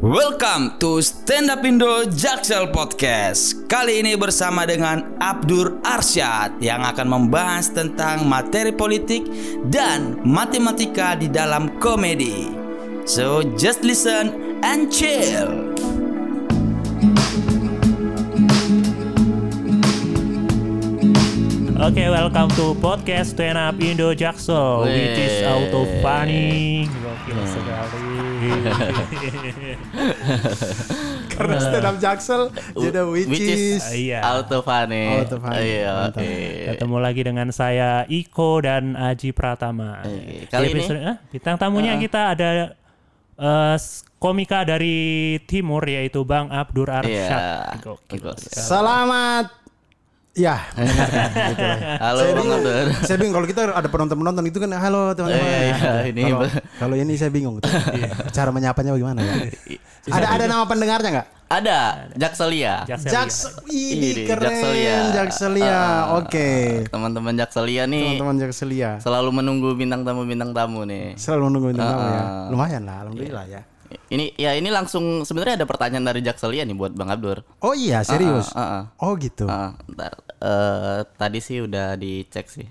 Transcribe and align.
Welcome 0.00 0.80
to 0.80 1.04
Stand 1.04 1.52
Up 1.52 1.60
Indo 1.60 2.08
Jaksel 2.08 2.72
Podcast. 2.72 3.68
Kali 3.68 4.00
ini 4.00 4.16
bersama 4.16 4.64
dengan 4.64 5.20
Abdur 5.20 5.76
Arsyad 5.84 6.56
yang 6.64 6.80
akan 6.80 7.04
membahas 7.04 7.68
tentang 7.68 8.24
materi 8.24 8.72
politik 8.72 9.28
dan 9.68 10.16
matematika 10.24 11.12
di 11.20 11.28
dalam 11.28 11.76
komedi. 11.76 12.48
So 13.04 13.44
just 13.60 13.84
listen 13.84 14.56
and 14.64 14.88
chill. 14.88 15.59
Oke, 21.80 22.04
welcome 22.06 22.52
to 22.52 22.76
podcast 22.76 23.32
Stand 23.32 23.56
Up 23.56 23.72
Indo 23.76 24.12
Jaksel, 24.12 24.84
which 24.84 25.16
is 25.18 25.40
auto 25.42 25.88
funny. 26.04 26.84
Gokil 26.86 27.40
sekali. 27.42 28.08
Karena 31.32 31.56
stand 31.56 31.84
up 31.84 31.96
Jaksel 31.96 32.52
jadi 32.76 33.00
which, 33.02 33.26
Which 33.26 33.40
is- 33.42 33.80
is, 33.80 33.84
Iya. 33.96 34.20
Auto 34.22 34.60
funny. 34.60 35.16
Auto 35.16 35.40
funny. 35.40 35.80
Iya, 35.80 35.90
oke. 36.06 36.28
Ketemu 36.70 36.96
lagi 37.00 37.22
dengan 37.24 37.48
saya 37.48 38.04
Iko 38.06 38.60
dan 38.60 38.94
Aji 38.94 39.32
Pratama. 39.32 40.04
Oke, 40.04 40.46
kali 40.48 40.66
Di 40.68 40.72
ini- 40.76 41.00
eh, 41.00 41.16
bintang 41.32 41.56
tamunya 41.56 41.96
kita 41.96 42.36
ada 42.36 42.76
eh, 43.40 43.74
s- 43.74 44.04
komika 44.20 44.62
dari 44.62 45.40
timur 45.48 45.80
yaitu 45.82 46.22
Bang 46.28 46.52
Abdur 46.52 46.92
Arsyad. 46.92 47.08
Iya. 47.08 47.80
Gokil. 47.80 48.20
Gokil. 48.20 48.52
Selamat 48.52 49.48
Ya, 50.30 50.62
gitu. 50.78 51.66
Halo 52.06 52.22
saya 52.22 52.32
Bang 52.32 52.46
bingung, 52.46 52.62
Abdur. 52.62 52.86
saya 53.02 53.16
bingung 53.18 53.34
kalau 53.34 53.48
kita 53.50 53.60
ada 53.66 53.88
penonton-penonton 53.90 54.44
itu 54.46 54.62
kan 54.62 54.70
halo 54.72 55.10
teman-teman. 55.10 55.42
Iya, 55.42 55.58
iya, 55.66 55.92
ini 56.06 56.22
Kalau- 56.22 56.50
kalau 56.78 56.94
ini 56.94 57.12
saya 57.18 57.34
bingung 57.34 57.58
tuh. 57.58 57.66
Cara 58.30 58.54
menyapanya 58.54 58.94
bagaimana 58.94 59.18
ya? 59.20 59.34
ada 60.06 60.26
ada 60.30 60.44
nama 60.46 60.64
pendengarnya 60.64 61.10
nggak? 61.10 61.28
Ada 61.50 61.78
Jakselia. 62.14 62.86
Jakselia. 62.86 63.10
Jaks, 63.10 63.36
ini 63.66 64.22
keren, 64.22 64.54
Jakselia. 64.54 64.96
Jakselia. 65.12 65.74
Ah, 65.74 66.22
Oke, 66.22 66.86
Teman-teman 66.86 67.34
Jakselia 67.34 67.90
nih 67.90 68.14
teman-teman 68.14 68.36
Jakselia. 68.38 68.90
selalu 69.02 69.34
menunggu 69.34 69.74
bintang 69.74 70.06
tamu 70.06 70.22
bintang 70.22 70.54
tamu 70.54 70.86
nih. 70.86 71.18
Selalu 71.18 71.42
menunggu 71.50 71.66
bintang 71.74 71.90
tamu 71.90 72.06
ya. 72.06 72.22
Ah. 72.22 72.46
Lumayan 72.54 72.82
lah, 72.86 72.96
alhamdulillah 73.02 73.44
ya. 73.50 73.60
Ini 74.06 74.34
ya 74.34 74.54
ini 74.54 74.68
langsung 74.68 75.22
sebenarnya 75.22 75.58
ada 75.58 75.66
pertanyaan 75.66 76.04
dari 76.04 76.20
Jakselia 76.20 76.62
nih 76.62 76.74
buat 76.74 76.92
Bang 76.92 77.08
Abdur. 77.08 77.42
Oh 77.58 77.72
iya, 77.72 78.00
serius. 78.00 78.50
Ah, 78.52 78.62
ah, 78.62 78.82
Oh 78.98 79.14
gitu. 79.14 79.44
ah. 79.44 79.74
ntar, 79.86 80.12
eh, 80.36 81.00
tadi 81.14 81.38
sih 81.38 81.60
udah 81.60 81.94
dicek 81.94 82.46
sih. 82.46 82.66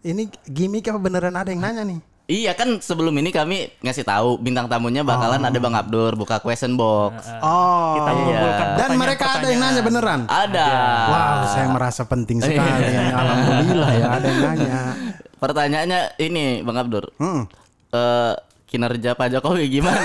Ini 0.00 0.26
gimmick 0.44 0.86
apa 0.86 0.98
beneran 0.98 1.34
ada 1.34 1.48
yang 1.48 1.60
nanya 1.60 1.84
nih? 1.84 2.00
Iya 2.26 2.54
kan 2.54 2.78
sebelum 2.78 3.10
ini 3.12 3.28
kami 3.28 3.82
ngasih 3.82 4.06
tahu 4.06 4.38
bintang 4.38 4.70
tamunya 4.70 5.02
bakalan 5.02 5.42
ada 5.42 5.58
Bang 5.58 5.74
Abdur 5.74 6.14
buka 6.14 6.38
question 6.38 6.74
box. 6.74 7.26
Oh. 7.38 7.98
Kita 7.98 8.10
mengumpulkan 8.12 8.54
Dan 8.54 8.70
pertanyaan- 8.70 9.00
mereka 9.02 9.24
ada 9.28 9.46
yang 9.46 9.60
nanya 9.60 9.82
beneran. 9.82 10.20
Ada. 10.26 10.68
Wow, 11.06 11.38
saya 11.48 11.66
merasa 11.68 12.02
penting 12.04 12.38
sekali. 12.38 12.70
Iya. 12.86 13.02
Alhamdulillah 13.12 13.90
ya 13.92 14.06
ada 14.08 14.26
yang 14.26 14.40
nanya. 14.44 14.78
Pertanyaannya 15.36 16.00
ini 16.18 16.44
Bang 16.62 16.78
Abdur. 16.78 17.10
Hmm. 17.18 17.50
Eh, 17.90 18.34
kinerja 18.70 19.18
Pak 19.18 19.28
Jokowi 19.34 19.66
gimana? 19.66 19.98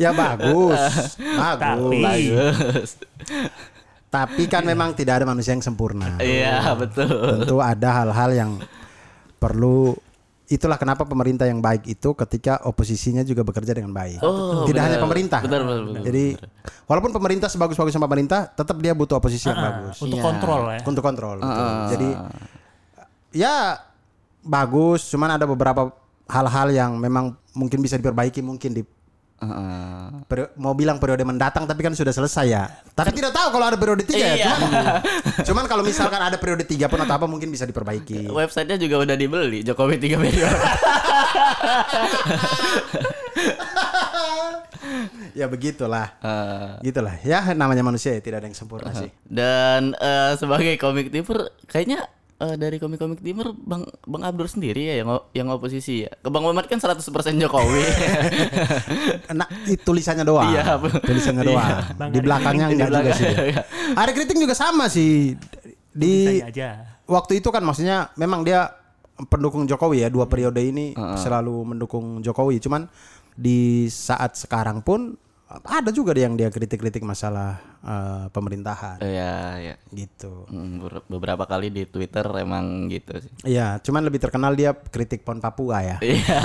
Ya 0.00 0.10
bagus, 0.16 0.80
bagus. 1.20 2.02
Bagus. 2.02 2.88
Tapi 4.08 4.46
kan 4.46 4.62
memang 4.62 4.94
tidak 4.94 5.20
ada 5.22 5.26
manusia 5.26 5.52
yang 5.52 5.62
sempurna. 5.62 6.16
Iya, 6.22 6.72
betul. 6.78 7.44
Tentu 7.44 7.58
ada 7.58 7.88
hal-hal 8.02 8.30
yang 8.32 8.52
perlu. 9.42 9.98
Itulah 10.54 10.78
kenapa 10.78 11.02
pemerintah 11.02 11.50
yang 11.50 11.58
baik 11.58 11.82
itu 11.90 12.14
ketika 12.14 12.62
oposisinya 12.62 13.26
juga 13.26 13.42
bekerja 13.42 13.74
dengan 13.74 13.90
baik. 13.90 14.22
Oh, 14.22 14.62
tidak 14.62 14.78
benar. 14.78 14.86
hanya 14.86 14.98
pemerintah. 15.02 15.40
Benar, 15.42 15.60
benar, 15.66 15.82
benar, 15.82 16.02
Jadi 16.06 16.24
walaupun 16.86 17.10
pemerintah 17.10 17.48
sebagus-bagus 17.50 17.90
sama 17.90 18.06
pemerintah, 18.06 18.46
tetap 18.46 18.78
dia 18.78 18.94
butuh 18.94 19.18
oposisi 19.18 19.50
yang 19.50 19.58
bagus 19.58 19.98
Untuk 19.98 20.22
Iya. 20.22 20.24
kontrol 20.24 20.62
ya. 20.70 20.80
untuk 20.86 21.02
kontrol. 21.02 21.36
betul. 21.42 21.50
Ah. 21.66 21.88
Jadi 21.90 22.08
ya 23.34 23.82
bagus, 24.40 25.10
cuman 25.10 25.34
ada 25.34 25.44
beberapa 25.44 25.90
hal-hal 26.30 26.68
yang 26.70 26.90
memang 26.96 27.34
mungkin 27.52 27.82
bisa 27.82 27.98
diperbaiki 27.98 28.38
mungkin 28.38 28.70
di 28.72 28.82
Peri- 30.24 30.48
mau 30.56 30.72
bilang 30.72 30.96
periode 30.96 31.20
mendatang 31.20 31.64
tapi 31.64 31.82
kan 31.82 31.92
sudah 31.92 32.10
selesai 32.10 32.46
ya. 32.48 32.64
Tapi 32.90 33.12
tidak 33.12 33.30
tahu 33.30 33.52
kalau 33.52 33.66
ada 33.66 33.76
periode 33.76 34.00
tiga 34.02 34.24
ya. 34.24 34.36
Iya. 34.36 34.52
Cuman, 34.56 34.84
cuman 35.52 35.64
kalau 35.68 35.82
misalkan 35.84 36.16
ada 36.16 36.40
periode 36.40 36.64
tiga 36.64 36.88
pun 36.88 36.96
atau 36.96 37.12
apa 37.12 37.26
mungkin 37.28 37.52
bisa 37.52 37.64
diperbaiki. 37.64 38.30
Websitenya 38.30 38.80
juga 38.80 39.04
udah 39.04 39.16
dibeli 39.18 39.60
Jokowi 39.60 40.00
tiga 40.00 40.16
periode. 40.16 40.48
ya 45.34 45.46
begitulah. 45.46 46.06
Eh, 46.20 46.68
Gitulah. 46.86 47.14
Ya 47.20 47.52
namanya 47.52 47.82
manusia 47.82 48.14
ya 48.14 48.20
tidak 48.22 48.40
ada 48.44 48.48
yang 48.48 48.56
sempurna 48.56 48.94
sih. 48.94 49.10
dan 49.26 49.92
eh, 49.96 50.32
sebagai 50.38 50.78
komik 50.78 51.10
timur 51.10 51.50
kayaknya 51.66 52.06
eh, 52.38 52.56
dari 52.56 52.76
komik-komik 52.78 53.20
timur 53.20 53.54
Bang 53.54 53.84
Bang 54.04 54.22
Abdur 54.22 54.46
sendiri 54.46 54.82
ya 54.84 54.94
yang 55.02 55.08
yang 55.32 55.48
oposisi 55.50 56.06
ya. 56.06 56.10
Ke 56.18 56.28
Bang 56.30 56.42
Mamat 56.42 56.66
kan 56.66 56.78
100% 56.78 57.02
Jokowi. 57.38 57.82
Nah, 59.34 59.48
itu 59.66 59.82
tulisannya 59.82 60.22
doang. 60.22 60.52
Iya. 60.54 60.78
Tulisannya 61.02 61.42
doang. 61.42 61.70
Bang, 61.98 62.10
Di 62.14 62.20
belakangnya 62.22 62.66
di 62.70 62.74
enggak 62.78 62.88
juga 62.90 63.00
belakang. 63.02 63.18
sih. 63.18 63.26
Iya. 63.34 63.62
Ada 63.98 64.10
kritik 64.14 64.36
juga 64.38 64.54
sama 64.54 64.86
sih. 64.86 65.34
Di 65.90 66.38
aja. 66.42 66.68
waktu 67.06 67.42
itu 67.42 67.48
kan 67.50 67.62
maksudnya 67.62 68.10
memang 68.14 68.42
dia 68.42 68.70
pendukung 69.30 69.62
Jokowi 69.66 70.02
ya 70.02 70.08
dua 70.10 70.26
periode 70.26 70.58
ini 70.58 70.90
selalu 71.14 71.62
mendukung 71.74 72.18
Jokowi 72.18 72.58
cuman 72.58 72.90
di 73.34 73.86
saat 73.90 74.34
sekarang 74.34 74.82
pun 74.82 75.14
ada 75.60 75.88
juga 75.88 76.10
yang 76.12 76.34
dia 76.34 76.48
kritik-kritik 76.48 77.00
masalah 77.00 77.56
eh, 77.80 78.26
pemerintahan 78.28 78.98
Iya, 78.98 79.34
iya. 79.60 79.74
gitu 79.90 80.46
Mm, 80.46 80.74
ber- 80.80 81.06
beberapa 81.06 81.44
kali 81.44 81.68
di 81.68 81.84
Twitter 81.84 82.24
emang 82.36 82.88
gitu 82.88 83.14
sih. 83.16 83.30
Iya, 83.44 83.78
cuman 83.78 84.02
lebih 84.02 84.18
terkenal 84.18 84.52
dia 84.52 84.74
kritik 84.74 85.22
pon 85.22 85.38
Papua 85.38 85.80
ya. 85.80 85.96
Iya. 86.00 86.40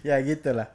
ya 0.08 0.16
gitulah. 0.20 0.68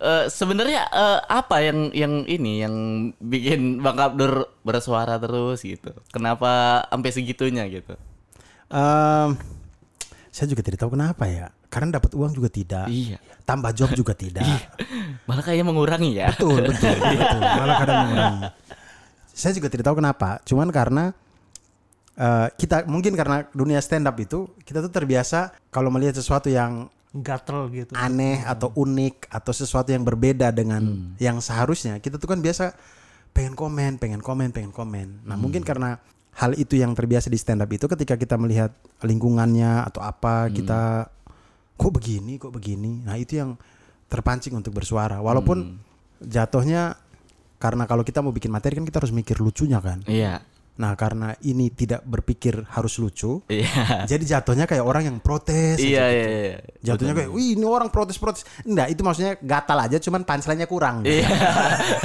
Eh, 0.00 0.24
sebenarnya 0.26 0.88
eh, 0.88 1.20
apa 1.28 1.60
yang 1.60 1.92
yang 1.92 2.24
ini 2.24 2.64
yang 2.64 2.74
bikin 3.20 3.84
Bang 3.84 4.00
Abdur 4.00 4.48
bersuara 4.62 5.20
terus 5.20 5.60
gitu? 5.60 5.92
Kenapa 6.08 6.82
sampai 6.88 7.10
segitunya 7.12 7.68
gitu? 7.68 7.92
Em, 8.72 9.36
saya 10.30 10.46
juga 10.48 10.64
tidak 10.64 10.80
tahu 10.80 10.96
kenapa 10.96 11.28
ya. 11.28 11.52
Karena 11.68 12.00
dapat 12.00 12.16
uang 12.16 12.32
juga 12.32 12.48
tidak. 12.48 12.88
Iya. 12.88 13.20
Tambah 13.50 13.70
job 13.74 13.90
juga 13.98 14.14
tidak. 14.14 14.46
Malah 15.26 15.42
kayaknya 15.42 15.66
mengurangi 15.66 16.10
ya. 16.14 16.30
Betul, 16.30 16.62
betul, 16.62 16.94
betul. 16.94 17.40
Malah 17.58 17.74
kadang 17.82 17.98
mengurangi. 18.06 18.40
Saya 19.34 19.52
juga 19.58 19.66
tidak 19.66 19.90
tahu 19.90 19.98
kenapa. 19.98 20.38
Cuman 20.46 20.70
karena 20.70 21.10
eh, 22.14 22.46
kita 22.54 22.86
mungkin 22.86 23.18
karena 23.18 23.50
dunia 23.50 23.82
stand 23.82 24.06
up 24.06 24.14
itu 24.22 24.46
kita 24.62 24.78
tuh 24.86 24.92
terbiasa 24.94 25.50
kalau 25.74 25.90
melihat 25.90 26.14
sesuatu 26.14 26.46
yang 26.46 26.86
Gatel 27.10 27.66
gitu. 27.74 27.90
aneh 27.98 28.38
atau 28.46 28.70
unik 28.70 29.34
atau 29.34 29.50
sesuatu 29.50 29.90
yang 29.90 30.06
berbeda 30.06 30.54
dengan 30.54 31.10
yang 31.18 31.42
seharusnya 31.42 31.98
kita 31.98 32.22
tuh 32.22 32.30
kan 32.30 32.38
biasa 32.38 32.70
pengen 33.34 33.58
komen, 33.58 33.98
pengen 33.98 34.22
komen, 34.22 34.54
pengen 34.54 34.70
komen. 34.70 35.26
Nah 35.26 35.34
mungkin 35.34 35.66
karena 35.66 35.98
hal 36.38 36.54
itu 36.54 36.78
yang 36.78 36.94
terbiasa 36.94 37.26
di 37.26 37.34
stand 37.34 37.66
up 37.66 37.70
itu 37.74 37.90
ketika 37.90 38.14
kita 38.14 38.38
melihat 38.38 38.70
lingkungannya 39.02 39.82
atau 39.90 40.06
apa 40.06 40.54
kita 40.54 41.10
kok 41.80 41.92
begini, 41.96 42.36
kok 42.36 42.52
begini. 42.52 43.00
Nah 43.00 43.16
itu 43.16 43.40
yang 43.40 43.56
terpancing 44.04 44.52
untuk 44.52 44.76
bersuara. 44.76 45.24
Walaupun 45.24 45.80
jatuhnya 46.20 47.00
karena 47.56 47.88
kalau 47.88 48.04
kita 48.04 48.20
mau 48.20 48.36
bikin 48.36 48.52
materi 48.52 48.76
kan 48.76 48.84
kita 48.84 49.00
harus 49.00 49.16
mikir 49.16 49.40
lucunya 49.40 49.80
kan. 49.80 50.04
Iya. 50.04 50.44
Nah 50.80 50.96
karena 50.96 51.36
ini 51.44 51.68
tidak 51.68 52.00
berpikir 52.08 52.64
harus 52.72 52.96
lucu, 52.96 53.44
Iya. 53.52 54.08
jadi 54.08 54.24
jatuhnya 54.40 54.64
kayak 54.64 54.80
orang 54.80 55.12
yang 55.12 55.16
protes. 55.20 55.76
aja 55.76 55.84
Iya, 55.84 56.04
gitu. 56.08 56.16
iya, 56.16 56.28
iya. 56.56 56.56
Jatuhnya 56.80 57.12
kayak, 57.12 57.30
wih 57.36 57.52
ini 57.52 57.64
orang 57.68 57.92
protes-protes. 57.92 58.48
Enggak, 58.64 58.88
itu 58.88 59.04
maksudnya 59.04 59.36
gatal 59.36 59.76
aja, 59.76 60.00
cuman 60.00 60.24
punchline-nya 60.24 60.64
kurang. 60.64 61.04
Iya. 61.04 61.28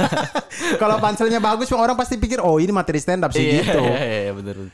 Kalau 0.82 1.00
punchline-nya 1.00 1.40
bagus, 1.40 1.72
orang 1.72 1.96
pasti 1.96 2.20
pikir, 2.20 2.36
oh 2.44 2.60
ini 2.60 2.68
materi 2.68 3.00
stand 3.00 3.24
up 3.24 3.32
sih 3.32 3.48
Iya, 3.48 3.64
gitu. 3.64 3.80
Iya, 3.80 3.96
iya, 3.96 4.32
benar. 4.36 4.54
benar. 4.60 4.70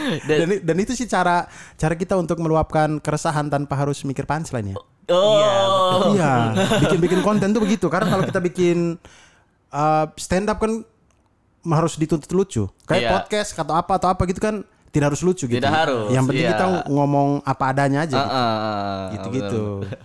Dan, 0.28 0.38
Dan, 0.40 0.48
dan 0.62 0.76
itu 0.78 0.92
sih 0.92 1.04
cara 1.04 1.44
cara 1.74 1.94
kita 1.94 2.14
untuk 2.14 2.38
meluapkan 2.38 2.96
keresahan 2.96 3.46
tanpa 3.46 3.76
harus 3.76 4.00
mikir 4.02 4.24
punchline 4.24 4.72
ya. 4.72 4.76
oh. 5.10 6.14
Iya, 6.14 6.32
bikin-bikin 6.80 7.20
konten 7.20 7.50
tuh 7.50 7.60
begitu. 7.60 7.86
Karena 7.86 8.08
kalau 8.08 8.24
kita 8.24 8.38
bikin 8.38 8.96
uh, 9.68 10.06
stand 10.16 10.46
up 10.46 10.56
kan 10.56 10.82
harus 11.64 11.94
dituntut 11.94 12.30
lucu. 12.32 12.64
Kayak 12.84 13.00
Iya. 13.00 13.10
podcast 13.12 13.50
atau 13.54 13.74
apa 13.74 13.92
atau 13.98 14.08
apa 14.10 14.22
gitu 14.24 14.38
kan 14.38 14.62
tidak 14.88 15.14
harus 15.14 15.22
lucu 15.22 15.48
gitu. 15.48 15.56
Tidak 15.56 15.72
harus, 15.72 16.12
Yang 16.12 16.24
penting 16.28 16.46
iya. 16.46 16.52
kita 16.52 16.66
ngomong 16.86 17.40
apa 17.42 17.64
adanya 17.66 18.04
aja. 18.04 18.12
gitu. 18.12 18.28
Heeh, 18.28 19.02
Gitu-gitu. 19.14 19.62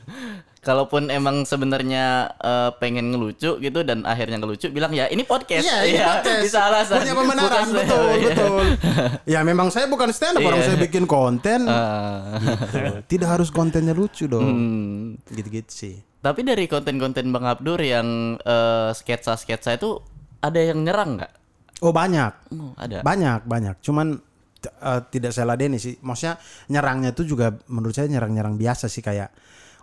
kalaupun 0.67 1.07
emang 1.07 1.47
sebenarnya 1.47 2.35
eh, 2.35 2.69
pengen 2.75 3.15
ngelucu 3.15 3.55
gitu 3.57 3.79
dan 3.81 4.03
akhirnya 4.03 4.35
ngelucu 4.37 4.67
bilang 4.67 4.91
ya 4.91 5.07
ini 5.07 5.23
podcast. 5.23 5.63
Iya, 5.63 5.77
ini 5.87 5.97
podcast. 5.97 6.41
Bisa 6.43 6.59
alasan. 6.67 6.99
Punya 6.99 7.15
pembenaran, 7.15 7.47
Bukan- 7.63 7.71
betul, 7.71 8.05
Iya. 8.11 8.27
betul. 8.27 8.65
Ya 9.33 9.39
memang 9.41 9.71
saya 9.71 9.87
bukan 9.87 10.11
stand 10.11 10.35
up, 10.37 10.43
orang 10.43 10.59
Iya. 10.59 10.67
saya 10.67 10.77
bikin 10.77 11.07
konten. 11.07 11.63
Ah. 11.65 12.35
Gitu. 12.37 13.15
Tidak 13.15 13.29
harus 13.31 13.47
kontennya 13.47 13.95
lucu 13.95 14.27
dong. 14.27 14.43
Hmm. 14.43 15.03
Gitu-gitu 15.31 15.71
sih. 15.71 15.95
Tapi 16.19 16.43
dari 16.43 16.67
konten-konten 16.67 17.31
Bang 17.31 17.47
Abdur 17.47 17.79
yang 17.79 18.35
eh, 18.37 18.89
sketsa-sketsa 18.91 19.79
itu 19.79 20.03
ada 20.37 20.59
yang 20.59 20.83
nyerang 20.83 21.15
nggak? 21.17 21.31
Oh 21.79 21.93
banyak. 21.93 22.33
Oh, 22.51 22.73
ada. 22.75 22.99
Banyak, 22.99 23.45
banyak. 23.45 23.79
Cuman 23.79 24.17
eh, 24.65 25.01
tidak 25.07 25.31
saya 25.31 25.47
ladeni 25.47 25.77
sih. 25.77 25.95
Maksudnya 26.01 26.35
nyerangnya 26.67 27.13
itu 27.13 27.23
juga 27.23 27.53
menurut 27.69 27.93
saya 27.93 28.09
nyerang-nyerang 28.09 28.57
biasa 28.57 28.89
sih 28.89 28.99
kayak 28.99 29.29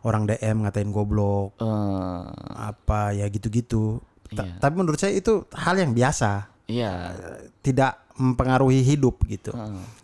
orang 0.05 0.25
DM 0.25 0.63
ngatain 0.63 0.89
goblok 0.89 1.57
Eh, 1.59 2.21
apa 2.55 3.11
ya 3.11 3.27
gitu-gitu. 3.27 3.99
Iya. 4.31 4.57
Tapi 4.59 4.75
menurut 4.75 4.97
saya 4.97 5.13
itu 5.13 5.47
hal 5.51 5.77
yang 5.77 5.91
biasa, 5.91 6.49
iya. 6.67 7.13
tidak 7.61 8.03
mempengaruhi 8.15 8.83
hidup 8.83 9.23
gitu. 9.27 9.51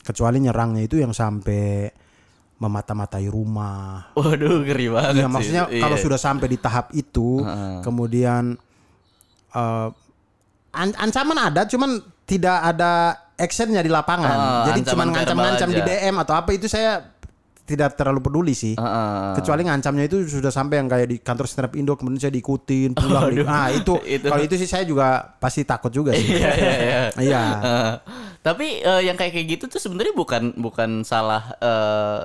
Kecuali 0.01 0.39
nyerangnya 0.39 0.83
itu 0.83 0.97
yang 0.97 1.11
sampai 1.11 1.91
memata-matai 2.57 3.25
rumah. 3.27 4.13
Waduh, 4.13 4.61
ngeri 4.63 4.87
banget 4.89 5.13
Ya 5.15 5.25
sih. 5.25 5.33
maksudnya 5.33 5.65
Iya. 5.67 5.81
kalau 5.81 5.97
sudah 5.97 6.17
sampai 6.17 6.47
di 6.47 6.59
tahap 6.59 6.93
itu, 6.93 7.41
kemudian 7.81 8.55
eh, 9.51 9.89
an- 10.73 10.97
ancaman 10.97 11.39
ada, 11.41 11.65
cuman 11.65 11.99
tidak 12.23 12.57
ada 12.63 12.93
actionnya 13.35 13.81
di 13.81 13.89
lapangan. 13.89 14.31
Ah, 14.31 14.65
Jadi 14.69 14.81
cuman 14.87 15.11
ngancam-ngancam 15.11 15.69
di. 15.73 15.81
DM 15.81 16.15
atau 16.17 16.35
apa 16.37 16.51
itu 16.53 16.69
saya 16.69 17.03
tidak 17.71 17.95
terlalu 17.95 18.19
peduli 18.21 18.51
sih. 18.51 18.75
Heeh. 18.75 19.39
Kecuali 19.39 19.63
ngancamnya 19.63 20.05
itu 20.05 20.27
sudah 20.27 20.51
sampai 20.51 20.83
yang 20.83 20.91
kayak 20.91 21.07
di 21.07 21.17
kantor 21.17 21.47
stand 21.47 21.71
Indo 21.73 21.95
kemudian 21.95 22.19
saya 22.19 22.35
diikutin 22.35 22.93
pulang. 22.93 23.31
di- 23.31 23.47
nah 23.47 23.71
itu, 23.71 23.95
Itu. 24.19 24.27
kalau 24.27 24.43
itu 24.43 24.59
sih 24.59 24.67
saya 24.67 24.83
juga 24.83 25.07
pasti 25.39 25.63
takut 25.63 25.89
juga 25.89 26.11
sih. 26.13 26.35
Iya, 26.35 26.51
iya, 26.51 26.73
iya. 26.75 27.01
Iya. 27.31 27.43
Eh, 27.61 27.93
tapi 28.41 28.83
eh, 28.83 29.03
yang 29.05 29.15
kayak 29.15 29.31
kayak 29.31 29.47
gitu 29.49 29.65
tuh 29.69 29.79
sebenarnya 29.79 30.11
bukan 30.13 30.59
bukan 30.59 30.91
salah 31.03 31.55
eh, 31.57 32.21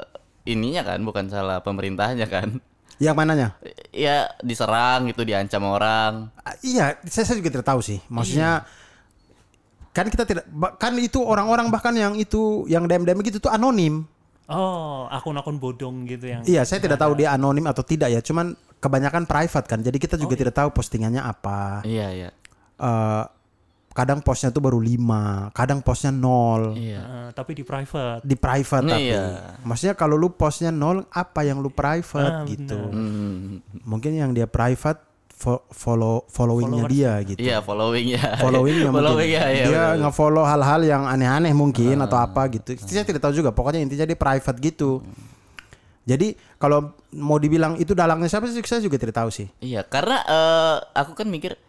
ininya 0.46 0.82
kan, 0.84 1.00
bukan 1.00 1.30
salah 1.30 1.62
pemerintahnya 1.62 2.26
kan. 2.26 2.58
Yang 2.96 3.16
mananya? 3.16 3.48
Ya 3.92 4.32
diserang 4.40 5.06
gitu, 5.06 5.22
diancam 5.22 5.62
orang. 5.68 6.32
Ah, 6.40 6.56
Iya, 6.60 6.96
saya, 7.04 7.28
saya 7.28 7.38
juga 7.38 7.52
tidak 7.52 7.68
tahu 7.68 7.84
sih. 7.84 8.00
Maksudnya 8.08 8.64
kan 9.92 10.08
kita 10.08 10.24
tidak 10.24 10.44
kan 10.76 10.92
itu 10.96 11.20
orang-orang 11.20 11.72
bahkan 11.72 11.92
yang 11.92 12.16
itu 12.16 12.68
yang 12.68 12.84
DM-DM 12.84 13.20
gitu 13.24 13.40
tuh 13.40 13.52
anonim. 13.52 14.04
Oh, 14.46 15.10
akun-akun 15.10 15.58
bodong 15.58 16.06
gitu 16.06 16.30
yang. 16.30 16.42
Iya, 16.46 16.62
saya 16.70 16.78
tidak 16.78 17.02
tahu 17.02 17.18
dia 17.18 17.34
anonim 17.34 17.66
atau 17.66 17.82
tidak 17.82 18.14
ya. 18.14 18.22
Cuman 18.22 18.54
kebanyakan 18.78 19.26
private 19.26 19.66
kan. 19.66 19.80
Jadi 19.82 19.98
kita 19.98 20.16
juga 20.22 20.38
tidak 20.38 20.54
tahu 20.54 20.70
postingannya 20.70 21.22
apa. 21.22 21.82
Iya, 21.82 22.08
iya. 22.14 22.30
Eh, 22.78 23.24
kadang 23.96 24.20
postnya 24.22 24.52
tuh 24.52 24.62
baru 24.62 24.78
5, 24.78 25.50
kadang 25.56 25.80
postnya 25.82 26.14
nol. 26.14 26.78
Iya. 26.78 27.02
Eh, 27.02 27.30
tapi 27.34 27.58
di 27.58 27.64
private. 27.66 28.22
Di 28.22 28.36
private 28.38 28.86
tapi. 28.86 29.08
Iya. 29.10 29.24
Maksudnya 29.66 29.96
kalau 29.98 30.20
lu 30.20 30.30
postnya 30.36 30.70
nol, 30.70 31.10
apa 31.10 31.42
yang 31.42 31.58
lu 31.64 31.74
private 31.74 32.44
Ah, 32.44 32.46
gitu. 32.46 32.78
Hmm. 32.78 33.64
Mungkin 33.82 34.12
yang 34.14 34.30
dia 34.36 34.46
private 34.46 35.05
follow 35.70 36.24
followingnya 36.32 36.84
dia 36.88 37.14
gitu. 37.28 37.40
Iya, 37.44 37.60
following 37.60 38.08
ya. 38.16 38.40
followingnya 38.40 38.90
mungkin 38.94 39.04
following 39.04 39.32
ya, 39.36 39.46
iya. 39.52 39.66
dia 39.68 39.84
betul. 39.92 40.02
nge-follow 40.08 40.44
hal-hal 40.48 40.82
yang 40.82 41.04
aneh-aneh 41.06 41.52
mungkin 41.52 42.00
atau 42.02 42.18
apa 42.18 42.48
gitu 42.50 42.74
saya 42.80 43.04
tidak 43.04 43.22
tahu 43.22 43.36
juga 43.36 43.52
pokoknya 43.52 43.84
intinya 43.84 44.08
dia 44.08 44.18
private 44.18 44.58
gitu 44.64 45.04
jadi 46.06 46.38
kalau 46.56 46.96
mau 47.12 47.36
dibilang 47.36 47.76
itu 47.76 47.92
dalangnya 47.92 48.32
siapa 48.32 48.48
sih 48.48 48.64
saya 48.64 48.80
juga 48.80 48.96
tidak 48.96 49.16
tahu 49.18 49.30
sih 49.30 49.48
Iya, 49.60 49.84
karena 49.84 50.24
eh, 50.24 50.78
aku 50.96 51.14
kan 51.18 51.28
mikir 51.28 51.60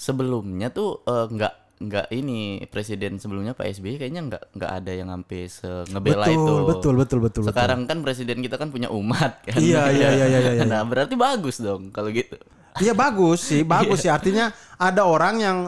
sebelumnya 0.00 0.72
tuh 0.72 1.04
eh, 1.04 1.26
nggak 1.28 1.54
nggak 1.80 2.12
ini 2.12 2.60
presiden 2.68 3.16
sebelumnya 3.16 3.56
Pak 3.56 3.80
SBY 3.80 3.96
kayaknya 3.96 4.20
nggak 4.28 4.44
nggak 4.52 4.72
ada 4.84 4.92
yang 4.92 5.08
sampai 5.08 5.48
se 5.48 5.70
ngebela 5.88 6.28
betul, 6.28 6.36
itu. 6.36 6.44
betul 6.44 6.64
betul 6.68 6.92
betul 7.00 7.18
betul 7.24 7.42
Sekarang 7.48 7.88
kan 7.88 8.04
presiden 8.04 8.44
kita 8.44 8.60
kan 8.60 8.68
punya 8.68 8.92
umat 8.92 9.40
kan. 9.48 9.56
Iya, 9.56 9.88
iya, 9.88 10.08
iya, 10.12 10.26
iya, 10.28 10.38
iya, 10.44 10.52
iya. 10.60 10.64
Nah, 10.68 10.84
berarti 10.84 11.16
bagus 11.16 11.56
dong 11.56 11.88
kalau 11.88 12.12
gitu. 12.12 12.36
Iya 12.78 12.94
bagus 12.94 13.42
sih, 13.42 13.66
bagus 13.74 14.04
sih. 14.04 14.10
Artinya 14.12 14.54
ada 14.78 15.02
orang 15.02 15.34
yang 15.42 15.58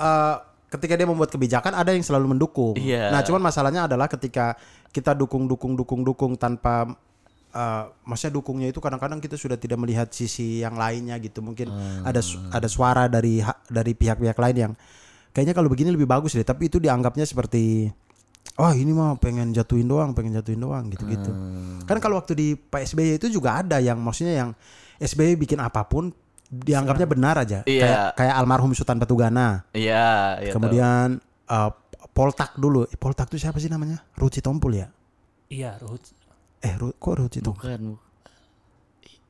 eh, 0.00 0.36
ketika 0.70 0.94
dia 0.96 1.04
membuat 1.04 1.28
kebijakan 1.28 1.76
ada 1.76 1.92
yang 1.92 2.00
selalu 2.00 2.32
mendukung. 2.32 2.78
Iya. 2.78 3.10
Nah, 3.12 3.20
cuman 3.20 3.42
masalahnya 3.42 3.90
adalah 3.90 4.06
ketika 4.06 4.56
kita 4.88 5.12
dukung 5.12 5.44
dukung 5.44 5.76
dukung 5.76 6.00
dukung 6.06 6.32
tanpa 6.38 6.86
eh, 7.50 7.84
maksudnya 8.06 8.38
dukungnya 8.38 8.68
itu 8.70 8.78
kadang-kadang 8.78 9.18
kita 9.18 9.34
sudah 9.36 9.58
tidak 9.58 9.76
melihat 9.76 10.08
sisi 10.08 10.62
yang 10.62 10.78
lainnya 10.78 11.18
gitu. 11.18 11.42
Mungkin 11.42 11.68
ada 12.06 12.22
su- 12.22 12.40
ada 12.48 12.70
suara 12.70 13.04
dari 13.10 13.42
dari 13.66 13.92
pihak-pihak 13.92 14.38
lain 14.38 14.56
yang 14.56 14.72
kayaknya 15.30 15.52
kalau 15.52 15.68
begini 15.68 15.92
lebih 15.92 16.06
bagus 16.06 16.32
deh, 16.32 16.46
tapi 16.46 16.70
itu 16.70 16.80
dianggapnya 16.80 17.26
seperti 17.26 17.90
Wah 18.58 18.76
ini 18.76 18.92
mah 18.92 19.16
pengen 19.16 19.56
jatuhin 19.56 19.88
doang, 19.88 20.12
pengen 20.12 20.36
jatuhin 20.36 20.60
doang 20.60 20.88
gitu-gitu. 20.92 21.28
Kan 21.86 21.96
kalau 21.96 22.20
waktu 22.20 22.32
di 22.34 22.48
Pak 22.56 22.84
SBY 22.84 23.16
itu 23.16 23.32
juga 23.32 23.60
ada 23.62 23.80
yang 23.80 23.96
maksudnya 23.96 24.36
yang 24.36 24.50
SBY 25.00 25.36
bikin 25.38 25.56
apa 25.60 25.80
pun 25.88 26.12
dianggapnya 26.50 27.06
benar 27.06 27.34
aja. 27.38 27.62
Iya. 27.62 27.80
Kayak 27.80 28.06
kayak 28.18 28.34
almarhum 28.36 28.74
Sultan 28.74 28.98
Patugana. 28.98 29.62
Iya, 29.70 30.36
iya. 30.40 30.50
tahu. 30.50 30.58
Kemudian 30.58 31.06
eh, 31.46 31.70
Poltak 32.10 32.54
dulu. 32.54 32.84
Eh, 32.84 32.98
Poltak 32.98 33.30
itu 33.30 33.38
siapa 33.38 33.56
sih 33.56 33.70
namanya? 33.70 34.02
Ruci 34.14 34.38
Tompul 34.38 34.74
ya? 34.74 34.90
Iya, 35.46 35.78
Ruth. 35.78 36.10
Eh, 36.60 36.74
Ru- 36.74 36.92
kok 36.92 37.14
Ruci 37.16 37.38
Tompul? 37.38 37.62
bukan. 37.62 37.80
bu- 37.88 38.02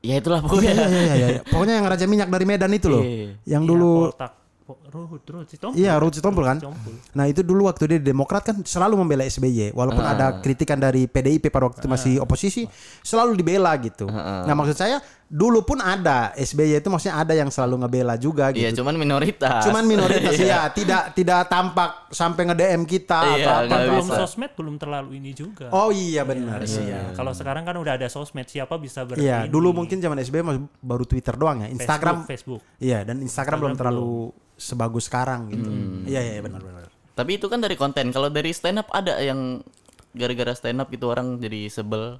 Ya 0.01 0.17
itulah 0.17 0.41
Iya, 0.41 0.49
pokoknya. 0.49 0.71
iya, 0.73 0.87
iya, 0.89 1.01
iya, 1.13 1.27
iya. 1.29 1.41
Pokoknya 1.45 1.73
yang 1.77 1.85
Raja 1.85 2.05
Minyak 2.05 2.27
dari 2.27 2.41
Medan 2.43 2.73
itu 2.73 2.89
loh. 2.89 3.05
Iya. 3.05 3.37
Yang 3.47 3.63
Iya, 3.63 3.69
dulu 3.69 3.91
Poltak. 4.09 4.31
Ruth, 4.71 5.19
si 5.45 5.57
Tompul. 5.59 5.75
Iya, 5.77 5.93
Ruci 5.99 6.19
Tompul 6.19 6.43
kan? 6.43 6.57
Tompul. 6.57 6.93
Nah 7.11 7.25
itu 7.27 7.43
dulu 7.43 7.67
waktu 7.67 7.83
dia 7.85 7.97
di 7.99 8.07
Demokrat 8.07 8.41
kan 8.41 8.55
selalu 8.57 8.97
membela 8.97 9.21
SBY 9.21 9.69
walaupun 9.71 9.99
Ah. 9.99 10.15
ada 10.15 10.25
kritikan 10.39 10.79
dari 10.79 11.05
PDIP 11.05 11.47
pada 11.47 11.67
waktu 11.67 11.83
itu 11.83 11.89
masih 11.91 12.13
oposisi 12.17 12.65
selalu 13.01 13.35
dibela 13.35 13.69
gitu. 13.77 14.07
Ah, 14.07 14.41
Nah 14.41 14.55
maksud 14.55 14.73
saya 14.73 15.03
dulu 15.31 15.63
pun 15.63 15.79
ada 15.79 16.35
SBY 16.35 16.83
itu 16.83 16.91
maksudnya 16.91 17.15
ada 17.15 17.31
yang 17.31 17.47
selalu 17.47 17.87
ngebela 17.87 18.19
juga 18.19 18.51
Iya, 18.51 18.75
gitu. 18.75 18.83
cuman 18.83 18.99
minoritas. 18.99 19.63
Cuman 19.63 19.87
minoritas 19.87 20.35
Iya. 20.43 20.67
ya 20.67 20.75
tidak 20.75 21.15
tidak 21.15 21.47
tampak 21.47 22.11
sampai 22.11 22.51
nge 22.51 22.55
DM 22.59 22.83
kita 22.83 23.39
Iya, 23.39 23.47
atau 23.47 23.55
apa. 23.71 23.75
Belum 23.87 24.07
sosmed 24.11 24.51
belum 24.59 24.75
terlalu 24.75 25.23
ini 25.23 25.31
juga. 25.31 25.71
Oh 25.71 25.87
iya 25.87 26.27
benar 26.27 26.67
sih. 26.67 26.83
Iya. 26.83 27.15
Kalau 27.15 27.31
sekarang 27.31 27.63
kan 27.63 27.79
udah 27.79 27.95
ada 27.95 28.11
sosmed, 28.11 28.43
siapa 28.51 28.75
bisa 28.75 29.07
ber 29.07 29.15
Iya, 29.15 29.47
dulu 29.47 29.71
mungkin 29.71 30.03
zaman 30.03 30.19
SBY 30.19 30.43
masih 30.43 30.61
baru 30.83 31.07
Twitter 31.07 31.39
doang 31.39 31.63
ya. 31.63 31.71
Instagram 31.71 32.27
Facebook, 32.27 32.59
Facebook. 32.59 32.83
Iya, 32.83 33.07
dan 33.07 33.23
Instagram, 33.23 33.57
belum 33.63 33.75
terlalu 33.79 34.35
sebagus 34.59 35.07
sekarang 35.07 35.47
gitu. 35.47 35.69
Iya, 36.11 36.19
iya 36.27 36.41
benar 36.43 36.59
benar. 36.59 36.91
Tapi 37.15 37.39
itu 37.39 37.47
kan 37.47 37.63
dari 37.63 37.79
konten. 37.79 38.11
Kalau 38.11 38.27
dari 38.27 38.51
stand 38.51 38.83
up 38.83 38.91
ada 38.91 39.15
yang 39.23 39.63
gara-gara 40.11 40.51
stand 40.51 40.83
up 40.83 40.91
itu 40.91 41.07
orang 41.07 41.39
jadi 41.39 41.71
sebel. 41.71 42.19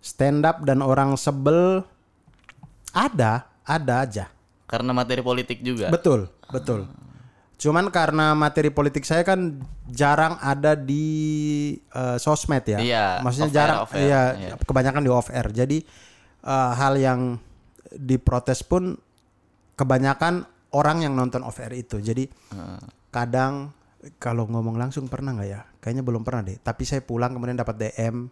Stand 0.00 0.46
up 0.48 0.64
dan 0.64 0.80
orang 0.80 1.20
sebel 1.20 1.84
ada, 2.92 3.48
ada 3.64 3.94
aja. 4.04 4.26
Karena 4.68 4.92
materi 4.92 5.24
politik 5.24 5.64
juga. 5.64 5.88
Betul, 5.88 6.28
betul. 6.52 6.88
Cuman 7.58 7.90
karena 7.90 8.38
materi 8.38 8.70
politik 8.70 9.02
saya 9.02 9.26
kan 9.26 9.58
jarang 9.90 10.38
ada 10.38 10.78
di 10.78 11.06
eh, 11.90 12.16
sosmed 12.22 12.62
ya. 12.62 12.78
Iya, 12.78 13.06
Maksudnya 13.26 13.50
jarang 13.50 13.78
air, 13.90 14.06
iya, 14.06 14.22
iya. 14.38 14.52
kebanyakan 14.62 15.02
di 15.02 15.10
off 15.10 15.32
air. 15.34 15.50
Jadi 15.50 15.82
eh, 16.46 16.72
hal 16.78 16.94
yang 17.00 17.40
diprotes 17.90 18.62
pun 18.62 18.94
kebanyakan 19.74 20.46
orang 20.70 21.02
yang 21.02 21.18
nonton 21.18 21.42
off 21.42 21.58
air 21.58 21.74
itu. 21.74 21.98
Jadi 21.98 22.30
kadang 23.10 23.74
kalau 24.22 24.46
ngomong 24.46 24.78
langsung 24.78 25.10
pernah 25.10 25.34
nggak 25.34 25.48
ya? 25.50 25.66
Kayaknya 25.82 26.04
belum 26.06 26.22
pernah 26.22 26.46
deh. 26.46 26.62
Tapi 26.62 26.86
saya 26.86 27.02
pulang 27.02 27.34
kemudian 27.34 27.58
dapat 27.58 27.74
DM 27.74 28.30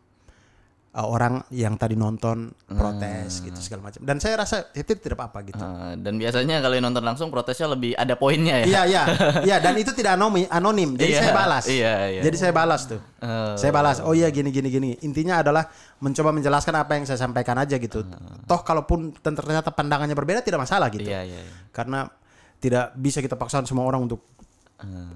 eh, 0.96 1.04
orang 1.04 1.44
yang 1.52 1.76
tadi 1.76 1.92
nonton 1.92 2.48
protes 2.64 3.44
gitu 3.44 3.60
segala 3.60 3.92
macam. 3.92 4.00
Dan 4.00 4.16
saya 4.16 4.40
rasa 4.40 4.72
itu 4.72 4.96
tidak 4.96 5.20
apa-apa 5.20 5.38
gitu. 5.44 5.60
Ah, 5.60 5.92
dan 5.92 6.16
biasanya 6.16 6.64
kalau 6.64 6.72
yang 6.72 6.88
nonton 6.88 7.04
langsung 7.04 7.28
protesnya 7.28 7.68
lebih 7.68 7.92
ada 7.92 8.16
poinnya 8.16 8.64
ya. 8.64 8.66
Iya 8.66 8.82
iya 8.88 9.02
iya 9.52 9.56
dan 9.60 9.76
itu 9.76 9.92
tidak 9.92 10.16
anonim 10.16 10.48
anonim 10.48 10.96
jadi 10.96 11.12
Iya, 11.12 11.20
saya 11.20 11.32
balas. 11.36 11.64
iya, 11.68 11.92
iya. 12.08 12.22
Jadi 12.24 12.36
saya 12.40 12.52
balas 12.56 12.82
tuh. 12.88 13.00
Eh, 13.20 13.54
Saya 13.60 13.72
balas. 13.76 14.00
Oh 14.00 14.16
iya 14.16 14.32
gini 14.32 14.48
gini 14.48 14.68
gini. 14.72 14.90
Intinya 15.04 15.44
adalah 15.44 15.68
mencoba 16.00 16.32
menjelaskan 16.32 16.74
apa 16.80 16.92
yang 16.96 17.04
saya 17.04 17.20
sampaikan 17.20 17.60
aja 17.60 17.76
gitu. 17.76 18.00
Toh 18.48 18.60
kalaupun 18.64 19.12
ternyata 19.20 19.68
pandangannya 19.72 20.16
berbeda 20.16 20.40
tidak 20.40 20.64
masalah 20.64 20.88
gitu. 20.88 21.04
Iya, 21.08 21.28
iya. 21.28 21.40
iya. 21.44 21.52
Karena 21.72 22.08
tidak 22.56 22.96
bisa 22.96 23.20
kita 23.20 23.36
paksakan 23.36 23.68
semua 23.68 23.84
orang 23.84 24.08
untuk 24.08 24.24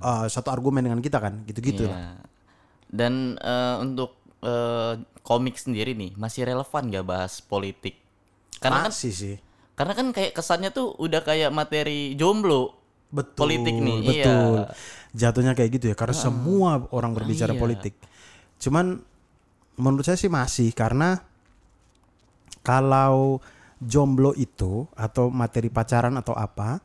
uh, 0.00 0.26
satu 0.28 0.52
argumen 0.52 0.84
dengan 0.84 1.00
kita 1.00 1.20
kan 1.20 1.44
gitu-gitu 1.48 1.88
lah. 1.88 1.96
Iya. 1.96 2.12
Dan 2.90 3.38
eh, 3.38 3.76
untuk 3.86 4.19
eh, 4.44 4.92
komik 5.20 5.56
sendiri 5.56 5.92
nih 5.96 6.16
masih 6.16 6.48
relevan 6.48 6.88
gak 6.88 7.06
bahas 7.06 7.40
politik? 7.44 8.00
Karena 8.60 8.88
kan 8.88 8.92
Masih 8.92 9.12
sih. 9.12 9.36
karena 9.72 9.96
kan 9.96 10.12
kayak 10.12 10.36
kesannya 10.36 10.68
tuh 10.76 10.92
udah 11.00 11.24
kayak 11.24 11.48
materi 11.48 12.12
jomblo. 12.12 12.76
Betul, 13.10 13.42
politik 13.42 13.74
nih, 13.74 13.98
Betul. 14.06 14.54
iya. 14.62 14.64
Jatuhnya 15.10 15.52
kayak 15.58 15.70
gitu 15.80 15.90
ya 15.90 15.96
karena 15.98 16.14
semua 16.14 16.86
orang 16.94 17.10
berbicara 17.16 17.56
iya. 17.56 17.58
politik. 17.58 17.96
Cuman 18.60 19.00
menurut 19.80 20.04
saya 20.04 20.20
sih 20.20 20.30
masih 20.30 20.70
karena 20.76 21.18
kalau 22.60 23.40
jomblo 23.80 24.36
itu 24.36 24.84
atau 24.92 25.32
materi 25.32 25.72
pacaran 25.72 26.12
atau 26.20 26.36
apa 26.36 26.84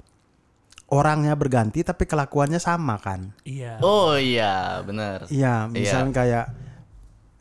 orangnya 0.88 1.36
berganti 1.36 1.84
tapi 1.84 2.08
kelakuannya 2.08 2.58
sama 2.64 2.96
kan 3.02 3.36
Iya. 3.44 3.84
Oh 3.84 4.16
iya, 4.16 4.80
benar. 4.86 5.28
Iya, 5.28 5.68
misalnya 5.68 6.14
kayak 6.16 6.46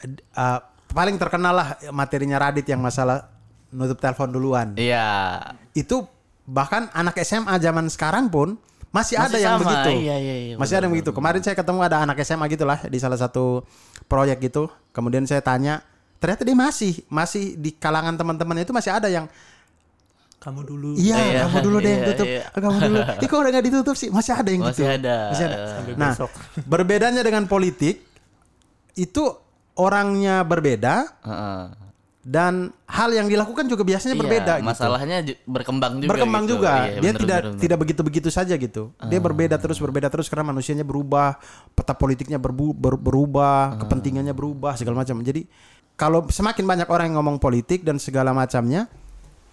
uh, 0.06 0.60
paling 0.90 1.16
terkenal 1.18 1.54
lah 1.54 1.68
materinya 1.90 2.38
Radit 2.38 2.66
yang 2.68 2.78
masalah 2.78 3.28
nutup 3.74 3.98
telepon 3.98 4.30
duluan. 4.30 4.78
Iya. 4.78 5.40
Itu 5.74 6.06
bahkan 6.44 6.86
anak 6.92 7.18
SMA 7.24 7.56
zaman 7.58 7.88
sekarang 7.90 8.28
pun 8.28 8.54
masih, 8.94 9.18
ada 9.18 9.34
Masih 9.34 9.42
yang 9.42 9.58
sama, 9.58 9.64
begitu. 9.66 9.90
iya, 10.06 10.16
iya, 10.22 10.34
iya, 10.38 10.54
masih 10.54 10.78
ada 10.78 10.86
yang 10.86 10.94
begitu. 10.94 11.10
Kemarin 11.10 11.42
saya 11.42 11.58
ketemu 11.58 11.82
ada 11.82 12.06
anak 12.06 12.14
SMA 12.22 12.46
gitulah 12.46 12.78
di 12.86 12.98
salah 13.02 13.18
satu 13.18 13.66
proyek 14.06 14.38
gitu. 14.46 14.70
Kemudian 14.94 15.26
saya 15.26 15.42
tanya, 15.42 15.82
ternyata 16.22 16.46
dia 16.46 16.54
masih 16.54 17.02
masih 17.10 17.58
di 17.58 17.74
kalangan 17.74 18.14
teman-teman 18.14 18.62
itu 18.62 18.70
masih 18.70 18.94
ada 18.94 19.10
yang 19.10 19.26
Kamu 20.38 20.60
dulu. 20.60 20.92
Iya, 21.00 21.16
Iya, 21.24 21.40
kamu 21.48 21.58
dulu 21.64 21.76
deh 21.80 21.88
yang 21.88 22.02
iya, 22.04 22.10
tutup. 22.12 22.26
iya. 22.28 22.42
Kamu 22.52 22.76
dulu. 22.76 22.98
Ih, 23.24 23.28
kok 23.32 23.38
udah 23.40 23.50
gak 23.50 23.64
ditutup 23.64 23.96
sih? 23.96 24.08
Masih 24.12 24.32
ada 24.36 24.48
yang 24.52 24.60
Masih 24.60 24.84
gitu. 24.84 24.94
ada. 25.00 25.16
Masih 25.32 25.44
ada. 25.48 25.56
Nah, 25.96 26.12
berbedanya 26.68 27.22
dengan 27.24 27.48
politik 27.48 28.04
itu 28.94 29.24
orangnya 29.74 30.42
berbeda 30.42 30.94
Heeh. 31.20 31.62
dan 32.24 32.72
hal 32.88 33.10
yang 33.12 33.28
dilakukan 33.28 33.68
juga 33.68 33.84
biasanya 33.84 34.16
Iya, 34.16 34.22
berbeda 34.22 34.52
gitu. 34.56 34.64
Masalahnya 34.64 35.16
ju- 35.22 35.38
berkembang 35.44 35.92
juga. 36.00 36.10
berkembang 36.10 36.44
gitu. 36.44 36.52
juga. 36.56 36.72
Iya, 36.72 36.96
dia 36.96 37.10
bener, 37.12 37.20
tidak 37.20 37.38
bener, 37.38 37.50
bener. 37.50 37.60
tidak 37.60 37.78
begitu-begitu 37.78 38.28
saja 38.30 38.54
gitu. 38.56 38.82
Dia 39.04 39.20
berbeda 39.20 39.56
terus 39.58 39.76
berbeda 39.76 40.08
terus 40.08 40.26
karena 40.26 40.48
manusianya 40.48 40.82
berubah, 40.82 41.36
peta 41.70 41.92
politiknya 41.92 42.40
berbu- 42.40 42.72
ber- 42.72 42.96
berubah, 42.96 43.76
kepentingannya 43.76 44.32
berubah 44.32 44.72
segala 44.74 45.04
macam. 45.04 45.20
Jadi 45.20 45.44
kalau 45.94 46.24
semakin 46.24 46.64
banyak 46.64 46.88
orang 46.88 47.12
yang 47.12 47.20
ngomong 47.20 47.36
politik 47.36 47.84
dan 47.84 48.00
segala 48.00 48.32
macamnya, 48.32 48.88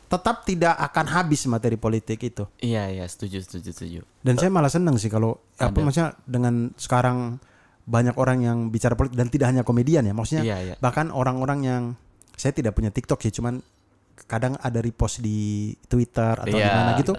tetap 0.08 0.44
tidak 0.44 0.76
akan 0.76 1.06
habis 1.08 1.44
materi 1.48 1.76
politik 1.76 2.20
itu. 2.22 2.44
Iya, 2.58 2.88
iya, 2.90 3.06
setuju, 3.06 3.44
setuju, 3.44 3.70
setuju. 3.72 4.02
Dan 4.20 4.36
saya 4.36 4.48
malah 4.48 4.68
senang 4.68 4.96
sih 4.96 5.08
kalau 5.08 5.40
apa 5.56 5.76
maksudnya 5.76 6.16
dengan 6.24 6.72
sekarang 6.76 7.40
banyak 7.84 8.16
orang 8.16 8.40
yang 8.42 8.58
bicara 8.70 8.94
politik 8.94 9.18
dan 9.18 9.28
tidak 9.28 9.48
hanya 9.52 9.64
komedian 9.66 10.06
ya, 10.06 10.14
maksudnya 10.14 10.44
Iya, 10.46 10.58
iya. 10.62 10.76
bahkan 10.78 11.10
orang-orang 11.10 11.60
yang 11.66 11.84
saya 12.38 12.54
tidak 12.54 12.78
punya 12.78 12.90
TikTok 12.90 13.22
sih, 13.22 13.34
cuman 13.34 13.60
kadang 14.30 14.54
ada 14.62 14.80
repost 14.80 15.20
di 15.20 15.72
Twitter 15.90 16.38
atau 16.38 16.52
di 16.52 16.62
Iya. 16.62 16.74
mana 16.78 16.92
gitu. 16.98 17.14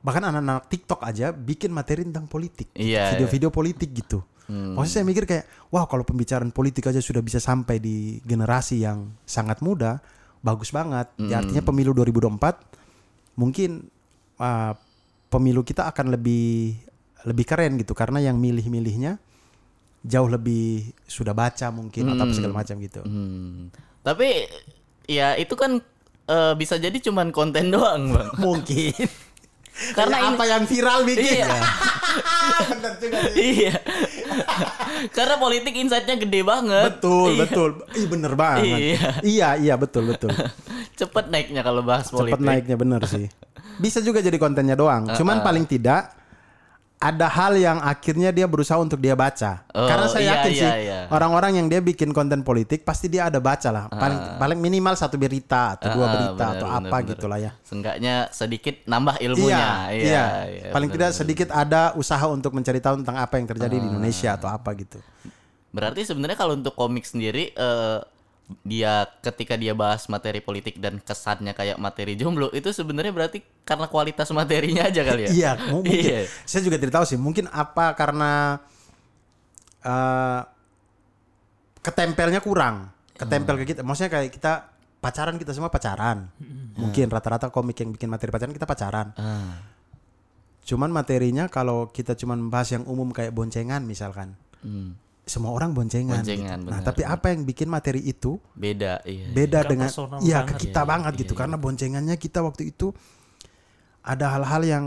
Bahkan 0.00 0.22
anak-anak 0.32 0.72
TikTok 0.72 1.00
aja 1.04 1.28
bikin 1.30 1.76
materi 1.76 2.08
tentang 2.08 2.24
politik, 2.24 2.72
Iya, 2.72 3.12
video-video 3.16 3.52
politik 3.52 3.92
gitu. 3.92 4.24
Hmm. 4.48 4.74
Maksudnya 4.74 5.04
saya 5.04 5.06
mikir 5.06 5.24
kayak, 5.28 5.44
wah 5.70 5.84
kalau 5.86 6.02
pembicaraan 6.02 6.50
politik 6.50 6.88
aja 6.88 6.98
sudah 6.98 7.20
bisa 7.20 7.36
sampai 7.38 7.78
di 7.78 8.18
generasi 8.24 8.80
yang 8.82 9.12
sangat 9.22 9.60
muda, 9.60 10.00
bagus 10.40 10.72
banget. 10.72 11.12
Ya, 11.20 11.38
Hmm. 11.38 11.40
artinya 11.46 11.62
pemilu 11.62 11.92
2024 11.92 12.64
mungkin 13.36 13.92
uh, 14.40 14.72
pemilu 15.30 15.62
kita 15.62 15.86
akan 15.86 16.16
lebih 16.16 16.74
lebih 17.28 17.44
keren 17.44 17.76
gitu 17.76 17.92
karena 17.92 18.18
yang 18.18 18.40
milih-milihnya 18.40 19.20
jauh 20.00 20.26
lebih 20.26 20.80
sudah 21.04 21.32
baca 21.32 21.68
mungkin 21.68 22.08
atau 22.08 22.24
apa 22.24 22.32
segala 22.32 22.54
macam 22.56 22.76
gitu. 22.78 23.00
Hmm. 23.00 23.68
Tapi 24.00 24.48
ya 25.04 25.34
itu 25.34 25.52
kan 25.54 25.76
eh, 26.26 26.52
bisa 26.54 26.76
jadi 26.76 26.96
cuman 26.96 27.28
konten 27.30 27.68
doang, 27.74 28.10
Bang. 28.10 28.30
Mungkin. 28.36 28.94
Karena 29.96 30.20
ini- 30.20 30.28
apa 30.30 30.44
yang 30.46 30.64
viral 30.64 31.04
bikin. 31.04 31.40
Iya. 31.40 31.56
Juga 33.00 33.18
sih. 33.30 33.62
iya. 33.62 33.74
Karena 35.08 35.38
politik 35.38 35.72
insight-nya 35.72 36.18
gede 36.18 36.40
banget. 36.42 36.84
Betul, 36.92 37.32
Iya. 37.32 37.40
betul. 37.40 37.70
Ih 37.94 38.06
bener 38.06 38.32
banget. 38.34 38.66
Iya. 38.66 39.10
iya, 39.22 39.48
iya 39.56 39.74
betul, 39.76 40.10
betul. 40.10 40.28
Cepet 40.94 41.30
naiknya 41.30 41.62
kalau 41.62 41.80
bahas 41.80 42.10
politik. 42.10 42.36
Cepet 42.36 42.40
naiknya 42.42 42.76
bener 42.76 43.00
sih. 43.06 43.26
Bisa 43.78 44.00
juga 44.00 44.20
jadi 44.20 44.36
kontennya 44.36 44.74
doang. 44.74 45.08
Cuman 45.12 45.40
paling 45.40 45.64
tidak 45.64 46.12
ada 47.00 47.32
hal 47.32 47.56
yang 47.56 47.80
akhirnya 47.80 48.28
dia 48.28 48.44
berusaha 48.44 48.76
untuk 48.76 49.00
dia 49.00 49.16
baca. 49.16 49.64
Oh, 49.72 49.88
Karena 49.88 50.04
saya 50.04 50.20
iya, 50.20 50.32
yakin 50.36 50.52
iya, 50.52 50.60
sih 50.60 50.70
iya. 50.84 51.00
orang-orang 51.08 51.56
yang 51.56 51.66
dia 51.72 51.80
bikin 51.80 52.12
konten 52.12 52.44
politik 52.44 52.84
pasti 52.84 53.08
dia 53.08 53.32
ada 53.32 53.40
baca 53.40 53.72
lah. 53.72 53.84
Paling 53.88 54.36
paling 54.36 54.58
minimal 54.60 54.92
satu 54.92 55.16
berita 55.16 55.80
atau 55.80 55.96
dua 55.96 56.04
Ah, 56.04 56.12
berita 56.12 56.44
bener, 56.44 56.56
atau 56.60 56.66
bener, 56.68 56.80
apa 56.84 56.96
bener. 57.00 57.10
gitu 57.16 57.24
lah 57.24 57.38
ya. 57.40 57.52
Seenggaknya 57.64 58.28
sedikit 58.36 58.84
nambah 58.84 59.16
ilmunya. 59.16 59.88
iya, 59.96 60.24
iya. 60.44 60.68
paling 60.76 60.92
bener, 60.92 61.00
tidak 61.00 61.10
bener. 61.16 61.20
sedikit 61.24 61.48
ada 61.56 61.96
usaha 61.96 62.24
untuk 62.28 62.52
mencari 62.52 62.84
tahu 62.84 63.00
tentang 63.00 63.16
apa 63.16 63.34
yang 63.40 63.48
terjadi 63.48 63.76
di 63.80 63.86
Indonesia 63.88 64.36
atau 64.36 64.52
apa 64.52 64.68
gitu. 64.76 65.00
Berarti 65.72 66.04
sebenarnya 66.04 66.36
kalau 66.36 66.52
untuk 66.52 66.76
komik 66.76 67.08
sendiri 67.08 67.56
eh, 67.56 67.98
dia 68.60 69.06
ketika 69.20 69.54
dia 69.54 69.70
bahas 69.72 70.06
materi 70.06 70.38
politik 70.38 70.76
dan 70.76 70.98
kesannya 70.98 71.50
kayak 71.50 71.76
materi 71.76 72.14
jomblo 72.14 72.50
itu 72.50 72.70
sebenarnya 72.70 73.10
berarti 73.10 73.38
karena 73.62 73.86
kualitas 73.86 74.26
materinya 74.30 74.86
aja 74.86 75.02
kali 75.02 75.22
ya. 75.26 75.30
Iya, 75.30 75.50
mu- 75.70 75.80
mungkin. 75.80 76.02
Iya. 76.06 76.20
Saya 76.42 76.62
juga 76.62 76.76
tidak 76.76 76.94
tahu 76.94 77.04
sih. 77.06 77.14
Mungkin 77.14 77.46
apa 77.46 77.94
karena 77.94 78.58
eh 79.80 80.40
ketempelnya 81.80 82.40
kurang, 82.40 82.90
ketempel 83.14 83.56
ke 83.60 83.64
kita. 83.66 83.80
Maksudnya 83.80 84.12
kayak 84.12 84.30
kita 84.30 84.52
pacaran 85.00 85.36
kita 85.36 85.52
semua 85.52 85.72
pacaran. 85.72 86.28
Mungkin 86.76 87.08
rata-rata 87.08 87.48
komik 87.48 87.80
yang 87.80 87.90
bikin 87.92 88.08
materi 88.08 88.28
pacaran 88.28 88.52
kita 88.52 88.68
pacaran. 88.68 89.16
Ah, 89.16 89.56
Cuman 90.60 90.92
materinya 90.92 91.48
kalau 91.48 91.88
kita 91.88 92.12
cuman 92.14 92.46
bahas 92.46 92.70
yang 92.70 92.84
umum 92.84 93.10
kayak 93.10 93.32
boncengan 93.32 93.80
misalkan, 93.82 94.36
hmm, 94.60 94.92
semua 95.22 95.54
orang 95.54 95.70
boncengan. 95.70 96.20
Boncengan, 96.20 96.58
gitu. 96.58 96.70
Nah, 96.70 96.80
benar, 96.80 96.88
tapi 96.90 97.02
apa 97.06 97.26
yang 97.30 97.46
bikin 97.46 97.68
materi 97.70 98.02
itu 98.02 98.40
beda 98.52 99.04
iya. 99.06 99.30
beda 99.30 99.62
Ke 99.62 99.68
dengan 99.70 99.88
ya 100.20 100.42
banget. 100.42 100.48
ke 100.50 100.54
kita 100.66 100.80
Iya, 100.80 100.84
iya, 100.84 100.90
banget 100.90 101.12
iya, 101.14 101.20
gitu 101.22 101.32
iya. 101.32 101.40
karena 101.40 101.56
boncengannya 101.56 102.16
kita 102.18 102.38
waktu 102.42 102.62
itu 102.70 102.86
ada 104.00 104.26
hal-hal 104.32 104.62
yang 104.64 104.84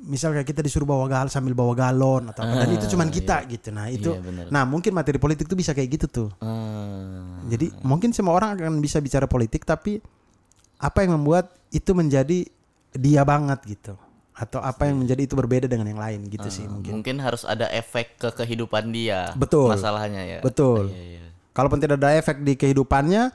misal 0.00 0.32
kayak 0.32 0.48
kita 0.48 0.64
disuruh 0.64 0.88
bawa 0.88 1.04
gal 1.06 1.28
sambil 1.28 1.52
bawa 1.52 1.76
galon 1.76 2.32
atau 2.32 2.40
apa 2.40 2.64
dan 2.64 2.72
itu 2.72 2.88
cuman 2.88 3.12
kita 3.12 3.36
gitu 3.44 3.68
nah 3.68 3.86
itu 3.92 4.16
Iya, 4.16 4.48
nah 4.48 4.64
mungkin 4.64 4.96
materi 4.96 5.20
politik 5.20 5.44
tuh 5.44 5.60
bisa 5.60 5.76
kayak 5.76 6.00
gitu 6.00 6.06
tuh 6.08 6.28
Ah, 6.40 7.44
jadi 7.52 7.68
mungkin 7.84 8.08
semua 8.16 8.32
orang 8.32 8.56
akan 8.56 8.80
bisa 8.80 8.96
bicara 8.98 9.28
politik 9.28 9.60
tapi 9.68 10.00
apa 10.80 10.98
yang 11.04 11.20
membuat 11.20 11.52
itu 11.68 11.92
menjadi 11.92 12.48
dia 12.96 13.22
banget 13.28 13.60
gitu 13.68 13.92
atau 14.40 14.64
apa 14.64 14.88
yang 14.88 15.04
menjadi 15.04 15.28
itu 15.28 15.36
berbeda 15.36 15.68
dengan 15.68 15.84
yang 15.84 16.00
lain 16.00 16.24
gitu 16.32 16.48
sih 16.48 16.64
mungkin 16.64 16.96
mungkin 16.96 17.20
harus 17.20 17.44
ada 17.44 17.68
efek 17.68 18.16
ke 18.16 18.32
kehidupan 18.32 18.88
dia. 18.88 19.36
Betul. 19.36 19.68
Masalahnya 19.68 20.24
ya. 20.24 20.40
Betul. 20.40 20.88
Iya, 20.88 21.20
iya. 21.20 21.24
kalaupun 21.52 21.76
tidak 21.76 22.00
ada 22.00 22.16
efek 22.16 22.40
di 22.40 22.56
kehidupannya 22.56 23.28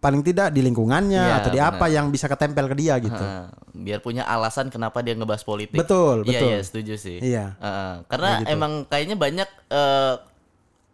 paling 0.00 0.20
tidak 0.20 0.52
di 0.52 0.60
lingkungannya 0.60 1.16
Iya, 1.28 1.36
atau 1.40 1.50
di 1.52 1.60
benar. 1.60 1.76
apa 1.76 1.86
yang 1.88 2.08
bisa 2.08 2.24
ketempel 2.24 2.68
ke 2.68 2.76
dia 2.76 2.96
gitu 3.00 3.20
Ah, 3.20 3.48
biar 3.72 4.00
punya 4.00 4.24
alasan 4.24 4.68
kenapa 4.68 5.00
dia 5.00 5.12
ngebahas 5.12 5.44
politik. 5.44 5.76
Betul, 5.76 6.24
Iya, 6.24 6.40
betul. 6.40 6.48
iya, 6.48 6.58
setuju 6.60 6.94
sih. 6.96 7.18
Iya. 7.20 7.56
Ah, 7.56 8.00
karena 8.08 8.44
emang 8.48 8.84
kayaknya 8.84 9.16
banyak 9.16 9.48
eh, 9.72 10.14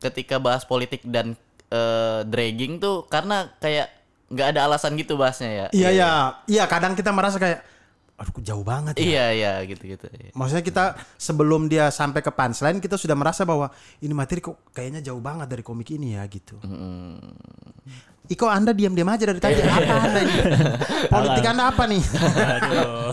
ketika 0.02 0.38
bahas 0.38 0.62
politik 0.62 1.02
dan 1.06 1.34
eh, 1.70 2.20
dragging 2.26 2.78
tuh 2.78 3.06
karena 3.06 3.50
kayak 3.58 3.90
nggak 4.30 4.46
ada 4.54 4.60
alasan 4.70 4.94
gitu 4.94 5.18
bahasnya 5.18 5.50
ya. 5.50 5.66
Iya 5.70 5.88
iya 5.90 6.10
iya 6.46 6.64
kadang 6.66 6.94
kita 6.94 7.10
merasa 7.10 7.38
kayak 7.38 7.66
aduh 8.20 8.36
jauh 8.44 8.60
banget 8.60 9.00
ya. 9.00 9.04
Iya, 9.08 9.26
iya, 9.32 9.52
gitu-gitu. 9.64 10.04
Iya. 10.12 10.36
Maksudnya 10.36 10.60
kita 10.60 10.84
sebelum 11.16 11.72
dia 11.72 11.88
sampai 11.88 12.20
ke 12.20 12.28
punchline 12.28 12.76
kita 12.76 13.00
sudah 13.00 13.16
merasa 13.16 13.48
bahwa 13.48 13.72
ini 14.04 14.12
materi 14.12 14.44
kok 14.44 14.60
kayaknya 14.76 15.00
jauh 15.00 15.24
banget 15.24 15.48
dari 15.48 15.64
komik 15.64 15.88
ini 15.96 16.20
ya 16.20 16.28
gitu. 16.28 16.60
Iko 18.30 18.46
Anda 18.46 18.70
diam-diam 18.70 19.10
aja 19.10 19.26
dari 19.26 19.40
tadi 19.42 19.58
apa 19.64 19.94
Anda 20.06 20.20
ini? 20.22 20.34
Politik 21.10 21.44
Anda 21.50 21.64
apa 21.72 21.82
nih? 21.90 22.02
Aduh. 22.62 23.12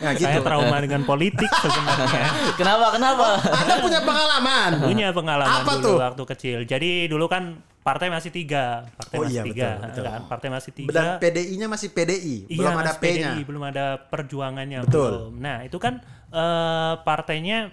ya 0.00 0.10
gitu. 0.16 0.24
Saya 0.24 0.40
trauma 0.40 0.76
dengan 0.80 1.02
politik 1.04 1.50
sebenarnya. 1.52 2.24
Kenapa? 2.56 2.86
Kenapa? 2.96 3.26
Anda 3.44 3.74
punya 3.84 4.00
pengalaman. 4.00 4.70
Punya 4.88 5.08
pengalaman 5.12 5.60
Apa 5.66 5.72
dulu 5.76 5.84
tuh? 5.84 5.96
waktu 6.00 6.22
kecil. 6.32 6.58
Jadi 6.64 7.12
dulu 7.12 7.28
kan 7.28 7.60
partai 7.84 8.08
masih 8.08 8.32
tiga, 8.32 8.88
partai 8.96 9.16
Oh 9.20 9.28
masih 9.28 9.36
iya, 9.36 9.42
tiga, 9.44 9.68
betul, 9.76 9.84
betul. 9.84 10.04
kan? 10.08 10.20
Partai 10.24 10.48
masih 10.48 10.70
Dan 10.72 10.78
tiga. 10.80 11.04
PDI-nya 11.20 11.66
masih 11.68 11.88
PDI, 11.92 12.36
Iya, 12.48 12.56
belum 12.58 12.76
ada 12.80 12.92
P-nya. 12.96 13.28
PDI, 13.36 13.40
belum 13.44 13.62
ada 13.68 13.84
perjuangannya 14.08 14.78
Betul. 14.88 15.04
belum. 15.12 15.32
Nah 15.36 15.56
itu 15.62 15.76
kan 15.76 16.00
eh, 16.32 16.94
partainya 17.04 17.70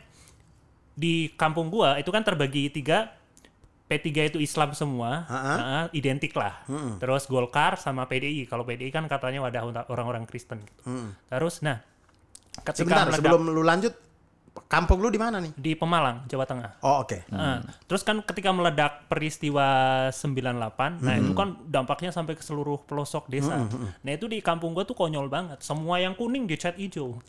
di 0.92 1.32
kampung 1.34 1.72
gua 1.72 1.96
itu 1.96 2.12
kan 2.12 2.22
terbagi 2.22 2.68
tiga. 2.70 3.18
P3 3.92 4.08
itu 4.32 4.40
Islam 4.40 4.72
semua, 4.72 5.28
Ha-ha. 5.28 5.54
nah, 5.60 5.86
identik 5.92 6.32
lah. 6.32 6.64
Terus 6.96 7.28
Golkar 7.28 7.76
sama 7.76 8.08
PDI. 8.08 8.48
Kalau 8.48 8.64
PDI 8.64 8.88
kan 8.88 9.04
katanya 9.04 9.44
wadah 9.44 9.84
orang-orang 9.92 10.24
Kristen. 10.24 10.64
Gitu. 10.64 10.80
Terus, 11.28 11.60
nah, 11.60 11.84
ketika 12.64 12.72
Sebentar 12.88 13.12
meledak 13.12 13.20
sebelum 13.20 13.42
lu 13.52 13.60
lanjut, 13.60 13.92
kampung 14.68 15.00
lu 15.00 15.08
di 15.08 15.20
mana 15.20 15.40
nih? 15.40 15.52
di 15.56 15.72
Pemalang, 15.76 16.28
Jawa 16.28 16.44
Tengah. 16.44 16.72
Oh 16.84 17.04
oke. 17.04 17.28
Nah, 17.32 17.64
terus 17.88 18.04
kan 18.04 18.20
ketika 18.24 18.52
meledak 18.52 19.08
peristiwa 19.08 19.68
98, 20.12 21.00
nah 21.04 21.14
itu 21.16 21.32
kan 21.32 21.60
dampaknya 21.68 22.12
sampai 22.12 22.36
ke 22.36 22.44
seluruh 22.44 22.84
pelosok 22.84 23.32
desa. 23.32 23.68
Nah 24.04 24.12
itu 24.12 24.28
di 24.28 24.44
kampung 24.44 24.76
gua 24.76 24.84
tuh 24.84 24.96
konyol 24.96 25.32
banget. 25.32 25.64
Semua 25.64 26.00
yang 26.04 26.16
kuning 26.16 26.48
dicat 26.48 26.76
hijau. 26.76 27.20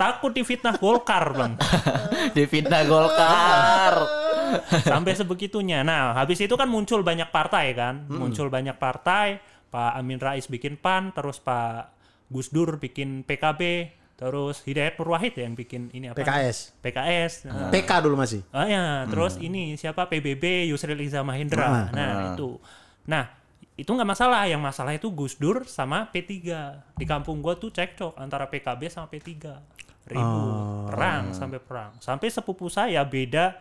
Takut 0.00 0.32
difitnah 0.32 0.80
Golkar, 0.80 1.28
Bang. 1.36 1.60
Di 2.36 2.48
fitnah 2.48 2.88
Golkar. 2.88 3.94
Sampai 4.88 5.12
sebegitunya. 5.12 5.84
Nah, 5.84 6.16
habis 6.16 6.40
itu 6.40 6.56
kan 6.56 6.72
muncul 6.72 7.04
banyak 7.04 7.28
partai 7.28 7.76
kan. 7.76 8.08
Muncul 8.08 8.48
banyak 8.48 8.80
partai. 8.80 9.44
Pak 9.68 9.92
Amin 10.00 10.16
Rais 10.16 10.48
bikin 10.48 10.80
PAN, 10.80 11.12
terus 11.12 11.36
Pak 11.38 11.92
Gus 12.32 12.48
Dur 12.48 12.80
bikin 12.80 13.22
PKB, 13.28 13.92
terus 14.20 14.60
Hidayat 14.68 15.00
Nur 15.00 15.16
Wahid 15.16 15.32
yang 15.32 15.56
bikin 15.56 15.88
ini 15.96 16.12
apa? 16.12 16.20
PKS. 16.20 16.76
PKS. 16.84 17.32
Nah, 17.48 17.72
PK 17.72 17.90
dulu 18.04 18.20
masih. 18.20 18.44
Ah 18.52 18.68
ya, 18.68 19.08
terus 19.08 19.40
ini 19.40 19.80
siapa 19.80 20.04
PBB 20.04 20.68
Yusril 20.68 21.00
Iza 21.00 21.24
Mahendra. 21.24 21.88
Nah, 21.88 22.36
itu. 22.36 22.60
Nah, 23.08 23.32
itu 23.80 23.88
nggak 23.88 24.04
masalah. 24.12 24.44
Yang 24.44 24.60
masalah 24.60 24.92
itu 24.92 25.08
Gus 25.08 25.40
Dur 25.40 25.64
sama 25.64 26.12
P3. 26.12 26.36
Di 27.00 27.08
kampung 27.08 27.40
gua 27.40 27.56
tuh 27.56 27.72
cekcok 27.72 28.20
antara 28.20 28.44
PKB 28.44 28.92
sama 28.92 29.08
P3. 29.08 29.32
Ribut, 30.04 30.92
perang 30.92 31.32
sampai 31.32 31.56
perang. 31.56 31.96
Sampai 32.04 32.28
sepupu 32.28 32.68
saya 32.68 33.00
beda 33.08 33.56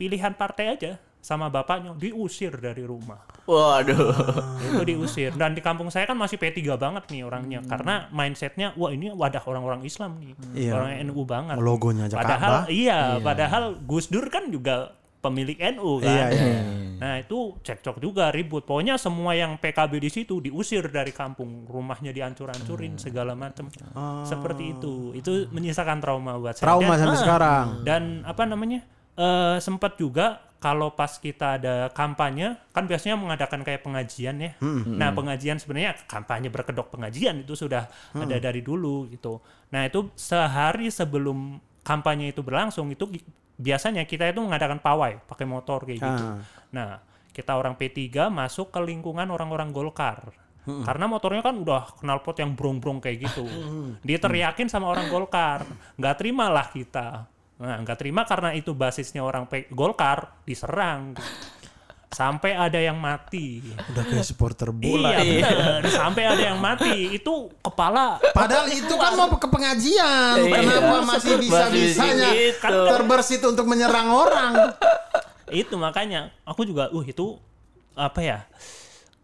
pilihan 0.00 0.32
partai 0.32 0.72
aja 0.72 0.96
sama 1.24 1.48
bapaknya 1.48 1.96
diusir 1.96 2.52
dari 2.60 2.84
rumah. 2.84 3.24
Waduh. 3.48 4.12
Itu 4.60 4.84
diusir. 4.84 5.32
Dan 5.32 5.56
di 5.56 5.64
kampung 5.64 5.88
saya 5.88 6.04
kan 6.04 6.20
masih 6.20 6.36
P3 6.36 6.76
banget 6.76 7.08
nih 7.08 7.24
orangnya 7.24 7.64
karena 7.64 8.12
mindsetnya 8.12 8.76
wah 8.76 8.92
ini 8.92 9.08
wadah 9.08 9.40
orang-orang 9.48 9.80
Islam 9.88 10.20
nih. 10.20 10.36
Iya. 10.52 10.72
Orang 10.76 10.92
NU 11.08 11.24
banget. 11.24 11.56
Logonya 11.56 12.12
aja 12.12 12.20
Padahal 12.20 12.52
Ka'bah. 12.52 12.64
iya, 12.68 13.16
padahal 13.24 13.80
Gus 13.88 14.12
Dur 14.12 14.28
kan 14.28 14.52
juga 14.52 14.92
pemilik 15.24 15.56
NU 15.72 16.04
kan. 16.04 16.12
Iya, 16.12 16.26
iya. 16.36 16.60
Nah, 17.00 17.14
itu 17.24 17.56
cekcok 17.64 17.96
juga 18.04 18.28
ribut. 18.28 18.68
Pokoknya 18.68 19.00
semua 19.00 19.32
yang 19.32 19.56
PKB 19.56 19.96
di 19.96 20.10
situ 20.12 20.44
diusir 20.44 20.84
dari 20.92 21.16
kampung, 21.16 21.64
rumahnya 21.64 22.12
dihancur-hancurin 22.12 23.00
segala 23.00 23.32
macam. 23.32 23.72
Seperti 24.28 24.76
itu. 24.76 25.16
Itu 25.16 25.48
menyisakan 25.48 26.04
trauma 26.04 26.36
buat 26.36 26.60
saya. 26.60 26.68
Trauma 26.68 26.92
Dan- 26.92 27.00
sampai 27.00 27.16
ah, 27.16 27.22
sekarang. 27.24 27.66
Dan 27.80 28.02
apa 28.28 28.44
namanya? 28.44 28.84
eh 29.14 29.62
sempat 29.62 29.94
juga 29.94 30.42
kalau 30.64 30.96
pas 30.96 31.20
kita 31.20 31.60
ada 31.60 31.92
kampanye 31.92 32.56
kan 32.72 32.88
biasanya 32.88 33.20
mengadakan 33.20 33.60
kayak 33.60 33.84
pengajian 33.84 34.40
ya. 34.40 34.56
Nah, 34.88 35.12
pengajian 35.12 35.60
sebenarnya 35.60 35.92
kampanye 36.08 36.48
berkedok 36.48 36.88
pengajian 36.88 37.44
itu 37.44 37.52
sudah 37.52 37.84
ada 38.16 38.36
dari 38.40 38.64
dulu 38.64 39.04
gitu. 39.12 39.44
Nah, 39.76 39.84
itu 39.84 40.08
sehari 40.16 40.88
sebelum 40.88 41.60
kampanye 41.84 42.32
itu 42.32 42.40
berlangsung 42.40 42.88
itu 42.88 43.04
biasanya 43.60 44.08
kita 44.08 44.32
itu 44.32 44.40
mengadakan 44.40 44.80
pawai 44.80 45.20
pakai 45.28 45.44
motor 45.44 45.84
kayak 45.84 46.00
gitu. 46.00 46.24
Ah. 46.32 46.40
Nah, 46.72 46.88
kita 47.28 47.60
orang 47.60 47.76
P3 47.76 48.32
masuk 48.32 48.72
ke 48.72 48.80
lingkungan 48.80 49.28
orang-orang 49.28 49.68
Golkar. 49.68 50.32
Karena 50.64 51.04
motornya 51.04 51.44
kan 51.44 51.60
udah 51.60 52.00
knalpot 52.00 52.40
yang 52.40 52.56
brong-brong 52.56 53.04
kayak 53.04 53.28
gitu. 53.28 53.44
Diteriakin 54.00 54.72
sama 54.72 54.88
orang 54.88 55.12
Golkar. 55.12 55.68
Nggak 56.00 56.14
terimalah 56.24 56.72
kita. 56.72 57.28
Nah, 57.54 57.78
nggak 57.86 57.98
terima 57.98 58.26
karena 58.26 58.50
itu 58.54 58.74
basisnya 58.74 59.22
orang 59.22 59.46
P- 59.46 59.70
Golkar 59.70 60.42
diserang. 60.42 61.14
Sampai 62.14 62.54
ada 62.54 62.78
yang 62.78 62.94
mati. 62.94 63.58
Udah 63.90 64.06
kayak 64.06 64.22
supporter 64.22 64.70
bola. 64.70 65.18
Iya, 65.18 65.50
bener. 65.50 65.82
Sampai 65.90 66.22
ada 66.30 66.38
yang 66.38 66.62
mati. 66.62 67.10
Itu 67.10 67.50
kepala 67.58 68.22
Padahal 68.30 68.70
itu 68.70 68.94
kan 68.94 69.18
mau 69.18 69.34
ke 69.34 69.48
pengajian. 69.50 70.38
Iya. 70.38 70.58
Kenapa 70.62 70.96
masih 71.02 71.34
bisa-bisanya 71.42 72.30
gitu. 72.30 72.78
terbersit 72.86 73.42
untuk 73.42 73.66
menyerang 73.66 74.14
orang? 74.14 74.52
itu 75.54 75.76
makanya 75.76 76.32
aku 76.42 76.64
juga 76.66 76.90
uh 76.90 77.04
itu 77.04 77.38
apa 77.94 78.20
ya 78.24 78.38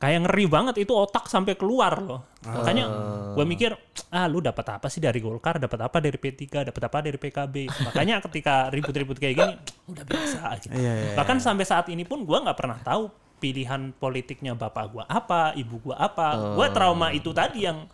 kayak 0.00 0.24
ngeri 0.24 0.48
banget 0.48 0.80
itu 0.80 0.96
otak 0.96 1.28
sampai 1.28 1.60
keluar 1.60 2.00
loh. 2.00 2.24
Makanya 2.40 2.84
gue 3.36 3.44
mikir 3.44 3.76
ah 4.10 4.24
lu 4.24 4.40
dapat 4.40 4.80
apa 4.80 4.88
sih 4.88 4.98
dari 4.98 5.20
Golkar? 5.20 5.60
Dapat 5.60 5.76
apa 5.86 6.00
dari 6.00 6.16
P3 6.16 6.72
dapat 6.72 6.82
apa 6.88 6.98
dari 7.04 7.20
PKB 7.20 7.54
makanya 7.84 8.24
ketika 8.24 8.72
ribut-ribut 8.72 9.20
kayak 9.20 9.34
gini 9.36 9.54
udah 9.92 10.04
biasa 10.08 10.40
gitu 10.64 10.72
Iya, 10.72 10.92
iya, 10.96 11.12
bahkan 11.20 11.36
sampai 11.36 11.68
saat 11.68 11.92
ini 11.92 12.08
pun 12.08 12.24
gue 12.24 12.32
nggak 12.40 12.56
pernah 12.56 12.80
tahu 12.80 13.12
pilihan 13.40 13.92
politiknya 13.96 14.56
bapak 14.56 14.84
gue 14.88 15.04
apa 15.04 15.52
ibu 15.52 15.76
gue 15.84 15.96
apa. 15.96 16.56
Gue 16.56 16.66
trauma 16.72 17.12
itu 17.12 17.32
tadi 17.36 17.68
yang 17.68 17.84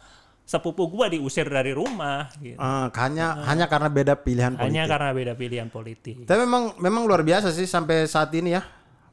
sepupu 0.47 0.87
gue 0.87 1.19
diusir 1.19 1.51
dari 1.51 1.75
rumah 1.75 2.31
gitu. 2.39 2.55
Ah, 2.63 2.87
hanya 3.03 3.43
hanya 3.51 3.67
karena 3.67 3.91
beda 3.91 4.15
pilihan 4.15 4.55
politik. 4.55 4.71
hanya 4.71 4.83
karena 4.87 5.11
beda 5.11 5.33
pilihan 5.35 5.69
politik. 5.75 6.15
Tapi 6.23 6.47
memang 6.47 6.79
memang 6.79 7.03
luar 7.03 7.27
biasa 7.27 7.51
sih 7.51 7.67
sampai 7.67 8.07
saat 8.07 8.31
ini 8.31 8.55
ya. 8.55 8.63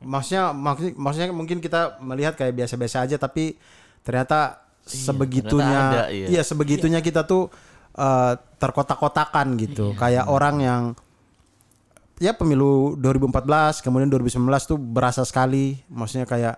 Maksudnya 0.04 0.52
maksudnya, 0.52 0.94
maksudnya 0.96 1.28
mungkin 1.34 1.58
kita 1.64 1.98
melihat 2.04 2.38
kayak 2.38 2.54
biasa-biasa 2.54 3.08
aja 3.08 3.18
tapi 3.18 3.58
ternyata 4.04 4.64
sebegitunya 4.84 5.64
ternyata 5.64 6.00
ada, 6.04 6.04
iya. 6.12 6.28
iya 6.28 6.42
sebegitunya 6.44 7.00
kita 7.00 7.24
tuh 7.24 7.48
eh, 7.96 8.34
terkotak-kotakan 8.60 9.56
gitu. 9.60 9.96
Kayak 9.96 10.28
orang 10.28 10.56
yang 10.60 10.84
ya 12.22 12.32
pemilu 12.38 13.00
2014 13.02 13.82
kemudian 13.84 14.08
2019 14.08 14.48
tuh 14.70 14.78
berasa 14.80 15.26
sekali 15.26 15.82
maksudnya 15.90 16.30
kayak 16.30 16.56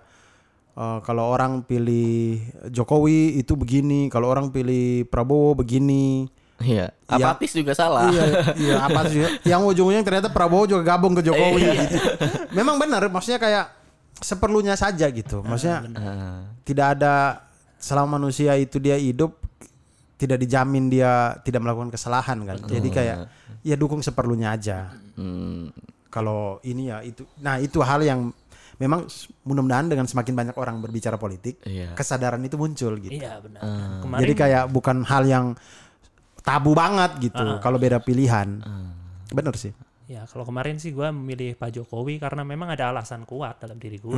eh, 0.76 0.98
kalau 1.06 1.30
orang 1.30 1.62
pilih 1.62 2.42
Jokowi 2.68 3.38
itu 3.40 3.54
begini, 3.54 4.10
kalau 4.10 4.28
orang 4.28 4.50
pilih 4.50 5.06
Prabowo 5.06 5.54
begini. 5.56 6.28
Iya. 6.56 6.88
Apatis 7.04 7.52
juga 7.52 7.72
salah. 7.72 8.08
Iya, 8.08 8.24
iya 8.56 8.74
apa 8.80 9.04
sih? 9.06 9.20
Yang 9.50 9.62
ujungnya 9.76 10.00
ternyata 10.00 10.28
Prabowo 10.28 10.64
juga 10.64 10.82
gabung 10.86 11.12
ke 11.12 11.22
Jokowi 11.22 11.62
gitu. 11.62 11.96
Memang 12.50 12.76
benar, 12.76 13.04
maksudnya 13.06 13.36
kayak 13.36 13.66
seperlunya 14.16 14.72
saja 14.74 15.06
gitu. 15.08 15.44
Maksudnya 15.44 15.84
Ah. 15.92 16.40
tidak 16.64 16.96
ada 16.96 17.44
selama 17.76 18.16
manusia 18.16 18.56
itu 18.56 18.80
dia 18.80 18.96
hidup 18.96 19.36
tidak 20.16 20.40
dijamin 20.40 20.88
dia 20.88 21.36
tidak 21.44 21.60
melakukan 21.60 21.92
kesalahan 21.92 22.40
kan. 22.42 22.56
Jadi 22.64 22.88
kayak 22.88 23.16
ya 23.60 23.76
dukung 23.76 24.00
seperlunya 24.00 24.56
aja. 24.56 24.96
Hmm. 25.14 25.68
Kalau 26.08 26.56
ini 26.64 26.88
ya 26.88 27.04
itu. 27.04 27.28
Nah, 27.36 27.60
itu 27.60 27.76
hal 27.84 28.00
yang 28.00 28.32
memang 28.76 29.04
mudah-mudahan 29.42 29.88
dengan 29.88 30.04
semakin 30.04 30.32
banyak 30.32 30.56
orang 30.56 30.80
berbicara 30.80 31.16
politik, 31.16 31.60
Iya. 31.64 31.92
kesadaran 31.92 32.40
itu 32.40 32.56
muncul 32.56 32.92
gitu. 33.00 33.08
iya 33.10 33.40
benar 33.40 33.64
kemarin 34.04 34.20
Jadi 34.20 34.32
kayak 34.36 34.64
bukan 34.68 35.00
hal 35.00 35.24
yang 35.24 35.46
tabu 36.46 36.78
banget 36.78 37.18
gitu 37.18 37.58
kalau 37.58 37.76
beda 37.82 37.98
pilihan. 37.98 38.62
Bener 39.34 39.54
sih. 39.58 39.74
Ya 40.06 40.22
kalau 40.22 40.46
kemarin 40.46 40.78
sih 40.78 40.94
gue 40.94 41.02
memilih 41.10 41.58
Pak 41.58 41.74
Jokowi 41.74 42.22
karena 42.22 42.46
memang 42.46 42.70
ada 42.70 42.94
alasan 42.94 43.26
kuat 43.26 43.58
dalam 43.58 43.74
diri 43.74 43.98
gue. 43.98 44.14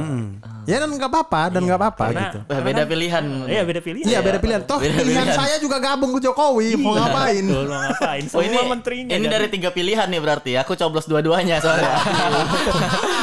Ya 0.69 0.85
dan 0.85 0.93
nggak 0.93 1.09
apa-apa 1.09 1.49
dan 1.49 1.65
nggak 1.65 1.81
apa-apa 1.81 2.05
Karena- 2.05 2.21
gitu. 2.29 2.39
Beda 2.61 2.83
pilihan. 2.85 3.25
Iya 3.49 3.63
beda 3.65 3.81
pilihan. 3.81 4.05
Iya 4.05 4.19
beda 4.21 4.37
pilihan. 4.37 4.63
Toh 4.69 4.77
Beda 4.77 5.01
pilihan 5.01 5.25
pilihan. 5.25 5.33
saya 5.33 5.57
juga 5.57 5.81
gabung 5.81 6.13
ke 6.13 6.29
Jokowi. 6.29 6.77
Mau 6.77 6.93
ngapain? 6.93 7.41
Betul, 7.41 7.65
mau 7.67 7.81
ngapain? 7.81 8.21
Oh 8.21 8.31
Semua 8.37 8.45
ini 8.45 8.57
menterinya. 8.69 9.11
ini 9.11 9.25
jadi- 9.25 9.33
dari 9.33 9.47
tiga 9.49 9.71
pilihan 9.73 10.07
nih 10.07 10.21
berarti. 10.21 10.53
Aku 10.61 10.77
coblos 10.77 11.09
dua-duanya 11.09 11.57
soalnya. 11.57 11.93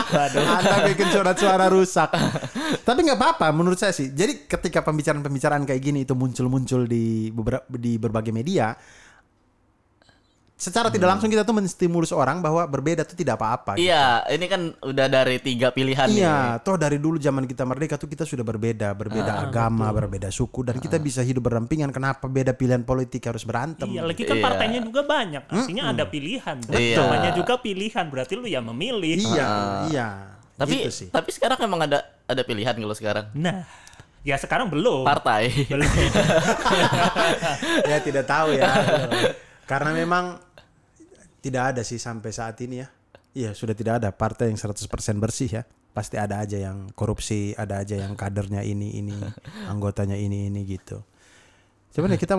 Anda 0.09 0.89
bikin 0.89 1.07
suara-suara 1.13 1.69
rusak. 1.69 2.09
Tapi 2.81 2.99
nggak 3.01 3.19
apa-apa 3.19 3.53
menurut 3.53 3.77
saya 3.77 3.93
sih. 3.93 4.09
Jadi 4.09 4.49
ketika 4.49 4.81
pembicaraan-pembicaraan 4.81 5.63
kayak 5.63 5.81
gini 5.83 6.01
itu 6.01 6.17
muncul-muncul 6.17 6.85
di 6.85 7.29
beberapa 7.29 7.69
di 7.69 7.93
berbagai 7.95 8.33
media, 8.33 8.73
secara 10.55 10.87
tidak 10.87 11.11
langsung 11.11 11.27
kita 11.27 11.43
tuh 11.43 11.51
menstimulus 11.51 12.09
orang 12.09 12.39
bahwa 12.39 12.63
berbeda 12.63 13.03
tuh 13.03 13.13
tidak 13.13 13.35
apa-apa. 13.35 13.75
gitu. 13.75 13.91
iya, 13.91 14.23
ini 14.31 14.47
kan 14.47 14.71
udah 14.79 15.05
dari 15.05 15.35
tiga 15.37 15.67
pilihan 15.69 16.07
nih. 16.07 16.23
Iya, 16.23 16.63
toh 16.63 16.79
dari 16.79 16.95
dulu 16.95 17.19
zaman 17.19 17.43
kita 17.43 17.67
merdeka 17.67 17.99
tuh 17.99 18.07
kita 18.07 18.23
sudah 18.23 18.41
berbeda, 18.41 18.95
berbeda 18.95 19.43
agama, 19.43 19.91
berbeda 19.91 20.31
suku 20.31 20.63
dan 20.63 20.79
kita 20.79 20.95
bisa 20.95 21.19
hidup 21.19 21.43
berdampingan. 21.43 21.91
Kenapa 21.91 22.25
beda 22.25 22.55
pilihan 22.55 22.81
politik 22.81 23.27
harus 23.27 23.43
berantem? 23.43 23.91
Iya, 23.91 24.07
lagi 24.07 24.23
kan 24.23 24.39
Iya. 24.39 24.43
partainya 24.47 24.79
juga 24.79 25.01
banyak. 25.03 25.43
Artinya 25.45 25.83
ada 25.91 26.03
pilihan. 26.07 26.57
Iya. 26.71 26.97
Namanya 27.03 27.29
juga 27.35 27.53
pilihan. 27.59 28.05
Berarti 28.07 28.33
lu 28.33 28.47
ya 28.47 28.63
memilih. 28.63 29.19
Iya, 29.27 29.51
iya. 29.91 30.07
Tapi 30.55 30.87
Gitu 30.87 30.91
sih. 31.03 31.07
tapi 31.11 31.35
sekarang 31.35 31.59
emang 31.67 31.83
ada 31.83 31.99
ada 32.23 32.41
pilihan 32.47 32.71
kalau 32.71 32.95
sekarang. 32.95 33.27
Nah, 33.35 33.67
ya 34.23 34.39
sekarang 34.39 34.71
belum. 34.71 35.03
Partai. 35.03 35.51
belum. 35.67 35.83
ya 37.91 37.97
tidak 37.99 38.23
tahu 38.23 38.55
ya. 38.55 38.71
Karena 39.65 39.91
memang 39.91 40.44
tidak 41.45 41.77
ada 41.77 41.81
sih 41.85 42.01
sampai 42.01 42.33
saat 42.33 42.57
ini 42.65 42.81
ya. 42.81 42.89
Iya, 43.37 43.51
sudah 43.53 43.77
tidak 43.77 44.01
ada 44.01 44.09
partai 44.09 44.49
yang 44.49 44.57
100% 44.57 44.89
bersih 45.21 45.61
ya. 45.61 45.63
Pasti 45.93 46.17
ada 46.17 46.41
aja 46.41 46.57
yang 46.57 46.89
korupsi, 46.97 47.53
ada 47.53 47.85
aja 47.85 47.93
yang 47.93 48.17
kadernya 48.17 48.65
ini 48.65 48.97
ini, 48.97 49.13
anggotanya 49.71 50.17
ini 50.17 50.49
ini 50.49 50.65
gitu. 50.65 51.05
Cuman 51.93 52.17
ya 52.17 52.19
kita 52.19 52.33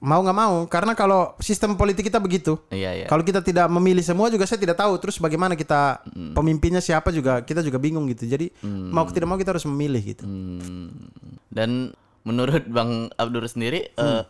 mau 0.00 0.20
nggak 0.22 0.38
mau 0.38 0.64
karena 0.70 0.94
kalau 0.94 1.34
sistem 1.42 1.74
politik 1.74 2.06
kita 2.06 2.22
begitu. 2.22 2.56
Iya, 2.70 3.02
iya. 3.02 3.06
Kalau 3.10 3.26
kita 3.26 3.42
tidak 3.42 3.66
memilih 3.66 4.06
semua 4.06 4.30
juga 4.30 4.46
saya 4.46 4.62
tidak 4.62 4.78
tahu 4.78 4.94
terus 5.02 5.18
bagaimana 5.18 5.58
kita 5.58 6.06
pemimpinnya 6.32 6.78
siapa 6.80 7.10
juga 7.10 7.42
kita 7.42 7.66
juga 7.66 7.82
bingung 7.82 8.06
gitu. 8.14 8.30
Jadi 8.30 8.54
mau 8.64 9.04
tidak 9.10 9.26
mau 9.26 9.36
kita 9.36 9.58
harus 9.58 9.66
memilih 9.66 10.00
gitu. 10.00 10.24
Hmm. 10.24 11.10
Dan 11.50 11.92
menurut 12.22 12.64
Bang 12.70 13.10
Abdur 13.18 13.44
sendiri 13.50 13.90
eh, 13.92 14.22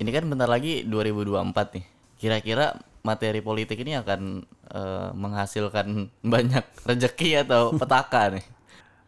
ini 0.00 0.10
kan 0.10 0.24
bentar 0.26 0.48
lagi 0.48 0.82
2024 0.88 1.76
nih. 1.78 1.84
Kira-kira 2.18 2.74
materi 3.04 3.44
politik 3.44 3.84
ini 3.84 4.00
akan 4.00 4.42
eh, 4.72 5.08
menghasilkan 5.12 6.08
banyak 6.34 6.64
rezeki 6.88 7.44
atau 7.44 7.76
petaka 7.76 8.34
nih? 8.34 8.44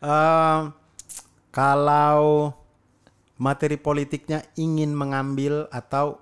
Ehm, 0.04 0.76
kalau 1.50 2.52
materi 3.40 3.80
politiknya 3.80 4.44
ingin 4.61 4.92
mengambil 4.92 5.66
atau 5.72 6.20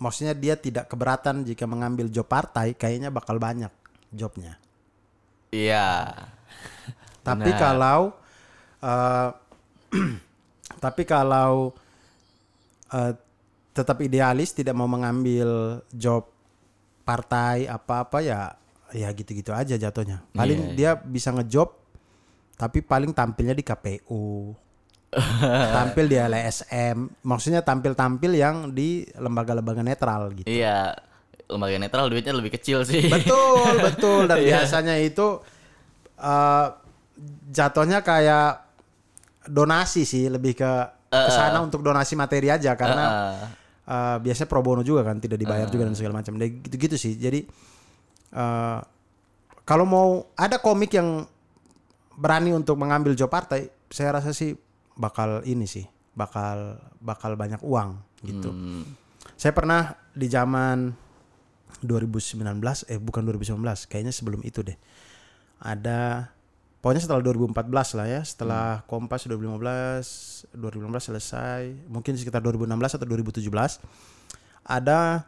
maksudnya 0.00 0.32
dia 0.32 0.56
tidak 0.56 0.88
keberatan 0.88 1.44
jika 1.44 1.68
mengambil 1.68 2.08
job 2.08 2.24
partai, 2.24 2.72
kayaknya 2.72 3.12
bakal 3.12 3.36
banyak 3.36 3.70
jobnya. 4.10 4.56
Iya. 5.52 6.16
Tapi 7.20 7.52
Benar. 7.52 7.60
kalau 7.60 8.00
eh, 8.80 9.30
Tapi 10.80 11.02
kalau 11.04 11.76
eh, 12.88 13.12
tetap 13.76 14.00
idealis 14.00 14.56
tidak 14.56 14.74
mau 14.74 14.88
mengambil 14.88 15.80
job 15.92 16.26
partai 17.10 17.66
apa-apa 17.66 18.22
ya 18.22 18.54
ya 18.94 19.10
gitu-gitu 19.10 19.50
aja 19.50 19.74
jatuhnya. 19.74 20.22
Paling 20.30 20.78
dia 20.78 20.94
bisa 20.94 21.34
ngejob 21.34 21.74
tapi 22.54 22.78
paling 22.80 23.10
tampilnya 23.10 23.56
di 23.56 23.66
KPU. 23.66 24.54
tampil 25.74 26.06
di 26.06 26.14
LSM, 26.14 27.26
maksudnya 27.26 27.66
tampil-tampil 27.66 28.30
yang 28.30 28.70
di 28.70 29.02
lembaga-lembaga 29.18 29.82
netral 29.82 30.30
gitu. 30.38 30.46
Iya, 30.46 30.94
lembaga 31.50 31.82
netral 31.82 32.06
duitnya 32.06 32.30
lebih 32.30 32.54
kecil 32.54 32.86
sih. 32.86 33.10
Betul, 33.10 33.74
betul. 33.90 34.30
Dan 34.30 34.38
Iya. 34.38 34.62
biasanya 34.62 35.02
itu 35.02 35.42
eh, 36.14 36.66
jatuhnya 37.50 38.06
kayak 38.06 38.62
donasi 39.50 40.06
sih, 40.06 40.30
lebih 40.30 40.54
ke 40.54 40.72
ke 41.10 41.30
sana 41.34 41.58
untuk 41.58 41.82
donasi 41.82 42.14
materi 42.14 42.54
aja 42.54 42.78
karena 42.78 43.04
Heeh. 43.10 43.38
Eh, 43.90 44.16
biasanya 44.22 44.46
pro 44.46 44.62
bono 44.62 44.86
juga 44.86 45.02
kan, 45.02 45.18
tidak 45.18 45.42
dibayar 45.42 45.66
juga 45.66 45.90
dan 45.90 45.98
segala 45.98 46.22
macam. 46.22 46.38
Gitu-gitu 46.38 46.94
sih. 46.94 47.18
Jadi 47.18 47.42
eh, 48.34 48.78
kalau 49.66 49.86
mau 49.86 50.08
ada 50.38 50.62
komik 50.62 50.94
yang 50.94 51.26
berani 52.14 52.54
untuk 52.54 52.78
mengambil 52.78 53.18
job 53.18 53.28
partai, 53.30 53.66
saya 53.90 54.22
rasa 54.22 54.30
sih 54.30 54.54
bakal 54.94 55.42
ini 55.42 55.66
sih, 55.66 55.84
bakal 56.14 56.78
bakal 57.02 57.34
banyak 57.34 57.58
uang 57.66 57.98
gitu. 58.22 58.50
Hmm. 58.52 58.84
Saya 59.34 59.56
pernah 59.56 59.96
di 60.12 60.28
zaman 60.28 60.92
2019 61.80 62.36
eh 62.90 62.98
bukan 63.00 63.22
2019 63.24 63.56
kayaknya 63.88 64.12
sebelum 64.12 64.44
itu 64.44 64.60
deh 64.60 64.76
ada 65.60 66.28
pokoknya 66.80 67.00
setelah 67.00 67.20
2014 67.22 67.96
lah 67.96 68.06
ya 68.08 68.20
setelah 68.24 68.64
Kompas 68.84 69.28
2015 69.28 70.48
2015 70.56 71.08
selesai 71.12 71.62
mungkin 71.86 72.16
sekitar 72.16 72.40
2016 72.40 72.96
atau 72.96 73.06
2017 73.06 73.46
ada 74.64 75.24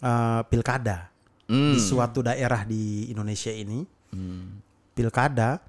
eh, 0.00 0.42
pilkada 0.46 1.10
Hmm. 1.44 1.76
di 1.76 1.78
suatu 1.78 2.24
daerah 2.24 2.64
di 2.64 3.04
Indonesia 3.06 3.52
ini 3.52 3.84
Hmm. 4.08 4.64
pilkada 4.92 5.60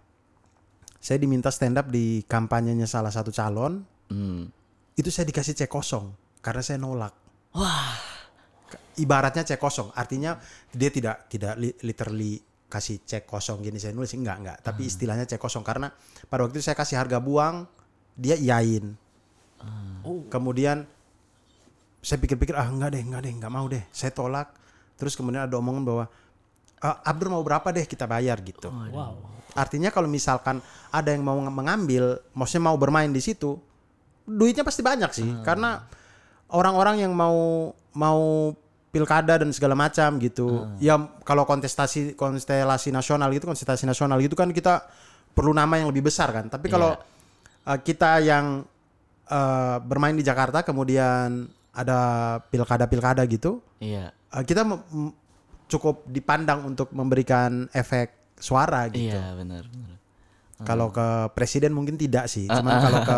saya 0.97 1.19
diminta 1.19 1.51
stand 1.51 1.75
up 1.75 1.91
di 1.91 2.23
kampanyenya 2.23 2.87
salah 2.87 3.11
satu 3.11 3.27
calon 3.27 3.83
Hmm. 4.07 4.47
itu 4.95 5.11
saya 5.11 5.27
dikasih 5.27 5.51
cek 5.51 5.67
kosong 5.67 6.15
karena 6.39 6.61
saya 6.61 6.77
nolak. 6.77 7.11
Wah. 7.51 7.97
Ibaratnya 8.95 9.43
cek 9.43 9.59
kosong, 9.59 9.91
artinya 9.91 10.39
dia 10.71 10.87
tidak 10.87 11.27
tidak 11.27 11.59
li- 11.59 11.75
literally 11.83 12.39
kasih 12.75 12.99
cek 13.07 13.23
kosong 13.23 13.63
gini 13.63 13.79
saya 13.79 13.95
nulis 13.95 14.11
enggak 14.11 14.37
enggak, 14.43 14.57
tapi 14.59 14.91
istilahnya 14.91 15.23
cek 15.23 15.39
kosong 15.39 15.63
karena 15.63 15.87
pada 16.27 16.43
waktu 16.43 16.59
itu 16.59 16.67
saya 16.67 16.75
kasih 16.75 16.99
harga 16.99 17.23
buang, 17.23 17.63
dia 18.19 18.35
iyain. 18.35 18.91
Kemudian 20.27 20.83
saya 22.03 22.19
pikir-pikir 22.19 22.53
ah 22.53 22.67
enggak 22.67 22.93
deh, 22.93 23.01
enggak 23.01 23.21
deh, 23.23 23.31
enggak 23.31 23.51
mau 23.51 23.65
deh. 23.65 23.81
Saya 23.89 24.11
tolak. 24.11 24.51
Terus 24.99 25.15
kemudian 25.15 25.47
ada 25.47 25.55
omongan 25.55 25.83
bahwa 25.87 26.05
"Ah, 26.83 27.01
Abdur 27.07 27.31
mau 27.31 27.41
berapa 27.41 27.65
deh 27.71 27.87
kita 27.87 28.05
bayar 28.05 28.43
gitu. 28.43 28.69
Wow. 28.69 29.23
Artinya 29.55 29.89
kalau 29.89 30.11
misalkan 30.11 30.59
ada 30.91 31.09
yang 31.15 31.23
mau 31.23 31.39
mengambil, 31.39 32.19
maksudnya 32.35 32.69
mau 32.69 32.77
bermain 32.77 33.07
di 33.09 33.23
situ, 33.23 33.55
duitnya 34.27 34.67
pasti 34.67 34.83
banyak 34.83 35.11
sih. 35.15 35.29
Karena 35.41 35.79
orang-orang 36.51 37.07
yang 37.07 37.15
mau 37.15 37.71
mau 37.95 38.51
pilkada 38.95 39.43
dan 39.43 39.51
segala 39.51 39.75
macam 39.75 40.15
gitu. 40.23 40.71
Ya 40.79 40.95
kalau 41.27 41.43
kontestasi 41.43 42.15
konstelasi 42.15 42.95
nasional 42.95 43.27
gitu, 43.35 43.51
kontestasi 43.51 43.83
nasional 43.83 44.23
gitu 44.23 44.39
kan 44.39 44.55
kita 44.55 44.87
perlu 45.35 45.51
nama 45.51 45.75
yang 45.75 45.91
lebih 45.91 46.07
besar 46.07 46.31
kan. 46.31 46.47
Tapi 46.47 46.71
kalau 46.71 46.95
uh, 47.67 47.79
kita 47.83 48.23
yang 48.23 48.63
uh, 49.27 49.77
bermain 49.83 50.15
di 50.15 50.23
Jakarta 50.23 50.63
kemudian 50.63 51.51
ada 51.75 51.99
pilkada-pilkada 52.47 53.27
gitu, 53.27 53.59
Iya. 53.83 54.15
uh, 54.31 54.43
kita 54.47 54.63
cukup 55.67 56.07
dipandang 56.07 56.63
untuk 56.63 56.95
memberikan 56.95 57.67
efek 57.75 58.31
suara 58.39 58.87
gitu. 58.87 59.11
Iya, 59.11 59.35
benar, 59.35 59.67
benar. 59.67 59.95
Kalau 60.63 60.87
ke 60.87 61.35
presiden 61.35 61.75
mungkin 61.75 61.99
tidak 61.99 62.31
sih. 62.31 62.47
Cuman 62.47 62.79
kalau 62.79 62.99
ke 63.03 63.17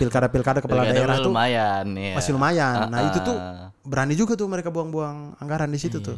pilkada-pilkada 0.00 0.64
kepala 0.64 0.88
Pilkada 0.88 0.96
daerah 0.96 1.16
tuh 1.20 1.28
lumayan, 1.28 1.86
iya. 1.92 2.16
masih 2.16 2.32
lumayan. 2.32 2.88
Nah, 2.88 2.98
Ah, 3.04 3.08
itu 3.12 3.18
tuh 3.20 3.36
ah. 3.36 3.68
berani 3.84 4.16
juga 4.16 4.32
tuh 4.32 4.48
mereka 4.48 4.72
buang-buang 4.72 5.36
anggaran 5.36 5.68
di 5.68 5.76
situ 5.76 6.00
tuh. 6.00 6.16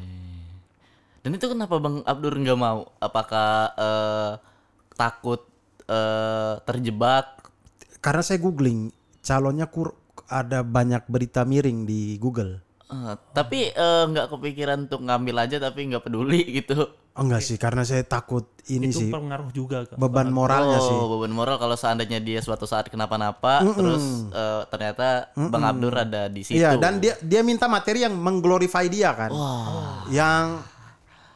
Dan 1.27 1.35
itu 1.35 1.51
kenapa 1.51 1.83
Bang 1.83 2.07
Abdur 2.07 2.38
nggak 2.38 2.59
mau? 2.59 2.94
Apakah 3.03 3.75
eh, 3.75 4.31
takut 4.94 5.42
eh, 5.90 6.55
terjebak? 6.62 7.42
Karena 7.98 8.22
saya 8.22 8.38
googling 8.38 8.94
calonnya 9.18 9.66
kur 9.66 9.98
ada 10.31 10.62
banyak 10.62 11.03
berita 11.11 11.42
miring 11.42 11.83
di 11.83 12.22
Google. 12.22 12.62
Eh, 12.92 13.14
tapi 13.33 13.72
eh, 13.72 14.05
nggak 14.05 14.28
kepikiran 14.28 14.85
untuk 14.85 15.00
ngambil 15.00 15.48
aja 15.48 15.57
tapi 15.57 15.88
nggak 15.88 16.05
peduli 16.05 16.44
gitu. 16.61 16.92
Oh, 17.12 17.20
enggak 17.28 17.44
sih, 17.44 17.61
karena 17.61 17.85
saya 17.85 18.05
takut 18.09 18.48
ini 18.72 18.88
itu 18.88 19.05
sih 19.05 19.12
pengaruh 19.12 19.52
juga 19.52 19.85
ke 19.85 20.00
beban 20.00 20.33
moralnya 20.33 20.81
oh, 20.81 20.88
sih. 20.88 20.96
beban 20.96 21.28
moral 21.28 21.61
kalau 21.61 21.76
seandainya 21.76 22.24
dia 22.24 22.40
suatu 22.40 22.64
saat 22.64 22.88
kenapa-napa, 22.88 23.61
terus 23.76 24.28
eh, 24.33 24.62
ternyata 24.68 25.33
Bang 25.37 25.64
Abdur 25.64 25.92
ada 25.92 26.28
di 26.28 26.44
situ. 26.44 26.61
Iya, 26.61 26.81
dan 26.81 27.00
dia 27.00 27.16
dia 27.20 27.44
minta 27.44 27.68
materi 27.68 28.05
yang 28.05 28.16
mengglorify 28.16 28.88
dia 28.88 29.12
kan. 29.12 29.28
Yang 30.09 30.44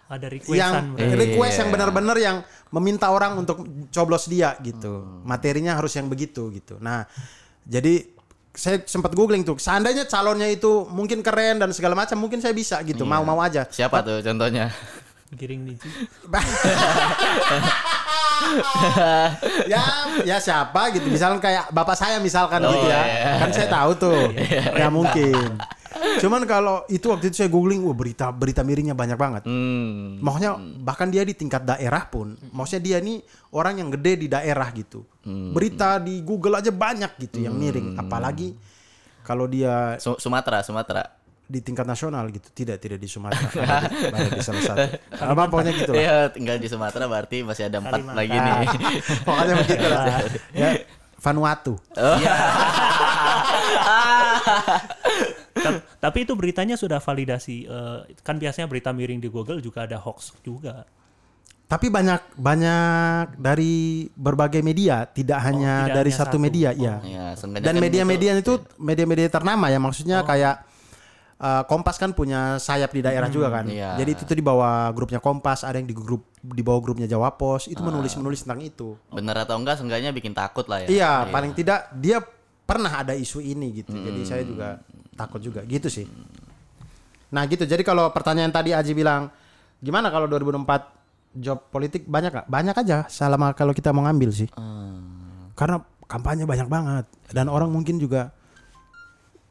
ada 0.07 0.27
yang 0.31 0.33
requestan 0.39 0.85
request 1.19 1.57
yang 1.61 1.71
benar-benar 1.75 2.17
yang 2.17 2.37
meminta 2.71 3.11
orang 3.11 3.37
untuk 3.37 3.65
coblos 3.93 4.29
dia 4.33 4.57
gitu. 4.65 5.25
Materinya 5.29 5.77
harus 5.77 5.93
yang 5.93 6.09
begitu 6.09 6.49
gitu. 6.57 6.81
Nah, 6.81 7.05
jadi 7.67 8.16
saya 8.57 8.81
sempat 8.89 9.13
googling 9.13 9.45
tuh. 9.45 9.61
Seandainya 9.61 10.09
calonnya 10.09 10.49
itu 10.49 10.89
mungkin 10.89 11.21
keren 11.21 11.61
dan 11.61 11.71
segala 11.71 11.93
macam, 11.95 12.17
mungkin 12.17 12.41
saya 12.41 12.57
bisa 12.57 12.81
gitu. 12.83 13.05
Mau-mau 13.05 13.39
aja. 13.39 13.69
Siapa 13.69 14.01
tuh 14.03 14.25
contohnya? 14.25 14.73
giring 15.27 15.67
niji 15.67 15.91
ya, 19.67 19.83
ya 20.23 20.37
siapa 20.39 20.95
gitu. 20.95 21.11
Misalkan 21.11 21.43
kayak 21.43 21.67
bapak 21.75 21.99
saya 21.99 22.23
misalkan 22.23 22.63
Oh, 22.63 22.71
gitu 22.71 22.87
ya. 22.87 23.03
iya. 23.03 23.33
Kan 23.43 23.51
saya 23.51 23.69
tahu 23.69 23.91
tuh. 23.99 24.31
ya 24.81 24.87
mungkin. 24.89 25.59
Cuman 26.17 26.43
kalau 26.45 26.83
itu 26.87 27.07
waktu 27.07 27.29
itu 27.29 27.39
saya 27.39 27.47
googling, 27.47 27.81
wah 27.81 27.93
berita 27.93 28.29
berita 28.29 28.61
miringnya 28.61 28.93
banyak 28.93 29.15
banget. 29.15 29.43
Hmm. 29.45 30.17
Maksudnya 30.19 30.57
bahkan 30.81 31.07
dia 31.07 31.21
di 31.21 31.33
tingkat 31.33 31.63
daerah 31.63 32.03
pun, 32.07 32.35
maksudnya 32.51 32.83
dia 32.83 32.97
nih 32.99 33.21
orang 33.51 33.79
yang 33.79 33.89
gede 33.91 34.13
di 34.17 34.27
daerah 34.27 34.67
gitu. 34.71 35.03
Berita 35.27 35.97
di 35.99 36.21
Google 36.21 36.57
aja 36.57 36.71
banyak 36.71 37.11
gitu 37.19 37.41
yang 37.41 37.53
miring, 37.53 37.97
apalagi 37.97 38.53
kalau 39.21 39.45
dia 39.45 39.97
Su- 39.97 40.17
Sumatera, 40.17 40.63
Sumatera. 40.63 41.03
di 41.47 41.59
tingkat 41.61 41.83
nasional 41.83 42.27
gitu, 42.29 42.47
tidak 42.51 42.79
tidak 42.79 42.99
di 42.99 43.07
Sumatera, 43.07 43.47
ada 43.55 43.87
di, 43.87 44.03
ada 44.11 44.29
di 44.33 44.43
salah 44.43 44.63
satu. 44.65 44.87
Apa 45.15 45.47
pokoknya 45.47 45.73
gitu 45.75 45.91
lah. 45.91 45.99
Iya, 45.99 46.17
tinggal 46.31 46.57
di 46.59 46.67
Sumatera 46.67 47.05
berarti 47.07 47.43
masih 47.43 47.67
ada 47.67 47.79
empat 47.79 48.03
Kalimantan. 48.03 48.19
lagi 48.19 48.35
nih. 48.35 48.59
pokoknya 49.27 49.55
begitu 49.57 49.87
lah. 49.87 50.05
Ya, 50.51 50.69
Vanuatu. 51.17 51.73
Ta- 51.91 52.19
tapi 56.05 56.29
itu 56.29 56.33
beritanya 56.37 56.77
sudah 56.77 57.01
validasi 57.01 57.67
eh, 57.67 57.99
kan 58.21 58.37
biasanya 58.37 58.69
berita 58.69 58.93
miring 58.93 59.21
di 59.21 59.29
Google 59.33 59.59
juga 59.59 59.85
ada 59.89 59.97
hoax 59.99 60.37
juga 60.45 60.85
Tapi 61.67 61.91
banyak 61.91 62.39
banyak 62.39 63.43
dari 63.43 64.07
berbagai 64.15 64.63
media, 64.63 65.03
tidak 65.11 65.43
hanya 65.43 65.91
tidak 65.91 65.97
dari 65.99 66.11
hanya 66.15 66.21
satu 66.23 66.39
satu. 66.39 66.45
media, 66.47 66.71
ya. 66.71 67.03
Ya, 67.03 67.35
seenggaknya 67.35 67.67
Dan 67.67 67.75
kan 67.75 67.83
media-media 67.83 68.31
itu 68.39 68.55
media-media 68.79 69.27
ternama 69.27 69.67
ya, 69.67 69.83
maksudnya 69.83 70.23
kayak 70.23 70.63
uh, 71.43 71.67
Kompas 71.67 71.99
kan 71.99 72.15
punya 72.15 72.55
sayap 72.63 72.95
di 72.95 73.03
daerah 73.03 73.27
juga 73.27 73.51
kan. 73.51 73.67
iya. 73.67 73.99
Jadi 73.99 74.11
itu 74.15 74.23
tuh 74.23 74.39
di 74.39 74.47
bawah 74.47 74.95
grupnya 74.95 75.19
Kompas, 75.19 75.67
ada 75.67 75.83
yang 75.83 75.91
di 75.91 75.97
grup 75.97 76.31
di 76.39 76.63
bawah 76.63 76.79
grupnya 76.79 77.11
Jawa 77.11 77.35
Pos, 77.35 77.67
itu 77.67 77.83
menulis-menulis 77.83 78.47
tentang 78.47 78.63
itu. 78.63 78.95
bener 79.11 79.35
atau 79.35 79.59
enggak 79.59 79.83
seenggaknya 79.83 80.15
bikin 80.15 80.39
takut 80.39 80.71
lah 80.71 80.87
ya. 80.87 80.89
Iya, 80.89 81.13
paling 81.35 81.51
tidak 81.51 81.91
dia 81.99 82.23
pernah 82.63 83.03
ada 83.03 83.15
isu 83.15 83.43
ini 83.43 83.83
gitu. 83.83 83.91
Jadi 83.91 84.21
saya 84.23 84.47
juga 84.47 84.79
takut 85.17 85.41
juga 85.41 85.65
gitu 85.65 85.89
sih. 85.89 86.07
Nah, 87.33 87.43
gitu. 87.51 87.67
Jadi 87.67 87.83
kalau 87.83 88.13
pertanyaan 88.15 88.53
tadi 88.55 88.71
Aji 88.71 88.95
bilang 88.95 89.33
gimana 89.83 90.13
kalau 90.13 90.31
2004 90.31 91.41
job 91.41 91.59
politik 91.69 92.07
banyak 92.07 92.33
gak? 92.33 92.47
Banyak 92.47 92.77
aja 92.77 93.05
selama 93.11 93.53
kalau 93.53 93.75
kita 93.75 93.91
mau 93.91 94.07
ngambil 94.07 94.31
sih. 94.33 94.49
Karena 95.57 95.81
kampanye 96.07 96.47
banyak 96.47 96.69
banget 96.71 97.05
dan 97.35 97.51
orang 97.51 97.67
mungkin 97.67 97.99
juga 97.99 98.31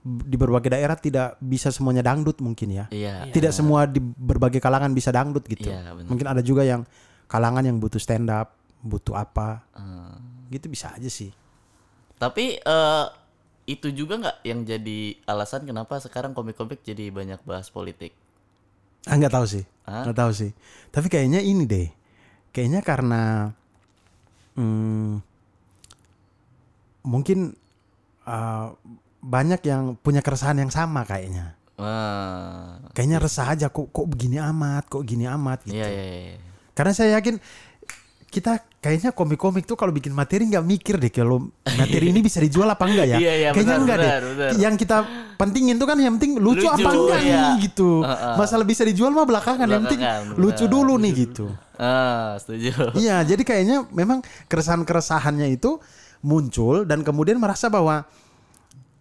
di 0.05 0.37
berbagai 0.37 0.69
daerah 0.69 0.93
tidak 0.93 1.33
bisa 1.41 1.73
semuanya 1.73 2.05
dangdut 2.05 2.37
mungkin 2.37 2.69
ya. 2.69 2.85
Iya. 2.93 3.25
Tidak 3.33 3.49
semua 3.49 3.89
di 3.89 3.97
berbagai 3.99 4.61
kalangan 4.61 4.93
bisa 4.93 5.09
dangdut 5.09 5.41
gitu. 5.49 5.65
Iya, 5.65 5.97
benar. 5.97 6.05
mungkin 6.05 6.25
ada 6.29 6.41
juga 6.45 6.61
yang 6.61 6.85
kalangan 7.25 7.65
yang 7.65 7.81
butuh 7.81 7.97
stand 7.97 8.29
up, 8.29 8.53
butuh 8.85 9.17
apa. 9.17 9.65
Gitu 10.53 10.69
bisa 10.69 10.93
aja 10.93 11.09
sih. 11.09 11.33
Tapi 12.21 12.61
eh, 12.61 13.05
itu 13.65 13.89
juga 13.89 14.21
nggak 14.21 14.37
yang 14.45 14.61
jadi 14.61 15.17
alasan 15.25 15.65
kenapa 15.65 15.97
sekarang 15.97 16.37
komik-komik 16.37 16.85
jadi 16.85 17.09
banyak 17.09 17.41
bahas 17.49 17.73
politik? 17.73 18.13
Ah 19.09 19.17
nggak 19.17 19.33
tahu 19.33 19.45
sih, 19.45 19.63
Hah? 19.89 20.05
nggak 20.05 20.17
tahu 20.17 20.31
sih. 20.33 20.51
Tapi 20.93 21.07
kayaknya 21.09 21.41
ini 21.41 21.65
deh, 21.65 21.89
kayaknya 22.53 22.85
karena 22.85 23.53
hmm, 24.53 25.21
mungkin 27.05 27.57
eh, 28.25 28.67
banyak 29.25 29.61
yang 29.65 29.97
punya 29.97 30.21
keresahan 30.21 30.61
yang 30.61 30.69
sama 30.69 31.01
kayaknya. 31.01 31.57
Wah. 31.75 32.79
Kayaknya 32.93 33.17
resah 33.19 33.47
aja 33.51 33.67
kok 33.73 33.89
kok 33.89 34.07
begini 34.07 34.37
amat, 34.39 34.87
kok 34.87 35.03
gini 35.03 35.25
amat 35.25 35.65
gitu. 35.65 35.75
Iya, 35.75 35.89
iya, 35.89 36.05
iya. 36.31 36.37
Karena 36.77 36.91
saya 36.93 37.17
yakin 37.17 37.41
kita 38.35 38.59
kayaknya 38.83 39.15
komik-komik 39.15 39.63
tuh 39.63 39.79
kalau 39.79 39.95
bikin 39.95 40.11
materi 40.11 40.43
nggak 40.51 40.65
mikir 40.67 40.99
deh 40.99 41.07
kalau 41.07 41.47
materi 41.63 42.11
ini 42.11 42.19
bisa 42.19 42.43
dijual 42.43 42.67
apa 42.67 42.83
enggak 42.83 43.15
ya. 43.15 43.17
Iya, 43.23 43.33
iya, 43.39 43.49
kayaknya 43.55 43.63
benar, 43.63 43.79
enggak 43.79 43.97
benar, 43.97 44.21
deh. 44.21 44.33
benar. 44.35 44.51
Yang 44.59 44.75
kita 44.83 44.97
pentingin 45.39 45.75
tuh 45.79 45.87
kan 45.87 45.97
yang 46.03 46.13
penting 46.19 46.31
lucu, 46.43 46.67
Lucu, 46.67 46.67
apa 46.67 46.89
enggak 46.91 47.19
iya. 47.23 47.35
nih 47.39 47.53
gitu. 47.71 47.89
Heeh. 48.03 48.35
Masalah 48.35 48.65
bisa 48.67 48.83
dijual 48.83 49.15
mah 49.15 49.23
belakangan, 49.23 49.67
yang 49.71 49.83
penting 49.87 50.03
Belakangan, 50.03 50.35
lucu 50.35 50.65
benar. 50.67 50.73
dulu 50.75 50.93
nih 50.99 51.11
gitu. 51.15 51.45
Ah, 51.79 52.35
setuju. 52.35 52.71
Iya, 53.07 53.23
jadi 53.23 53.43
kayaknya 53.47 53.77
memang 53.95 54.19
keresahan-keresahannya 54.51 55.47
itu 55.55 55.79
muncul 56.19 56.83
dan 56.83 57.07
kemudian 57.07 57.39
merasa 57.39 57.71
bahwa 57.71 58.03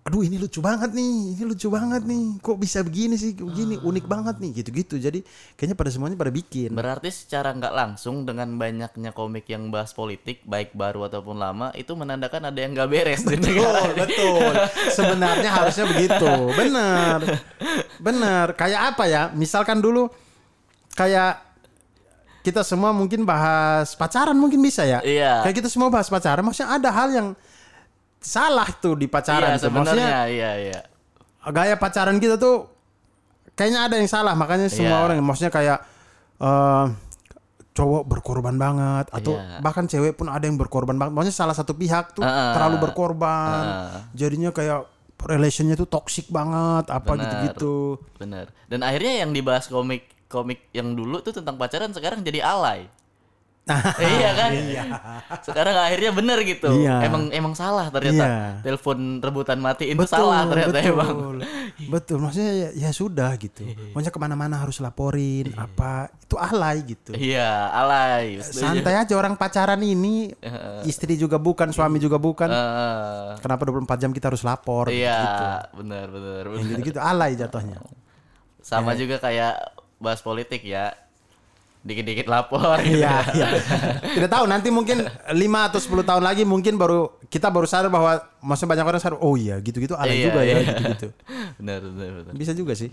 aduh 0.04 0.20
ini 0.20 0.36
lucu 0.36 0.60
banget 0.60 0.92
nih, 0.92 1.32
ini 1.32 1.44
lucu 1.48 1.72
banget 1.72 2.04
nih. 2.04 2.36
Kok 2.44 2.60
bisa 2.60 2.84
begini 2.84 3.16
sih? 3.16 3.32
Begini 3.32 3.80
unik 3.80 4.04
banget 4.04 4.36
nih 4.36 4.60
gitu-gitu. 4.60 5.00
Jadi 5.00 5.24
kayaknya 5.56 5.76
pada 5.80 5.88
semuanya 5.88 6.20
pada 6.20 6.28
bikin. 6.28 6.76
Berarti 6.76 7.08
secara 7.08 7.56
nggak 7.56 7.72
langsung 7.72 8.28
dengan 8.28 8.52
banyaknya 8.60 9.16
komik 9.16 9.48
yang 9.48 9.72
bahas 9.72 9.96
politik, 9.96 10.44
baik 10.44 10.76
baru 10.76 11.08
ataupun 11.08 11.40
lama, 11.40 11.72
itu 11.72 11.96
menandakan 11.96 12.52
ada 12.52 12.58
yang 12.60 12.76
nggak 12.76 12.90
beres 12.92 13.24
di. 13.24 13.40
Betul, 13.40 13.84
betul. 13.96 14.52
Sebenarnya 14.92 15.50
harusnya 15.64 15.88
begitu. 15.88 16.32
Benar. 16.52 17.20
Benar. 17.96 18.46
Kayak 18.60 18.80
apa 18.92 19.08
ya? 19.08 19.32
Misalkan 19.32 19.80
dulu 19.80 20.12
kayak 20.92 21.40
kita 22.44 22.60
semua 22.60 22.92
mungkin 22.92 23.24
bahas 23.24 23.96
pacaran 23.96 24.36
mungkin 24.36 24.60
bisa 24.60 24.84
ya. 24.84 25.00
Iya. 25.00 25.48
Kayak 25.48 25.64
kita 25.64 25.68
semua 25.72 25.88
bahas 25.88 26.12
pacaran, 26.12 26.44
maksudnya 26.44 26.76
ada 26.76 26.92
hal 26.92 27.08
yang 27.08 27.28
salah 28.24 28.64
tuh 28.74 28.96
di 28.96 29.04
pacaran 29.04 29.54
Iya, 29.54 29.60
sebenarnya 29.60 30.18
iya, 30.26 30.50
iya. 30.58 30.80
gaya 31.44 31.76
pacaran 31.76 32.16
kita 32.16 32.40
tuh 32.40 32.72
kayaknya 33.52 33.84
ada 33.84 33.94
yang 34.00 34.08
salah 34.08 34.32
makanya 34.32 34.66
semua 34.66 34.96
Iya. 34.96 35.04
orang 35.04 35.16
maksudnya 35.20 35.52
kayak 35.52 35.78
eh, 36.34 36.86
cowok 37.74 38.02
berkorban 38.06 38.54
banget 38.54 39.10
atau 39.10 39.36
Iya. 39.36 39.58
bahkan 39.58 39.84
cewek 39.84 40.14
pun 40.14 40.26
ada 40.26 40.40
yang 40.40 40.56
berkorban 40.56 40.94
banget 40.94 41.12
maksudnya 41.12 41.36
salah 41.36 41.52
satu 41.52 41.74
pihak 41.74 42.14
tuh 42.14 42.22
Ah, 42.22 42.54
terlalu 42.54 42.80
berkorban 42.80 43.62
ah. 43.62 44.08
jadinya 44.14 44.48
kayak 44.50 44.88
relationnya 45.20 45.74
tuh 45.74 45.84
toxic 45.84 46.28
banget 46.28 46.88
apa 46.88 47.12
gitu-gitu 47.14 48.00
Bener. 48.16 48.48
Dan 48.66 48.80
akhirnya 48.80 49.20
yang 49.20 49.30
dibahas 49.30 49.68
komik 49.68 50.06
komik 50.26 50.66
yang 50.70 50.92
dulu 50.92 51.20
tuh 51.20 51.30
tentang 51.30 51.54
pacaran 51.54 51.92
sekarang 51.92 52.20
jadi 52.20 52.42
alay. 52.42 52.90
iya 54.14 54.30
kan? 54.34 54.50
Sekarang 55.40 55.72
akhirnya 55.74 56.12
bener 56.12 56.38
gitu. 56.42 56.68
Iya. 56.68 57.08
Emang 57.08 57.32
emang 57.32 57.54
salah 57.54 57.88
ternyata. 57.88 58.20
Iya. 58.20 58.36
Telepon 58.60 58.98
rebutan 59.18 59.56
matiin 59.56 59.96
itu 59.96 60.04
salah 60.04 60.44
ternyata 60.44 60.76
betul, 60.76 60.92
emang. 60.92 61.16
betul 61.94 62.18
maksudnya 62.18 62.52
ya, 62.54 62.68
ya 62.76 62.90
sudah 62.90 63.34
gitu 63.34 63.64
maksudnya 63.90 64.10
ke 64.10 64.20
mana-mana 64.20 64.56
harus 64.56 64.78
laporin 64.78 65.50
apa 65.54 66.06
itu 66.14 66.36
alay 66.36 66.76
gitu 66.82 67.10
Iya, 67.12 67.50
alay. 67.68 68.38
setuju. 68.38 68.62
santai 68.62 68.94
aja 68.96 69.14
orang 69.14 69.34
pacaran 69.34 69.80
ini 69.80 70.30
istri 70.84 71.16
juga 71.16 71.36
bukan 71.36 71.70
suami 71.70 71.98
juga 71.98 72.16
bukan 72.16 72.46
Eh, 72.46 73.30
Kenapa 73.40 73.64
24 73.64 73.96
jam 73.98 74.10
kita 74.10 74.28
harus 74.28 74.42
lapor? 74.42 74.86
iya, 74.88 75.18
Gitu. 75.18 75.44
bener 75.78 76.06
bener. 76.06 76.42
Yang 76.44 76.52
bener. 76.54 76.70
gitu-gitu 76.70 77.00
alay 77.00 77.32
jatuhnya. 77.34 77.80
Sama 78.60 78.94
juga 78.94 79.18
kayak 79.18 79.54
bahas 79.96 80.20
politik 80.20 80.62
ya. 80.62 80.92
Dikit-dikit 81.84 82.24
lapor. 82.26 82.80
gitu. 82.80 82.96
Iya, 82.96 83.20
iya. 83.30 83.46
Tidak 84.10 84.26
tahu 84.26 84.48
nanti 84.48 84.68
mungkin 84.68 85.04
5 85.04 85.36
atau 85.68 85.76
10 85.76 86.00
tahun 86.02 86.24
lagi 86.24 86.42
mungkin 86.42 86.74
baru 86.74 87.12
kita 87.28 87.46
baru 87.46 87.64
sadar 87.64 87.88
bahwa 87.88 88.18
maksudnya 88.40 88.72
banyak 88.72 88.86
orang 88.88 88.98
sadar 88.98 89.20
oh 89.20 89.36
iya 89.36 89.60
gitu-gitu 89.60 89.92
alay 89.92 90.16
Iya, 90.16 90.24
juga 90.26 90.40
ya 90.40 90.48
iya. 90.48 90.60
gitu-gitu. 90.64 91.08
bener 91.60 91.80
bener 91.84 92.10
bener. 92.18 92.32
Bisa 92.32 92.52
juga 92.52 92.72
sih. 92.72 92.88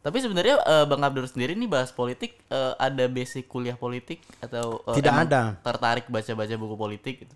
Tapi 0.00 0.18
sebenarnya 0.18 0.58
eh, 0.58 0.84
Bang 0.84 0.98
Abdur 1.00 1.24
sendiri 1.24 1.52
nih 1.52 1.68
bahas 1.68 1.92
politik 1.92 2.40
eh, 2.48 2.72
ada 2.74 3.04
basic 3.06 3.46
kuliah 3.46 3.76
politik 3.76 4.18
atau 4.40 4.80
eh, 4.84 4.96
Tidak 4.96 5.14
ada. 5.14 5.60
tertarik 5.60 6.08
baca-baca 6.08 6.54
buku 6.56 6.74
politik 6.74 7.14
gitu? 7.22 7.34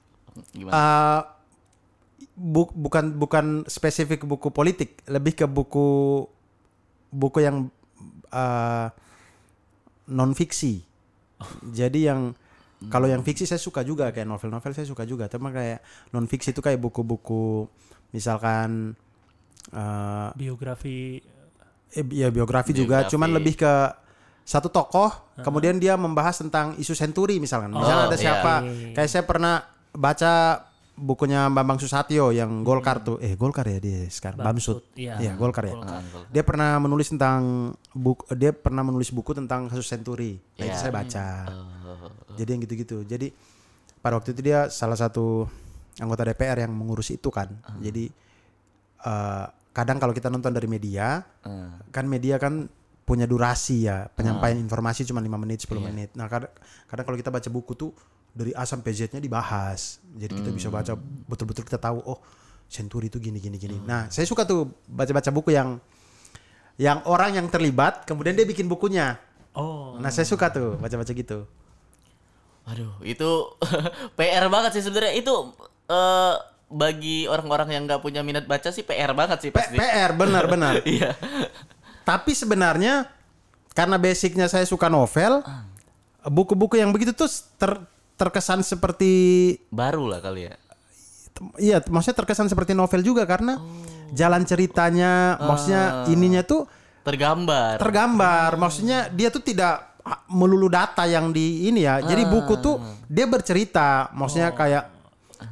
Gimana? 0.51 0.73
Eh, 0.73 1.21
bu- 2.35 2.73
bukan 2.73 3.15
bukan 3.15 3.45
spesifik 3.67 4.25
buku 4.25 4.49
politik, 4.49 4.99
lebih 5.07 5.33
ke 5.35 5.47
buku 5.47 6.25
buku 7.09 7.39
yang 7.39 7.69
eh, 8.29 8.87
non 10.09 10.33
fiksi. 10.33 10.83
Jadi 11.79 12.07
yang 12.07 12.33
kalau 12.93 13.09
yang 13.09 13.25
fiksi 13.25 13.49
saya 13.49 13.57
suka 13.57 13.81
juga 13.81 14.13
kayak 14.13 14.29
novel-novel 14.29 14.73
saya 14.73 14.85
suka 14.85 15.03
juga, 15.03 15.27
tapi 15.27 15.49
kayak 15.49 15.81
non 16.13 16.29
fiksi 16.29 16.53
itu 16.53 16.61
kayak 16.61 16.77
buku-buku 16.77 17.65
misalkan 18.13 18.93
eh 19.73 20.29
Biografi 20.37 21.19
eh, 21.91 22.05
ya 22.13 22.29
biografi 22.29 22.77
juga, 22.77 23.03
Biografi. 23.03 23.13
cuman 23.17 23.31
lebih 23.33 23.55
ke 23.57 23.73
satu 24.47 24.71
tokoh, 24.71 25.11
kemudian 25.43 25.75
dia 25.81 25.99
membahas 25.99 26.39
tentang 26.39 26.79
isu 26.79 26.95
senturi 26.95 27.43
misalkan. 27.43 27.73
Misalnya 27.75 28.07
Oh, 28.07 28.09
ada 28.13 28.19
siapa? 28.21 28.55
iya. 28.63 28.95
Kayak 28.95 29.11
saya 29.11 29.25
pernah 29.27 29.55
baca 29.91 30.33
bukunya 30.97 31.45
Bambang 31.53 31.77
Susatyo 31.77 32.33
yang 32.33 32.65
Golkar 32.65 33.05
tuh. 33.05 33.21
Eh 33.21 33.37
Golkar 33.37 33.69
ya 33.69 33.79
dia 33.79 34.09
sekarang. 34.09 34.41
Bamsud. 34.41 34.81
Iya. 34.97 35.21
Iya, 35.21 35.33
Golkar 35.37 35.69
ya. 35.69 35.77
Golkar. 35.77 36.03
Dia 36.33 36.43
pernah 36.43 36.81
menulis 36.81 37.13
tentang 37.13 37.73
buku 37.93 38.25
dia 38.33 38.51
pernah 38.57 38.81
menulis 38.83 39.13
buku 39.13 39.37
tentang 39.37 39.69
kasus 39.69 39.85
senturi. 39.87 40.41
Nah, 40.57 40.65
itu 40.65 40.73
Iya. 40.73 40.81
saya 40.81 40.93
baca. 40.93 41.27
Oh, 41.53 42.11
Jadi 42.35 42.49
yang 42.49 42.61
gitu-gitu. 42.65 42.99
Jadi 43.05 43.29
pada 44.01 44.17
waktu 44.17 44.33
itu 44.33 44.41
dia 44.41 44.73
salah 44.73 44.97
satu 44.97 45.45
anggota 46.01 46.25
DPR 46.25 46.65
yang 46.65 46.73
mengurus 46.73 47.13
itu 47.13 47.29
kan. 47.29 47.53
Jadi 47.79 48.09
eh, 49.07 49.47
kadang 49.71 50.01
kalau 50.01 50.17
kita 50.17 50.33
nonton 50.33 50.57
dari 50.57 50.67
media, 50.67 51.21
eh, 51.45 51.71
kan 51.93 52.09
media 52.09 52.41
kan 52.41 52.67
punya 53.07 53.23
durasi 53.23 53.87
ya 53.87 54.11
penyampaian 54.11 54.59
informasi 54.59 55.07
cuma 55.07 55.23
5 55.23 55.39
menit 55.39 55.63
10 55.63 55.79
menit. 55.79 56.11
Nah 56.19 56.27
kadang, 56.27 56.51
kadang 56.91 57.05
kalau 57.07 57.15
kita 57.21 57.31
baca 57.31 57.49
buku 57.55 57.73
tuh 57.79 57.95
dari 58.37 58.53
A 58.53 58.69
sampai 58.69 58.93
Z-nya 58.93 59.17
dibahas. 59.17 60.05
Jadi 60.13 60.37
kita 60.37 60.51
bisa 60.53 60.69
baca 60.69 60.93
betul-betul 61.25 61.65
kita 61.65 61.81
tahu 61.81 62.05
oh 62.05 62.21
Senturi 62.69 63.09
itu 63.09 63.17
gini 63.17 63.41
gini 63.41 63.57
gini. 63.57 63.81
Nah 63.81 64.13
saya 64.13 64.29
suka 64.29 64.45
tuh 64.45 64.69
baca-baca 64.85 65.33
buku 65.33 65.57
yang 65.57 65.81
yang 66.77 67.01
orang 67.09 67.41
yang 67.41 67.49
terlibat 67.49 68.05
kemudian 68.05 68.37
dia 68.37 68.45
bikin 68.45 68.69
bukunya. 68.69 69.17
Oh, 69.57 69.97
Nah 69.97 70.13
saya 70.13 70.29
suka 70.29 70.53
tuh 70.53 70.77
baca-baca 70.77 71.09
gitu. 71.09 71.49
Waduh, 72.69 73.01
itu 73.01 73.31
PR 74.21 74.53
banget 74.53 74.77
sih 74.77 74.85
sebenarnya. 74.85 75.17
Itu 75.17 75.57
eh, 75.89 76.35
bagi 76.67 77.25
orang-orang 77.25 77.73
yang 77.73 77.83
nggak 77.89 78.03
punya 78.03 78.21
minat 78.21 78.45
baca 78.45 78.69
sih 78.69 78.85
PR 78.85 79.17
banget 79.17 79.49
sih 79.49 79.51
P- 79.55 79.57
pasti. 79.57 79.81
PR 79.81 80.13
benar-benar. 80.13 80.85
Iya. 80.85 81.17
Tapi 82.05 82.37
sebenarnya 82.37 83.09
karena 83.73 83.97
basicnya 83.97 84.47
saya 84.47 84.63
suka 84.63 84.87
novel, 84.87 85.41
buku-buku 86.27 86.77
yang 86.77 86.91
begitu 86.91 87.15
tuh 87.15 87.31
ter- 87.57 87.83
terkesan 88.17 88.61
seperti 88.61 89.13
Baru 89.69 90.09
lah 90.09 90.19
kali 90.19 90.49
ya. 90.49 90.55
Iya, 91.61 91.85
maksudnya 91.93 92.17
terkesan 92.17 92.49
seperti 92.49 92.73
novel 92.73 93.05
juga 93.05 93.29
karena 93.29 93.61
jalan 94.11 94.41
ceritanya, 94.43 95.37
maksudnya 95.37 96.09
ininya 96.09 96.41
tuh 96.41 96.65
Tergambar. 97.05 97.77
tergambar. 97.77 98.57
Maksudnya 98.57 99.13
dia 99.13 99.29
tuh 99.29 99.45
tidak 99.45 100.01
ah, 100.01 100.25
melulu 100.27 100.67
data 100.67 101.05
yang 101.05 101.31
di 101.31 101.69
ini 101.69 101.85
ya. 101.85 102.01
Jadi 102.01 102.25
buku 102.25 102.57
tuh 102.59 102.81
dia 103.05 103.29
bercerita, 103.29 104.09
maksudnya 104.17 104.51
kayak 104.51 104.97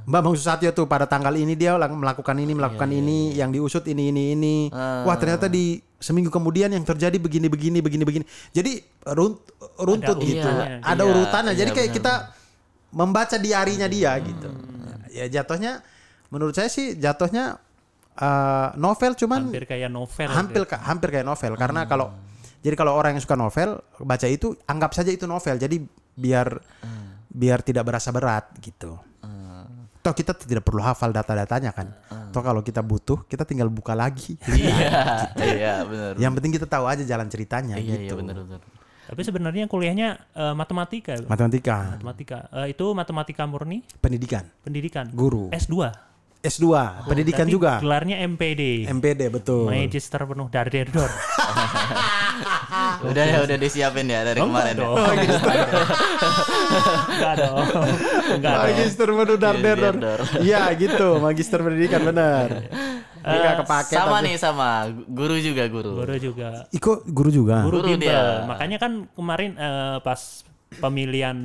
Mbak 0.09 0.20
Bang 0.24 0.33
Susatyo 0.33 0.72
tuh 0.72 0.88
pada 0.88 1.05
tanggal 1.05 1.37
ini 1.37 1.53
dia 1.53 1.77
melakukan 1.77 2.33
ini, 2.40 2.57
melakukan 2.57 2.88
ini, 2.88 3.37
yang 3.37 3.53
diusut 3.53 3.85
ini 3.85 4.09
ini 4.09 4.33
ini. 4.33 4.57
Wah, 5.05 5.16
ternyata 5.20 5.44
di 5.46 5.77
seminggu 6.00 6.33
kemudian 6.33 6.72
yang 6.72 6.85
terjadi 6.85 7.20
begini 7.20 7.53
begini 7.53 7.85
begini 7.85 8.05
begini. 8.09 8.24
Jadi 8.57 8.81
runt- 9.12 9.44
runtut 9.77 10.16
Ada 10.16 10.24
gitu. 10.24 10.48
urutannya. 10.48 10.66
Ada 10.81 11.03
Iya, 11.05 11.11
urutannya. 11.12 11.53
Jadi 11.53 11.70
iya, 11.70 11.77
kayak 11.77 11.88
benar. 11.88 11.98
kita 12.00 12.14
membaca 12.94 13.35
diarinya 13.37 13.85
dia 13.85 14.14
gitu. 14.16 14.48
Ya 15.11 15.26
jatuhnya 15.28 15.83
menurut 16.30 16.54
saya 16.54 16.66
sih 16.66 16.94
jatuhnya 16.94 17.59
eh, 18.14 18.68
novel 18.74 19.12
cuman 19.14 19.50
hampir 19.50 19.66
kayak 19.66 19.90
novel. 19.90 20.28
hampir 20.30 20.62
ka- 20.64 20.80
hampir 20.80 21.09
kayak 21.11 21.26
novel. 21.26 21.52
Karena 21.54 21.85
kalau 21.85 22.14
jadi 22.59 22.74
kalau 22.74 22.94
orang 22.94 23.18
yang 23.18 23.22
suka 23.22 23.37
novel 23.37 23.76
baca 24.00 24.24
itu 24.24 24.54
anggap 24.64 24.94
saja 24.94 25.11
itu 25.11 25.26
novel. 25.26 25.54
Jadi 25.54 25.83
biar 26.14 26.48
biar 27.28 27.59
tidak 27.61 27.85
berasa 27.85 28.09
berat 28.09 28.46
gitu. 28.59 28.94
Toh 30.00 30.12
kita 30.12 30.37
tidak 30.37 30.61
perlu 30.62 30.85
hafal 30.85 31.11
data-datanya 31.11 31.72
kan. 31.72 31.88
Toh 32.28 32.44
kalau 32.44 32.61
kita 32.61 32.78
butuh 32.78 33.24
kita 33.24 33.42
tinggal 33.42 33.72
buka 33.72 33.96
lagi. 33.96 34.37
Iya, 34.44 35.33
iya 35.57 35.74
benar. 35.80 36.12
yang 36.20 36.33
penting 36.33 36.52
kita 36.52 36.68
tahu 36.68 36.85
aja 36.85 37.00
jalan 37.02 37.24
ceritanya 37.24 37.80
Iya, 37.80 37.88
iya 37.88 37.96
gitu. 38.04 38.20
benar 38.20 38.37
benar. 38.37 38.61
Tapi 39.04 39.20
sebenarnya 39.20 39.64
kuliahnya 39.66 40.08
eh, 40.32 40.54
matematika. 40.54 41.14
matematika 41.24 41.96
Matematika. 41.96 42.38
Eh, 42.62 42.72
itu 42.72 42.86
matematika 42.92 43.44
murni, 43.44 43.84
pendidikan 43.98 44.44
pendidikan. 44.60 45.08
guru 45.12 45.48
S2. 45.50 45.92
S2 46.44 46.68
pendidikan 47.08 47.48
Berarti 47.48 47.56
juga 47.56 47.72
Gelarnya 47.80 48.20
MPD. 48.20 48.84
MPD 48.84 49.32
betul 49.32 49.64
Magister 49.64 50.20
penuh 50.20 50.44
dari 50.52 50.84
dor. 50.84 51.08
udah 53.08 53.24
ya 53.24 53.38
udah 53.40 53.56
disiapin 53.56 54.04
ya 54.04 54.28
dari 54.28 54.44
kemarin 54.44 54.76
ya. 54.76 54.80
dong. 54.84 54.96
Enggak 57.08 57.34
dong. 57.40 57.64
Enggak 58.28 58.52
dong. 58.52 58.64
Magister 58.68 59.08
menudar 59.08 59.54
Iya, 59.54 59.62
derdor. 59.64 59.94
derdor. 59.96 60.20
Iya 60.40 60.62
gitu, 60.76 61.08
magister 61.16 61.58
pendidikan 61.64 62.02
benar. 62.04 62.48
Nggak 63.24 63.54
kepake 63.60 63.90
sama 63.90 64.14
tapi- 64.14 64.22
nih 64.22 64.37
sama 64.37 64.68
guru 65.06 65.34
juga 65.37 65.62
guru. 65.66 65.90
Guru 65.98 66.14
juga. 66.18 66.48
Iko 66.70 66.90
guru 67.04 67.28
juga. 67.28 67.60
Guru, 67.60 67.80
Guru 67.80 67.87
bimbel. 67.90 68.06
dia. 68.06 68.44
Makanya 68.44 68.76
kan 68.76 68.92
kemarin 69.10 69.50
eh, 69.54 69.96
pas 69.98 70.44
pemilihan 70.76 71.37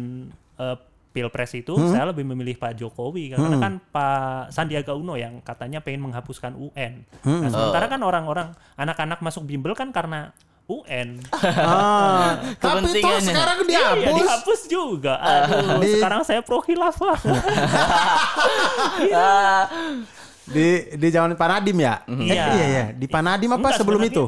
eh, 0.55 0.77
Pilpres 1.09 1.55
itu 1.55 1.71
Hmm? 1.71 1.89
saya 1.89 2.05
lebih 2.05 2.23
memilih 2.23 2.53
Pak 2.53 2.75
Jokowi 2.75 3.33
karena 3.33 3.55
kan 3.57 3.73
Pak 3.81 4.51
Sandiaga 4.51 4.93
Uno 4.93 5.15
yang 5.15 5.39
katanya 5.39 5.79
pengen 5.79 6.03
menghapuskan 6.03 6.53
UN. 6.53 7.01
Hmm. 7.23 7.41
Nah, 7.41 7.49
sementara 7.49 7.87
kan 7.87 7.99
orang-orang 7.99 8.47
anak-anak 8.75 9.19
masuk 9.19 9.43
bimbel 9.43 9.73
kan 9.73 9.89
karena 9.89 10.31
UN. 10.69 11.17
Ah, 11.33 12.37
tapi 12.61 12.93
itu 12.93 13.09
sekarang 13.25 13.65
Iya, 13.65 13.97
dihapus. 13.97 14.15
dihapus 14.21 14.61
juga. 14.69 15.17
Aduh, 15.17 15.81
Di- 15.81 15.97
sekarang 15.97 16.21
saya 16.21 16.45
pro 16.45 16.61
khilafah. 16.61 17.17
Di 20.49 20.67
di 20.97 21.07
zaman 21.09 21.33
Pak 21.33 21.47
Nadim 21.47 21.77
ya? 21.77 22.01
Eh, 22.05 22.33
Iya. 22.33 22.43
iya 22.51 22.65
iya, 22.65 22.85
di 22.91 23.05
Pak 23.05 23.21
Nadim 23.21 23.53
apa 23.53 23.69
Enggak, 23.69 23.77
sebelum 23.77 24.01
itu? 24.01 24.25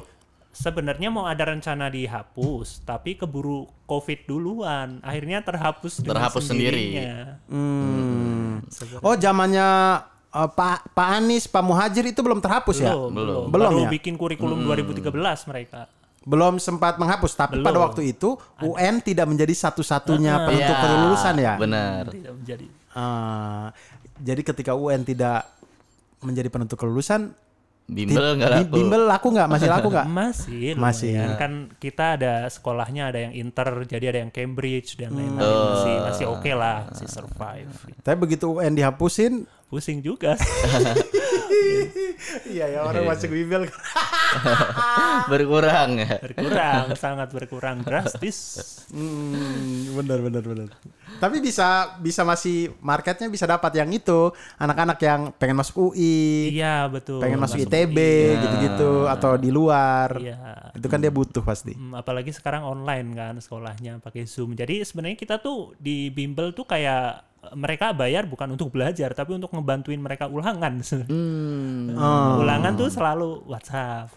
Sebenarnya 0.52 1.08
mau 1.08 1.26
ada 1.26 1.48
rencana 1.48 1.88
dihapus, 1.88 2.84
tapi 2.84 3.16
keburu 3.16 3.66
COVID 3.88 4.20
duluan. 4.28 5.00
Akhirnya 5.00 5.40
terhapus 5.40 6.04
Terhapus 6.04 6.44
sendiri. 6.46 7.00
Hmm. 7.48 8.60
Oh, 9.00 9.16
zamannya 9.16 9.68
eh, 10.30 10.50
Pak 10.52 10.92
Pak 10.92 11.08
Anies, 11.18 11.48
Pak 11.48 11.64
Muhajir 11.64 12.06
itu 12.06 12.20
belum 12.20 12.38
terhapus 12.38 12.84
ya? 12.84 12.92
Belum, 12.92 13.12
belum. 13.16 13.44
Belum 13.48 13.72
Baru 13.72 13.82
ya? 13.88 13.90
bikin 13.90 14.14
kurikulum 14.16 14.62
2013 14.68 15.10
mereka. 15.48 15.88
Belum 16.22 16.62
sempat 16.62 17.02
menghapus, 17.02 17.34
tapi 17.34 17.58
Belum. 17.58 17.66
pada 17.66 17.80
waktu 17.82 18.14
itu 18.14 18.38
UN 18.62 19.02
tidak 19.02 19.26
menjadi 19.26 19.58
satu-satunya 19.58 20.46
penentu 20.46 20.70
Iya, 20.70 20.78
kelulusan 20.78 21.36
ya. 21.42 21.54
Benar. 21.58 22.04
Tidak 22.14 22.34
menjadi. 22.38 22.66
Ah, 22.94 23.74
jadi 24.22 24.42
ketika 24.46 24.78
UN 24.78 25.02
tidak 25.02 25.50
menjadi 26.22 26.50
penentu 26.54 26.78
kelulusan, 26.78 27.34
Bimbel 27.92 28.40
nggak 28.40 28.52
laku. 28.56 28.76
Bimbel 28.80 29.04
laku 29.04 29.28
nggak? 29.36 29.48
Masih 29.52 29.68
laku 29.68 29.88
nggak? 29.92 30.08
Masih, 30.22 30.66
Masih, 30.80 31.12
ya. 31.12 31.36
Kan 31.36 31.68
kita 31.76 32.16
ada 32.16 32.48
sekolahnya 32.48 33.12
ada 33.12 33.20
yang 33.28 33.34
inter, 33.36 33.68
jadi 33.84 34.16
ada 34.16 34.20
yang 34.24 34.32
Cambridge 34.32 34.96
dan 34.96 35.12
lain-lain. 35.12 35.44
Hmm. 35.44 35.72
Masih 35.76 35.96
masih 36.08 36.26
oke 36.32 36.52
lah, 36.56 36.88
masih 36.88 37.08
survive. 37.12 37.72
Tapi 38.00 38.16
begitu 38.16 38.48
UN 38.48 38.74
dihapusin, 38.80 39.44
Pusing 39.72 40.04
juga. 40.04 40.36
iya 42.47 42.65
ya 42.67 42.80
orang 42.84 43.04
masuk 43.06 43.30
bimbel. 43.30 43.65
Berkurang 45.32 45.97
ya. 45.97 46.17
berkurang, 46.19 46.86
sangat 46.95 47.30
berkurang 47.30 47.84
drastis. 47.84 48.63
Hmm, 48.91 49.91
benar 49.95 50.19
benar 50.19 50.43
benar. 50.43 50.69
Tapi 51.19 51.38
bisa 51.39 51.95
bisa 52.00 52.24
masih 52.24 52.71
marketnya 52.80 53.28
bisa 53.28 53.45
dapat 53.45 53.71
yang 53.76 53.89
itu 53.91 54.32
anak-anak 54.58 54.97
yang 55.00 55.21
pengen 55.36 55.60
masuk 55.60 55.91
UI, 55.91 56.52
Iya, 56.52 56.88
betul. 56.88 57.19
pengen 57.21 57.38
masuk 57.38 57.60
Masuk 57.60 57.67
ITB 57.67 57.97
UI. 57.97 58.39
gitu-gitu 58.39 58.91
atau 59.06 59.36
di 59.36 59.50
luar. 59.52 60.15
Iya. 60.17 60.71
Itu 60.74 60.88
kan 60.88 61.00
dia 61.00 61.12
butuh 61.12 61.43
pasti. 61.43 61.76
Hmm, 61.76 61.93
apalagi 61.93 62.32
sekarang 62.32 62.63
online 62.63 63.13
kan 63.13 63.34
sekolahnya 63.38 64.00
pakai 64.00 64.24
Zoom. 64.26 64.56
Jadi 64.56 64.82
sebenarnya 64.82 65.17
kita 65.19 65.36
tuh 65.38 65.76
di 65.78 66.10
bimbel 66.10 66.52
tuh 66.52 66.63
kayak 66.63 67.31
mereka 67.58 67.90
bayar 67.92 68.30
bukan 68.30 68.54
untuk 68.54 68.70
belajar 68.70 69.18
tapi 69.18 69.34
untuk 69.34 69.50
ngebantuin 69.50 69.98
mereka 69.98 70.30
ulangan. 70.30 70.80
Hmm. 71.12 71.98
Oh. 71.98 72.42
ulangan 72.46 72.78
tuh 72.78 72.88
selalu 72.94 73.44
WhatsApp. 73.50 74.14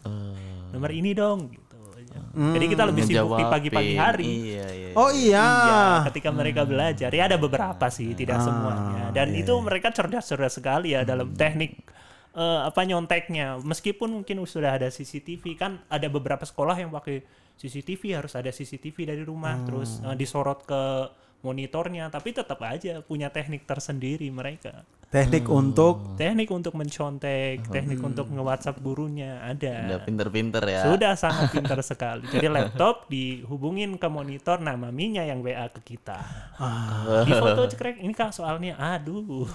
Nomor 0.71 0.91
ini 0.93 1.17
dong 1.17 1.51
gitu. 1.51 1.75
Jadi 2.35 2.67
kita 2.67 2.83
lebih 2.87 3.03
sibuk 3.07 3.39
di 3.39 3.45
pagi-pagi 3.47 3.95
hari. 3.95 4.33
Iya, 4.55 4.67
iya. 4.71 4.91
Oh 4.95 5.11
iya. 5.11 5.47
Iya, 5.47 5.83
ketika 6.11 6.31
mereka 6.35 6.63
belajar 6.67 7.11
ya 7.11 7.31
ada 7.31 7.39
beberapa 7.39 7.87
sih, 7.91 8.15
tidak 8.15 8.43
semuanya. 8.43 9.11
Dan 9.15 9.35
itu 9.35 9.55
mereka 9.63 9.95
cerdas-cerdas 9.95 10.59
sekali 10.59 10.95
ya 10.95 11.07
dalam 11.07 11.31
teknik 11.35 11.87
eh, 12.35 12.61
apa 12.67 12.81
nyonteknya. 12.83 13.63
Meskipun 13.63 14.23
mungkin 14.23 14.43
sudah 14.47 14.79
ada 14.79 14.89
CCTV 14.91 15.45
kan 15.55 15.83
ada 15.87 16.07
beberapa 16.11 16.43
sekolah 16.43 16.75
yang 16.79 16.91
pakai 16.91 17.23
CCTV 17.55 18.19
harus 18.19 18.35
ada 18.35 18.51
CCTV 18.51 19.15
dari 19.15 19.23
rumah 19.23 19.63
terus 19.63 20.03
eh, 20.03 20.15
disorot 20.19 20.67
ke 20.67 20.83
monitornya, 21.45 22.09
tapi 22.09 22.33
tetap 22.33 22.59
aja 22.65 23.05
punya 23.05 23.29
teknik 23.29 23.69
tersendiri 23.69 24.27
mereka. 24.33 24.83
Teknik 25.15 25.47
untuk 25.47 26.19
Teknik 26.19 26.51
untuk 26.51 26.75
mencontek, 26.75 27.71
teknik 27.71 28.03
untuk 28.03 28.27
nge-WhatsApp 28.35 28.83
gurunya 28.83 29.39
ada. 29.47 29.87
Udah 29.87 30.01
pinter-pinter 30.03 30.63
ya. 30.67 30.91
Sudah 30.91 31.15
sangat 31.15 31.51
pintar 31.55 31.79
sekali. 31.87 32.27
Jadi 32.27 32.51
laptop 32.51 33.07
dihubungin 33.07 33.95
ke 33.95 34.11
monitor, 34.11 34.59
nah 34.59 34.75
maminya 34.75 35.23
yang 35.23 35.39
WA 35.39 35.71
ke 35.71 35.95
kita. 35.95 36.19
Di 37.23 37.31
foto 37.31 37.63
cekrek, 37.71 38.03
ini 38.03 38.11
kak 38.11 38.35
soalnya, 38.35 38.75
aduh. 38.75 39.47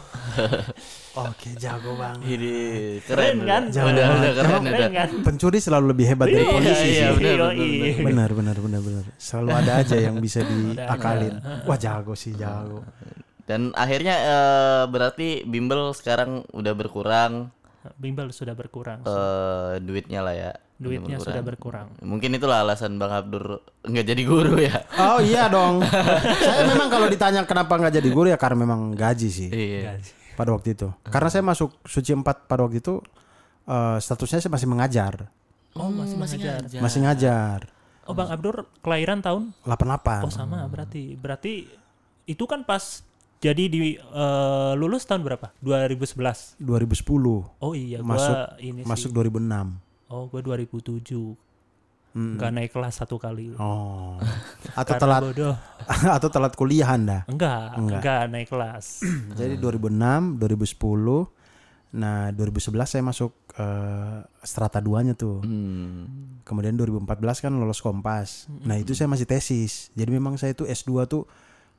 Oke, 1.28 1.52
jago 1.60 1.92
banget. 2.00 2.24
Ini 2.40 2.56
Keren 3.04 3.38
kan? 3.44 3.64
Udah, 3.68 3.84
udah, 3.84 4.06
udah 4.16 4.32
keren 4.40 4.62
Keren 4.64 4.92
kan? 4.96 5.10
Pencuri 5.28 5.60
selalu 5.60 5.86
lebih 5.92 6.06
hebat 6.08 6.28
dari 6.32 6.40
Iya, 6.40 6.52
polisi 6.56 6.88
iya, 6.88 7.08
Yoi. 7.12 8.00
benar, 8.00 8.30
Benar, 8.30 8.30
benar, 8.32 8.58
benar, 8.64 8.80
benar. 8.80 8.89
Selalu 9.20 9.50
ada 9.54 9.72
aja 9.78 10.00
yang 10.00 10.16
bisa 10.18 10.40
diakalin. 10.50 11.38
Wah, 11.68 11.76
jago 11.76 12.16
sih, 12.16 12.32
jago. 12.34 12.88
Dan 13.44 13.74
akhirnya 13.74 14.16
eh, 14.16 14.84
berarti 14.88 15.44
bimbel 15.44 15.92
sekarang 15.92 16.48
udah 16.50 16.72
berkurang 16.72 17.52
Bimbel 17.96 18.30
sudah 18.30 18.54
berkurang. 18.54 19.02
eh, 19.02 19.80
duitnya 19.80 20.20
lah 20.20 20.32
ya. 20.32 20.52
Duitnya 20.76 21.16
sudah 21.18 21.40
berkurang. 21.42 21.92
Mungkin 22.00 22.32
itulah 22.34 22.62
alasan 22.62 22.96
Bang 22.96 23.10
Abdur 23.10 23.60
nggak 23.82 24.06
jadi 24.06 24.22
guru 24.24 24.56
ya. 24.58 24.84
Oh 24.96 25.20
iya 25.20 25.48
dong. 25.48 25.84
saya 26.46 26.64
memang 26.66 26.88
kalau 26.88 27.08
ditanya 27.08 27.44
kenapa 27.44 27.76
nggak 27.76 27.96
jadi 27.96 28.10
guru 28.10 28.28
ya 28.28 28.38
karena 28.38 28.64
memang 28.64 28.94
gaji 28.94 29.28
sih 29.28 29.50
Iya. 29.50 30.00
pada 30.36 30.52
waktu 30.52 30.76
itu. 30.76 30.88
Karena 31.04 31.28
saya 31.28 31.42
masuk 31.42 31.76
suci 31.84 32.12
4 32.12 32.24
pada 32.48 32.64
waktu 32.64 32.80
itu 32.80 33.00
eh, 33.66 33.98
statusnya 33.98 34.40
saya 34.40 34.52
masih 34.52 34.68
mengajar, 34.68 35.14
Oh, 35.76 35.88
masih 35.90 36.16
mengajar. 36.16 36.60
masih 36.80 37.00
ngajar. 37.04 37.60
Oh, 38.10 38.18
Bang 38.18 38.34
Abdur 38.34 38.66
kelahiran 38.82 39.22
tahun? 39.22 39.54
88. 39.70 40.26
Oh, 40.26 40.34
sama 40.34 40.66
berarti. 40.66 41.14
Berarti 41.14 41.70
itu 42.26 42.44
kan 42.50 42.66
pas 42.66 43.06
jadi 43.38 43.70
di 43.70 43.96
eh, 43.96 44.74
lulus 44.74 45.06
tahun 45.06 45.22
berapa? 45.22 45.54
2011. 45.62 46.58
2010 46.58 47.06
Oh 47.62 47.74
iya, 47.78 48.02
Masuk- 48.02 48.34
gua 48.34 48.58
ini 48.58 48.82
masuk 48.82 49.14
sih. 49.14 49.16
2006. 49.16 49.78
Oh, 50.10 50.26
gua 50.26 50.42
2007. 50.42 51.38
Nggak 52.10 52.52
naik 52.52 52.72
kelas 52.74 53.06
satu 53.06 53.22
kali. 53.22 53.54
Oh. 53.62 54.18
Atau 54.82 54.98
telat 54.98 55.22
bodoh. 55.22 55.56
atau 56.18 56.30
telat 56.34 56.54
kuliah 56.58 56.90
Anda. 56.98 57.22
Enggak, 57.30 57.78
enggak, 57.78 58.22
naik 58.34 58.50
kelas. 58.50 59.06
Jadi 59.40 59.62
2006, 59.62 60.42
2010. 60.42 61.30
Nah, 61.90 62.30
2011 62.34 62.86
saya 62.86 63.02
masuk 63.06 63.34
eh, 63.60 64.18
strata 64.42 64.80
2-nya 64.80 65.14
tuh. 65.20 65.44
Hmm. 65.44 66.40
Kemudian 66.48 66.80
2014 66.80 67.44
kan 67.44 67.52
lolos 67.54 67.84
Kompas. 67.84 68.48
Nah, 68.64 68.80
itu 68.80 68.96
saya 68.96 69.12
masih 69.12 69.28
tesis. 69.28 69.92
Jadi 69.94 70.10
memang 70.10 70.40
saya 70.40 70.56
itu 70.56 70.64
S2 70.64 71.06
tuh 71.06 71.28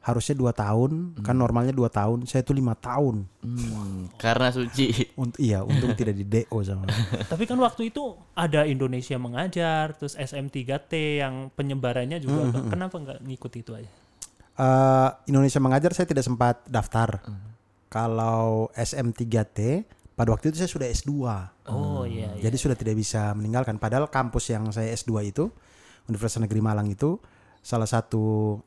harusnya 0.01 0.33
2 0.33 0.49
tahun, 0.57 0.91
kan 1.21 1.37
normalnya 1.37 1.77
2 1.77 1.85
tahun. 1.93 2.19
Saya 2.25 2.41
itu 2.41 2.57
lima 2.57 2.73
tahun. 2.73 3.29
Hmm, 3.45 4.09
Karena 4.17 4.49
suci. 4.49 5.13
Untuk 5.21 5.37
iya, 5.41 5.61
untung 5.61 5.93
tidak 5.93 6.17
di 6.17 6.25
DO 6.25 6.57
sama. 6.65 6.89
Tapi 7.33 7.45
kan 7.45 7.61
waktu 7.61 7.93
itu 7.93 8.17
ada 8.33 8.65
Indonesia 8.65 9.21
mengajar, 9.21 9.93
terus 9.97 10.17
SM3T 10.17 11.21
yang 11.21 11.53
penyebarannya 11.53 12.17
juga. 12.21 12.49
Kenapa 12.73 12.97
nggak 12.97 13.21
ngikut 13.29 13.53
itu 13.61 13.73
aja? 13.77 13.91
Eh, 14.61 15.11
Indonesia 15.33 15.61
mengajar 15.61 15.93
saya 15.97 16.09
tidak 16.09 16.25
sempat 16.25 16.65
daftar. 16.69 17.21
Kalau 17.91 18.71
SM3T 18.73 19.59
pada 20.21 20.37
waktu 20.37 20.53
itu 20.53 20.61
saya 20.61 20.69
sudah 20.69 20.85
S2. 20.93 21.13
Oh 21.73 22.05
iya, 22.05 22.29
iya. 22.37 22.45
Jadi 22.45 22.57
sudah 22.61 22.77
tidak 22.77 23.01
bisa 23.01 23.33
meninggalkan. 23.33 23.81
Padahal 23.81 24.13
kampus 24.13 24.53
yang 24.53 24.69
saya 24.69 24.93
S2 24.93 25.33
itu, 25.33 25.49
Universitas 26.13 26.45
Negeri 26.45 26.61
Malang 26.61 26.93
itu 26.93 27.17
salah 27.65 27.89
satu 27.89 28.61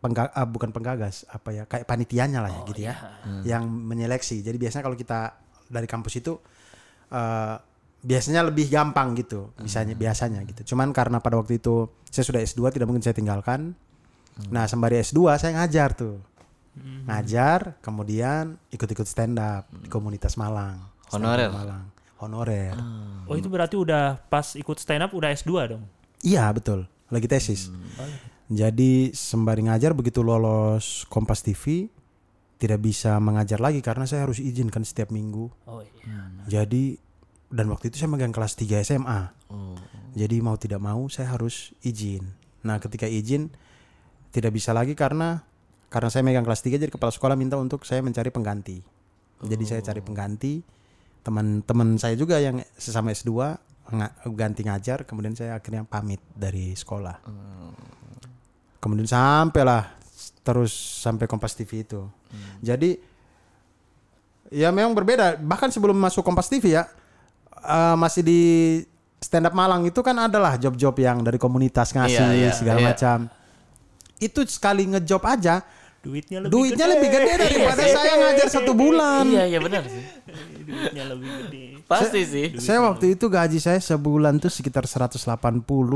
pengga 0.00 0.32
ah, 0.32 0.48
bukan 0.48 0.72
penggagas 0.72 1.26
apa 1.28 1.50
ya 1.50 1.62
kayak 1.66 1.84
panitianya 1.84 2.40
lah 2.40 2.48
ya 2.48 2.60
gitu 2.72 2.80
ya, 2.88 2.94
yang 3.44 3.68
menyeleksi. 3.68 4.40
Jadi 4.40 4.56
biasanya 4.56 4.88
kalau 4.88 4.96
kita 4.96 5.36
dari 5.68 5.84
kampus 5.84 6.24
itu 6.24 6.40
eh, 7.12 7.56
biasanya 8.00 8.48
lebih 8.48 8.72
gampang 8.72 9.12
gitu, 9.20 9.52
misalnya 9.60 9.92
biasanya 9.92 10.40
gitu. 10.48 10.72
Cuman 10.72 10.96
karena 10.96 11.20
pada 11.20 11.36
waktu 11.36 11.60
itu 11.60 11.92
saya 12.08 12.24
sudah 12.24 12.40
S2 12.40 12.72
tidak 12.72 12.88
mungkin 12.88 13.04
saya 13.04 13.12
tinggalkan. 13.12 13.76
Nah 14.48 14.64
sembari 14.64 15.04
S2 15.04 15.36
saya 15.36 15.52
ngajar 15.52 15.92
tuh, 15.92 16.16
ngajar, 17.06 17.80
kemudian 17.80 18.60
ikut-ikut 18.70 19.06
stand 19.08 19.40
up 19.40 19.68
di 19.70 19.88
komunitas 19.88 20.36
Malang. 20.36 20.80
Stand 21.08 21.24
up 21.24 21.32
Honorer? 21.32 21.50
Malang, 21.50 21.84
honorer. 22.20 22.76
Oh 23.30 23.34
itu 23.38 23.48
berarti 23.48 23.76
udah 23.80 24.20
pas 24.28 24.56
ikut 24.58 24.76
stand 24.76 25.04
up 25.06 25.12
udah 25.14 25.32
S2 25.32 25.52
dong? 25.76 25.84
Iya 26.20 26.50
betul, 26.52 26.84
lagi 27.08 27.26
tesis. 27.30 27.72
Jadi 28.48 29.12
sembari 29.12 29.68
ngajar 29.68 29.92
begitu 29.92 30.24
lolos 30.24 31.04
Kompas 31.12 31.44
TV 31.44 31.92
tidak 32.58 32.80
bisa 32.82 33.20
mengajar 33.22 33.62
lagi 33.62 33.78
karena 33.84 34.08
saya 34.08 34.26
harus 34.26 34.42
izin 34.42 34.72
kan 34.72 34.82
setiap 34.82 35.14
minggu. 35.14 35.52
Oh 35.68 35.80
iya. 35.80 36.32
Jadi 36.48 36.98
dan 37.48 37.72
waktu 37.72 37.88
itu 37.88 38.00
saya 38.00 38.12
megang 38.12 38.32
kelas 38.34 38.56
3 38.56 38.84
SMA. 38.84 39.32
Jadi 40.16 40.36
mau 40.42 40.58
tidak 40.58 40.82
mau 40.82 41.06
saya 41.08 41.32
harus 41.32 41.72
izin. 41.80 42.24
Nah, 42.66 42.82
ketika 42.82 43.06
izin 43.06 43.54
tidak 44.34 44.52
bisa 44.56 44.74
lagi 44.74 44.92
karena 44.98 45.46
karena 45.88 46.08
saya 46.08 46.20
megang 46.20 46.44
kelas 46.44 46.60
3 46.60 46.76
jadi 46.76 46.92
kepala 46.92 47.08
sekolah 47.08 47.32
minta 47.34 47.56
untuk 47.56 47.82
saya 47.82 48.00
mencari 48.00 48.28
pengganti. 48.28 48.80
Jadi 49.38 49.64
saya 49.64 49.80
cari 49.80 50.00
pengganti. 50.00 50.60
Teman-teman 51.22 51.96
saya 51.96 52.12
juga 52.12 52.36
yang 52.38 52.58
sesama 52.74 53.10
S2 53.10 53.30
nga- 53.88 54.14
ganti 54.28 54.62
ngajar, 54.62 55.04
kemudian 55.04 55.32
saya 55.32 55.56
akhirnya 55.56 55.84
pamit 55.84 56.20
dari 56.32 56.72
sekolah. 56.72 57.22
Kemudian 58.78 59.08
sampailah 59.08 59.96
terus 60.42 60.70
sampai 60.72 61.26
Kompas 61.26 61.52
TV 61.52 61.82
itu. 61.82 62.06
Jadi 62.60 62.98
ya 64.50 64.70
memang 64.70 64.92
berbeda. 64.92 65.36
Bahkan 65.36 65.68
sebelum 65.68 65.96
masuk 65.96 66.22
Kompas 66.22 66.48
TV 66.48 66.76
ya 66.76 66.84
eh, 67.58 67.96
masih 67.96 68.22
di 68.22 68.40
stand 69.18 69.50
up 69.50 69.54
Malang 69.54 69.82
itu 69.82 69.98
kan 69.98 70.14
adalah 70.14 70.54
job-job 70.56 70.94
yang 70.98 71.26
dari 71.26 71.36
komunitas 71.36 71.90
ngasih 71.90 72.22
Iya, 72.22 72.38
iya, 72.38 72.50
segala 72.54 72.78
iya. 72.80 72.86
macam. 72.94 73.18
Itu 74.18 74.42
sekali 74.46 74.86
ngejob 74.86 75.22
aja 75.22 75.62
Duitnya 75.98 76.38
lebih 76.40 76.52
duitnya 76.54 76.86
gede. 76.86 76.94
lebih 76.94 77.08
gede 77.10 77.32
daripada 77.36 77.82
saya 77.98 78.12
ngajar 78.16 78.48
satu 78.48 78.72
bulan. 78.72 79.24
Iya 79.26 79.44
iya 79.46 79.58
benar 79.58 79.82
sih. 79.84 80.02
Duitnya 80.62 81.04
lebih 81.10 81.28
gede. 81.42 81.64
Pasti 81.84 82.20
sih. 82.22 82.46
Saya 82.56 82.86
waktu 82.86 83.18
itu 83.18 83.26
gaji 83.26 83.58
saya 83.58 83.78
sebulan 83.78 84.38
tuh 84.38 84.48
sekitar 84.48 84.86
180 84.86 85.18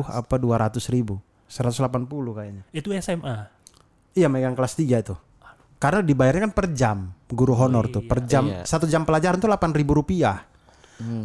apa 0.02 0.34
200 0.36 0.82
ribu. 0.90 1.22
180 1.46 1.86
kayaknya. 2.32 2.62
Itu 2.70 2.90
SMA. 2.96 3.46
Iya 4.12 4.26
megang 4.26 4.52
kelas 4.52 4.74
3 4.74 5.00
itu. 5.00 5.14
Karena 5.78 5.98
dibayarnya 5.98 6.46
kan 6.46 6.54
per 6.54 6.66
jam 6.70 6.98
guru 7.26 7.54
honor 7.54 7.90
tuh 7.90 8.02
per 8.02 8.22
jam 8.22 8.46
Iya. 8.46 8.62
satu 8.62 8.86
jam 8.86 9.02
pelajaran 9.02 9.38
tuh 9.38 9.50
8 9.50 9.70
ribu 9.72 9.94
rupiah. 9.94 10.46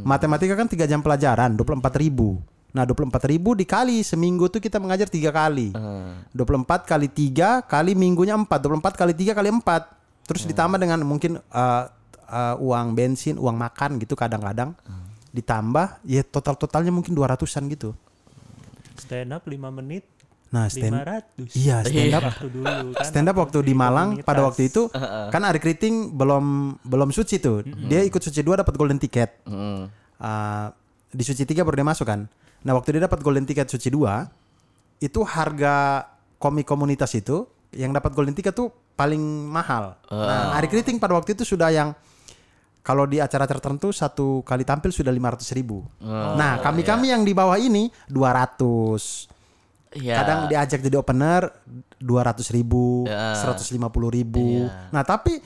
Matematika 0.01 0.57
kan 0.57 0.65
tiga 0.65 0.85
jam 0.85 1.05
pelajaran 1.05 1.53
24 1.53 1.93
ribu. 1.97 2.41
Nah 2.77 2.85
24 2.85 3.09
ribu 3.33 3.57
dikali 3.57 4.05
seminggu 4.05 4.45
tuh 4.53 4.61
kita 4.61 4.77
mengajar 4.77 5.09
tiga 5.09 5.33
kali. 5.33 5.73
24 5.73 6.85
kali 6.85 7.09
3 7.09 7.65
kali 7.65 7.97
minggunya 7.97 8.37
4 8.37 8.45
24 8.45 8.93
kali 8.93 9.13
3 9.17 9.33
kali 9.33 9.49
4 9.49 10.29
Terus 10.29 10.43
ditambah 10.45 10.77
dengan 10.77 11.01
mungkin 11.01 11.39
uh, 11.39 11.83
uh, 12.29 12.55
uang 12.61 12.93
bensin, 12.93 13.39
uang 13.41 13.57
makan 13.57 13.97
gitu 13.97 14.13
kadang-kadang 14.13 14.77
Ditambah 15.33 16.05
ya 16.05 16.21
total-totalnya 16.21 16.93
mungkin 16.93 17.17
200an 17.17 17.65
gitu 17.73 17.97
Stand 19.01 19.33
up 19.33 19.49
5 19.49 19.57
menit 19.81 20.05
Nah 20.47 20.71
stand 20.71 20.95
500. 20.95 21.59
Iya 21.59 21.83
stand 21.83 22.15
up 22.15 22.23
Waktu 22.23 22.47
dulu 22.47 22.65
kan. 22.95 23.03
stand 23.03 23.27
up 23.27 23.35
waktu 23.35 23.57
di 23.67 23.73
Malang 23.75 24.09
komunitas. 24.15 24.27
pada 24.31 24.41
waktu 24.47 24.61
itu 24.71 24.87
kan 25.33 25.41
Ari 25.43 25.59
Kriting 25.59 26.15
belum 26.15 26.77
belum 26.87 27.09
suci 27.11 27.41
tuh. 27.41 27.67
Dia 27.67 28.05
ikut 28.05 28.21
suci 28.23 28.39
2 28.45 28.61
dapat 28.63 28.73
golden 28.79 28.95
ticket. 28.95 29.43
Mm. 29.43 29.91
Uh, 30.17 30.71
di 31.11 31.23
suci 31.23 31.43
3 31.43 31.67
baru 31.67 31.75
dia 31.83 31.87
masuk 31.87 32.07
kan. 32.07 32.31
Nah, 32.67 32.75
waktu 32.75 32.99
dia 32.99 33.07
dapat 33.07 33.23
golden 33.23 33.47
ticket 33.47 33.71
suci 33.71 33.87
2 33.87 34.99
itu 34.99 35.23
harga 35.23 36.03
komik 36.35 36.67
komunitas 36.67 37.15
itu 37.15 37.47
yang 37.71 37.95
dapat 37.95 38.11
golden 38.11 38.35
ticket 38.35 38.51
tuh 38.51 38.67
paling 38.99 39.21
mahal. 39.47 39.95
Nah, 40.11 40.51
Ari 40.59 40.67
Kriting 40.67 40.99
pada 40.99 41.15
waktu 41.15 41.31
itu 41.31 41.47
sudah 41.47 41.71
yang 41.71 41.95
kalau 42.83 43.07
di 43.07 43.23
acara-acara 43.23 43.59
tertentu 43.63 43.95
satu 43.95 44.43
kali 44.43 44.67
tampil 44.67 44.91
sudah 44.91 45.15
500 45.15 45.55
ribu. 45.55 45.87
nah, 46.35 46.59
kami-kami 46.59 47.15
yang 47.15 47.23
di 47.23 47.31
bawah 47.31 47.55
ini 47.55 47.87
200. 48.11 49.31
Iya. 49.95 50.19
Kadang 50.19 50.39
diajak 50.51 50.83
jadi 50.83 50.99
opener 50.99 51.47
200 52.03 52.51
ribu, 52.51 53.07
Ya. 53.07 53.31
150 53.39 54.11
ribu. 54.11 54.67
Nah 54.67 55.03
tapi 55.07 55.39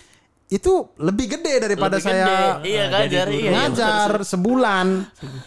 itu 0.52 0.92
lebih 1.00 1.40
gede 1.40 1.64
daripada 1.64 1.96
Lebih 1.96 2.04
saya 2.04 2.26
gede. 2.28 2.68
Iya 2.68 2.84
ngajar 2.92 3.26
iya. 3.32 3.40
iya, 3.40 3.52
ngajar 3.56 4.10
sebulan. 4.28 4.88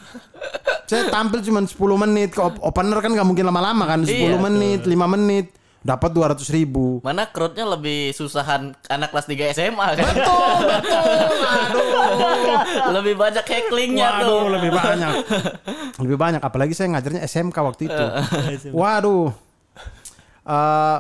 saya 0.85 1.09
tampil 1.09 1.41
cuma 1.41 1.61
10 1.61 1.74
menit, 2.01 2.30
ke 2.32 2.41
op- 2.41 2.61
opener 2.61 2.99
kan 2.99 3.11
nggak 3.11 3.26
mungkin 3.26 3.45
lama-lama 3.45 3.85
kan, 3.85 4.01
10 4.03 4.12
Iya, 4.12 4.37
menit, 4.37 4.85
5 4.85 5.07
menit, 5.09 5.47
dapat 5.85 6.16
200 6.16 6.49
ribu. 6.49 7.05
Mana 7.05 7.28
crowdnya 7.28 7.68
lebih 7.68 8.16
susahan 8.16 8.72
anak 8.89 9.12
kelas 9.12 9.26
3 9.28 9.53
SMA 9.53 9.89
kan? 10.01 10.09
Betul, 10.16 10.57
betul. 10.64 11.05
Aduh. 11.45 12.93
lebih 12.97 13.14
banyak 13.20 13.45
hacklingnya 13.45 14.09
tuh. 14.24 14.49
Waduh, 14.49 14.57
lebih 14.57 14.70
banyak. 14.72 15.12
lebih 16.01 16.16
banyak 16.16 16.41
apalagi 16.41 16.72
saya 16.72 16.89
ngajarnya 16.97 17.20
SMK 17.28 17.57
waktu 17.61 17.82
itu. 17.93 18.05
Waduh. 18.80 19.28
Eh 20.45 20.99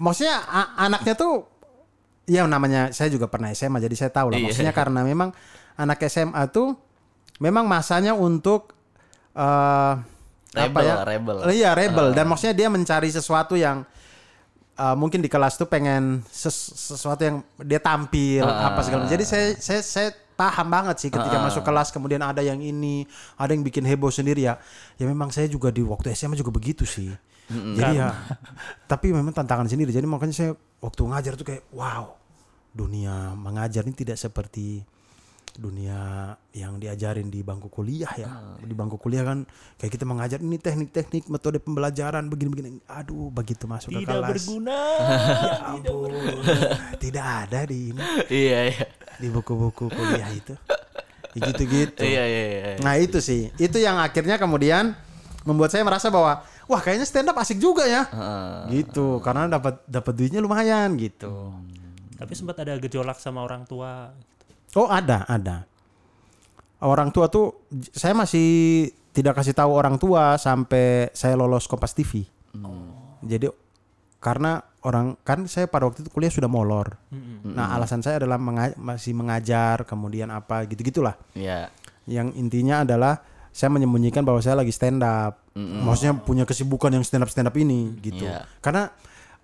maksudnya 0.00 0.40
anaknya 0.76 1.12
tuh 1.16 1.48
ya 2.24 2.48
namanya 2.48 2.92
saya 2.92 3.12
juga 3.12 3.28
pernah 3.28 3.52
SMA 3.52 3.80
jadi 3.80 3.96
saya 3.96 4.10
tahu 4.12 4.32
lah. 4.32 4.38
Iya. 4.40 4.52
Maksudnya 4.52 4.72
karena 4.76 5.00
memang 5.00 5.32
anak 5.80 6.00
SMA 6.08 6.44
tuh 6.52 6.76
memang 7.38 7.64
masanya 7.64 8.12
untuk 8.12 8.74
eh 9.32 9.94
apa 10.52 10.68
Rebel, 10.68 10.84
ya? 10.84 10.94
rebel. 11.00 11.36
Iya, 11.48 11.70
rebel 11.72 12.06
dan 12.12 12.28
maksudnya 12.28 12.52
dia 12.52 12.68
mencari 12.68 13.08
sesuatu 13.08 13.56
yang 13.56 13.88
eh, 14.76 14.94
mungkin 14.96 15.24
di 15.24 15.28
kelas 15.32 15.56
tuh 15.56 15.64
pengen 15.64 16.20
ses- 16.28 16.76
sesuatu 16.76 17.24
yang 17.24 17.40
dia 17.64 17.80
tampil 17.80 18.44
apa 18.44 18.84
segala 18.84 19.08
macam. 19.08 19.12
Jadi 19.16 19.24
saya 19.24 19.46
saya 19.56 19.80
saya 19.80 20.08
paham 20.36 20.68
banget 20.68 20.96
sih 21.00 21.10
ketika 21.12 21.40
masuk 21.40 21.64
kelas 21.64 21.88
kemudian 21.88 22.20
ada 22.20 22.44
yang 22.44 22.60
ini, 22.60 23.08
ada 23.40 23.52
yang 23.56 23.64
bikin 23.64 23.84
heboh 23.88 24.12
sendiri 24.12 24.44
ya. 24.44 24.60
Ya 25.00 25.08
memang 25.08 25.32
saya 25.32 25.48
juga 25.48 25.72
di 25.72 25.80
waktu 25.80 26.12
SMA 26.12 26.36
juga 26.36 26.52
begitu 26.52 26.84
sih. 26.84 27.08
Jadi 27.48 27.96
ya 27.96 28.12
tapi 28.92 29.08
memang 29.08 29.32
tantangan 29.32 29.72
sendiri. 29.72 29.88
Jadi 29.88 30.04
makanya 30.04 30.36
saya 30.36 30.52
waktu 30.84 31.00
ngajar 31.00 31.32
tuh 31.40 31.48
kayak 31.48 31.64
wow, 31.72 32.12
dunia 32.76 33.32
mengajar 33.36 33.88
ini 33.88 33.96
tidak 33.96 34.20
seperti 34.20 34.84
dunia 35.52 36.32
yang 36.56 36.80
diajarin 36.80 37.28
di 37.28 37.44
bangku 37.44 37.68
kuliah 37.68 38.08
ya. 38.16 38.56
Di 38.56 38.72
bangku 38.72 38.96
kuliah 38.96 39.20
kan 39.20 39.44
kayak 39.76 39.92
kita 39.92 40.04
mengajar 40.08 40.38
ini 40.40 40.56
teknik-teknik 40.56 41.28
metode 41.28 41.60
pembelajaran 41.60 42.24
begini-begini. 42.26 42.80
Aduh, 42.88 43.28
begitu 43.28 43.68
masuk 43.68 43.92
ke 43.92 44.00
Tidak 44.04 44.16
kelas. 44.16 44.30
berguna. 44.32 44.78
Ya 45.42 45.76
ampun. 45.76 46.10
tidak 46.96 47.24
ada 47.24 47.60
di 47.68 47.92
ini 47.92 48.02
Iya 48.28 48.60
iya. 48.72 48.84
di 49.20 49.28
buku-buku 49.28 49.92
kuliah 49.92 50.30
itu. 50.32 50.56
Ya 51.36 51.48
Gitu-gitu. 51.48 52.00
Iya 52.04 52.24
iya 52.28 52.42
iya. 52.48 52.62
Nah, 52.84 52.96
itu 53.00 53.20
sih. 53.20 53.48
Itu 53.56 53.80
yang 53.80 53.96
akhirnya 54.00 54.36
kemudian 54.36 54.96
membuat 55.48 55.72
saya 55.72 55.84
merasa 55.84 56.08
bahwa 56.12 56.44
wah 56.68 56.80
kayaknya 56.80 57.04
stand 57.08 57.28
up 57.28 57.36
asik 57.40 57.56
juga 57.60 57.84
ya. 57.88 58.08
Gitu. 58.68 59.20
Karena 59.20 59.48
dapat 59.48 59.80
dapat 59.88 60.12
duitnya 60.16 60.40
lumayan 60.40 60.96
gitu. 60.96 61.52
Tapi 62.16 62.32
sempat 62.38 62.54
ada 62.62 62.78
gejolak 62.78 63.18
sama 63.18 63.42
orang 63.42 63.66
tua. 63.66 64.14
Oh 64.76 64.88
ada, 64.88 65.28
ada. 65.28 65.68
Orang 66.82 67.14
tua 67.14 67.28
tuh, 67.30 67.68
saya 67.94 68.16
masih 68.16 68.88
tidak 69.12 69.38
kasih 69.38 69.52
tahu 69.52 69.70
orang 69.76 70.00
tua 70.00 70.40
sampai 70.40 71.12
saya 71.12 71.36
lolos 71.36 71.68
Kompas 71.68 71.92
TV. 71.92 72.24
Jadi 73.22 73.46
karena 74.18 74.62
orang 74.82 75.14
kan 75.22 75.46
saya 75.46 75.70
pada 75.70 75.86
waktu 75.86 76.02
itu 76.02 76.10
kuliah 76.10 76.32
sudah 76.32 76.50
molor. 76.50 76.96
Nah 77.46 77.76
alasan 77.76 78.02
saya 78.02 78.18
adalah 78.18 78.40
menga- 78.40 78.74
masih 78.80 79.12
mengajar, 79.14 79.84
kemudian 79.86 80.32
apa 80.32 80.66
gitu 80.66 80.82
gitulah. 80.82 81.14
Iya. 81.36 81.70
Yang 82.08 82.34
intinya 82.34 82.82
adalah 82.82 83.22
saya 83.52 83.68
menyembunyikan 83.68 84.24
bahwa 84.24 84.40
saya 84.42 84.58
lagi 84.58 84.72
stand 84.74 85.04
up. 85.04 85.44
Maksudnya 85.54 86.16
punya 86.18 86.48
kesibukan 86.48 86.90
yang 86.90 87.04
stand 87.04 87.22
up 87.22 87.30
stand 87.30 87.46
up 87.46 87.54
ini 87.54 87.94
gitu. 88.00 88.24
Iya. 88.26 88.48
Karena 88.64 88.90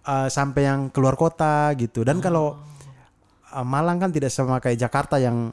uh, 0.09 0.27
sampai 0.33 0.65
yang 0.65 0.89
keluar 0.91 1.15
kota 1.15 1.71
gitu. 1.77 2.03
Dan 2.03 2.19
kalau 2.25 2.57
uh, 2.57 2.78
Malang 3.63 3.97
kan 3.99 4.11
tidak 4.11 4.29
sama 4.29 4.59
kayak 4.59 4.77
Jakarta 4.79 5.17
yang 5.17 5.51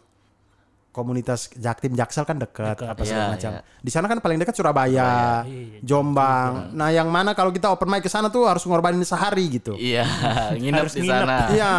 komunitas 0.90 1.52
Jaktim 1.52 1.92
Jaksel 1.92 2.24
kan 2.24 2.40
dekat 2.40 2.80
apa 2.80 3.04
segala 3.04 3.28
Iya, 3.28 3.34
macam. 3.36 3.52
iya. 3.52 3.62
Di 3.84 3.92
sana 3.92 4.08
kan 4.08 4.24
paling 4.24 4.40
dekat 4.40 4.56
Surabaya, 4.56 5.44
Iya, 5.44 5.84
Jombang. 5.84 6.72
Nah, 6.72 6.88
yang 6.88 7.12
mana 7.12 7.36
kalau 7.36 7.52
kita 7.52 7.68
open 7.68 7.92
mic 7.92 8.00
ke 8.00 8.08
sana 8.08 8.32
tuh 8.32 8.48
harus 8.48 8.64
ngorbanin 8.64 9.04
sehari 9.04 9.60
gitu. 9.60 9.76
Iya, 9.76 10.08
nginep 10.56 10.88
di 10.88 11.04
sana. 11.04 11.52
Iya, 11.52 11.72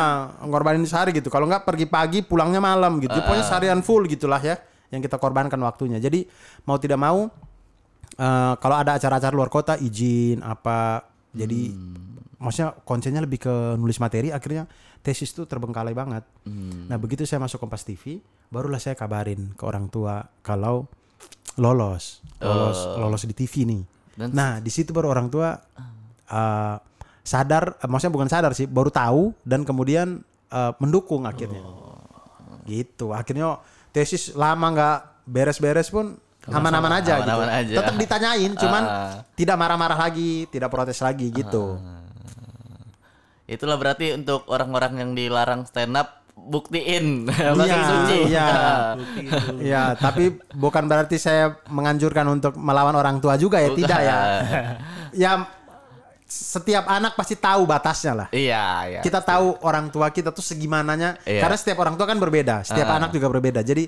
ngorbanin 0.45 0.85
sehari 0.85 1.17
gitu. 1.17 1.33
Kalau 1.33 1.49
nggak 1.49 1.65
pergi 1.65 1.89
pagi, 1.89 2.21
pulangnya 2.21 2.61
malam 2.61 3.01
gitu. 3.01 3.17
Pokoknya 3.17 3.41
seharian 3.41 3.81
full 3.81 4.05
gitulah 4.05 4.37
ya, 4.37 4.61
yang 4.93 5.01
kita 5.01 5.17
korbankan 5.17 5.57
waktunya. 5.65 5.97
Jadi 5.97 6.29
mau 6.69 6.77
tidak 6.77 7.01
mau, 7.01 7.33
eh, 8.21 8.53
kalau 8.61 8.77
ada 8.77 9.01
acara-acara 9.01 9.33
luar 9.33 9.49
kota 9.49 9.81
izin 9.81 10.45
apa, 10.45 11.09
jadi 11.33 11.73
maksudnya 12.37 12.77
konsennya 12.85 13.25
lebih 13.25 13.49
ke 13.49 13.55
nulis 13.81 13.97
materi. 13.97 14.29
Akhirnya 14.29 14.69
tesis 15.07 15.31
tuh 15.31 15.47
terbengkalai 15.47 15.95
banget. 15.95 16.27
Nah 16.91 16.99
begitu 16.99 17.23
saya 17.23 17.39
masuk 17.39 17.63
Kompas 17.63 17.87
TV, 17.87 18.19
barulah 18.49 18.77
saya 18.77 18.93
kabarin 18.93 19.55
ke 19.55 19.63
orang 19.63 19.87
tua 19.87 20.27
kalau 20.43 20.91
lolos, 21.55 22.27
lolos, 22.37 22.79
lolos 22.99 23.23
di 23.23 23.33
TV 23.33 23.63
nih. 23.65 23.83
Dan- 24.17 24.33
nah 24.33 24.51
di 24.59 24.69
situ 24.69 24.91
baru 24.91 25.09
orang 25.09 25.31
tua 25.31 25.55
eh, 26.27 26.77
sadar, 27.23 27.79
eh, 27.79 27.87
maksudnya 27.87 28.11
bukan 28.13 28.27
sadar 28.27 28.51
sih, 28.51 28.67
baru 28.67 28.91
tahu 28.91 29.31
dan 29.41 29.63
kemudian 29.63 30.21
eh, 30.47 30.73
mendukung 30.79 31.23
akhirnya. 31.23 31.63
Gitu. 32.65 33.15
Akhirnya 33.15 33.63
tesis 33.91 34.35
lama 34.35 34.67
nggak 34.69 34.99
beres-beres 35.25 35.87
pun 35.87 36.19
aman-aman 36.47 36.99
aja 36.99 37.19
gitu. 37.19 37.27
Aman-aman 37.27 37.51
aja. 37.53 37.75
Tetap 37.79 37.95
ditanyain, 37.97 38.53
cuman 38.55 38.83
Ah. 38.83 39.15
tidak 39.35 39.55
marah-marah 39.55 39.99
lagi, 40.01 40.47
tidak 40.47 40.71
protes 40.71 40.99
lagi 40.99 41.31
gitu. 41.31 41.79
Itulah 43.47 43.79
berarti 43.79 44.13
untuk 44.13 44.43
orang-orang 44.47 44.93
yang 44.99 45.11
dilarang 45.13 45.63
stand 45.65 45.95
up 45.95 46.23
buktiin 46.37 47.25
Iya, 47.31 47.79
suci. 47.81 48.19
iya. 48.29 48.49
Bukti 48.93 49.21
itu. 49.25 49.47
Ya, 49.63 49.83
tapi 49.95 50.25
bukan 50.53 50.85
berarti 50.85 51.17
saya 51.17 51.57
menganjurkan 51.67 52.27
untuk 52.29 52.53
melawan 52.55 52.93
orang 52.93 53.17
tua 53.19 53.35
juga 53.35 53.57
ya, 53.59 53.71
tidak 53.73 53.99
ya. 53.99 54.19
Ya 55.25 55.33
setiap 56.27 56.91
anak 56.91 57.15
pasti 57.15 57.39
tahu 57.39 57.63
batasnya 57.65 58.13
lah. 58.13 58.29
Iya, 58.35 58.65
iya. 58.91 59.01
Kita 59.01 59.23
tahu 59.23 59.63
orang 59.63 59.89
tua 59.89 60.11
kita 60.11 60.35
tuh 60.35 60.43
segimananya 60.43 61.15
Iya. 61.23 61.39
karena 61.41 61.57
setiap 61.57 61.79
orang 61.81 61.95
tua 61.95 62.05
kan 62.05 62.19
berbeda, 62.19 62.67
setiap 62.67 62.91
Ah. 62.91 62.99
anak 62.99 63.15
juga 63.15 63.31
berbeda. 63.31 63.63
Jadi 63.63 63.87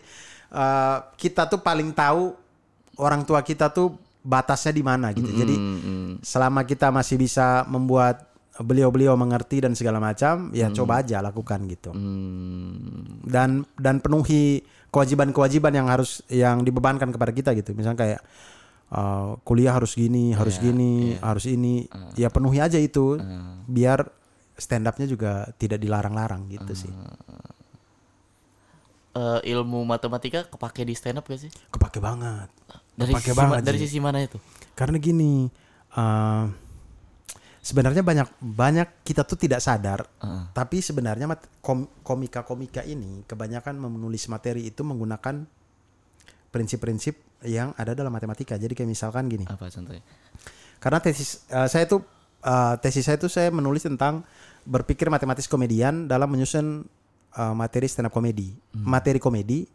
eh, 0.49 0.97
kita 1.19 1.45
tuh 1.45 1.61
paling 1.61 1.93
tahu 1.93 2.33
orang 2.97 3.21
tua 3.21 3.43
kita 3.43 3.69
tuh 3.69 3.99
batasnya 4.23 4.71
di 4.71 4.81
mana 4.81 5.11
gitu. 5.11 5.29
Jadi 5.29 5.53
Mm-mm. 5.53 6.07
selama 6.23 6.63
kita 6.63 6.89
masih 6.89 7.19
bisa 7.19 7.67
membuat 7.67 8.28
beliau-beliau 8.59 9.15
mengerti 9.15 9.63
dan 9.63 9.73
segala 9.79 10.03
macam, 10.03 10.51
ya 10.51 10.69
coba 10.75 11.03
aja 11.03 11.23
lakukan 11.23 11.65
gitu. 11.71 11.91
Hmm. 11.95 13.23
dan 13.27 13.63
dan 13.79 14.03
penuhi 14.03 14.67
kewajiban-kewajiban 14.91 15.73
yang 15.75 15.87
harus 15.87 16.25
yang 16.33 16.67
dibebankan 16.67 17.13
kepada 17.15 17.33
kita 17.35 17.51
gitu. 17.55 17.73
Misalnya 17.77 17.99
kayak 17.99 18.21
uh, 18.93 19.39
kuliah 19.47 19.77
harus 19.77 19.95
gini, 19.95 20.33
harus 20.35 20.59
gini, 20.59 21.15
harus 21.21 21.45
ini. 21.47 21.87
Ya 22.19 22.33
penuhi 22.33 22.59
aja 22.59 22.81
itu 22.81 23.21
biar 23.69 24.11
stand 24.59 24.91
up-nya 24.91 25.07
juga 25.07 25.47
tidak 25.55 25.79
dilarang-larang 25.79 26.51
gitu 26.51 26.75
sih. 26.75 26.93
Eh, 29.19 29.41
ilmu 29.51 29.83
matematika 29.83 30.47
kepake 30.47 30.87
di 30.87 30.95
stand 30.95 31.19
up 31.19 31.27
gak 31.27 31.43
sih? 31.43 31.51
Kepake 31.75 31.99
banget. 31.99 32.47
Dari 32.95 33.11
Kepake 33.11 33.31
sisi, 33.35 33.39
banget. 33.39 33.61
dari 33.67 33.79
sisi 33.83 33.99
mana 33.99 34.19
itu? 34.23 34.39
Karena 34.79 34.99
gini, 34.99 35.51
uh, 35.99 36.47
sebenarnya 37.61 38.03
banyak 38.07 38.29
banyak 38.41 38.89
kita 39.05 39.27
tuh 39.27 39.37
tidak 39.37 39.61
sadar, 39.61 40.07
tapi 40.55 40.81
sebenarnya 40.81 41.29
kom- 41.61 41.91
komika-komika 42.03 42.83
ini 42.87 43.27
kebanyakan 43.27 43.77
menulis 43.77 44.27
materi 44.31 44.71
itu 44.71 44.83
menggunakan 44.87 45.45
prinsip-prinsip 46.49 47.45
yang 47.45 47.77
ada 47.77 47.93
dalam 47.95 48.11
matematika. 48.11 48.57
Jadi 48.59 48.75
kayak 48.75 48.91
misalkan 48.91 49.29
gini, 49.31 49.47
Apa 49.47 49.69
contohnya? 49.71 50.03
karena 50.79 50.99
tesis 51.03 51.45
uh, 51.51 51.67
saya 51.67 51.85
tuh 51.87 52.03
uh, 52.43 52.75
tesis 52.79 53.05
saya 53.07 53.19
tuh 53.19 53.31
saya 53.31 53.51
menulis 53.51 53.85
tentang 53.85 54.23
berpikir 54.67 55.11
matematis 55.11 55.47
komedian 55.47 56.07
dalam 56.11 56.29
menyusun 56.31 56.87
uh, 57.37 57.55
materi 57.55 57.87
stand 57.87 58.11
up 58.11 58.15
komedi, 58.15 58.55
materi 58.75 59.23
komedi 59.23 59.69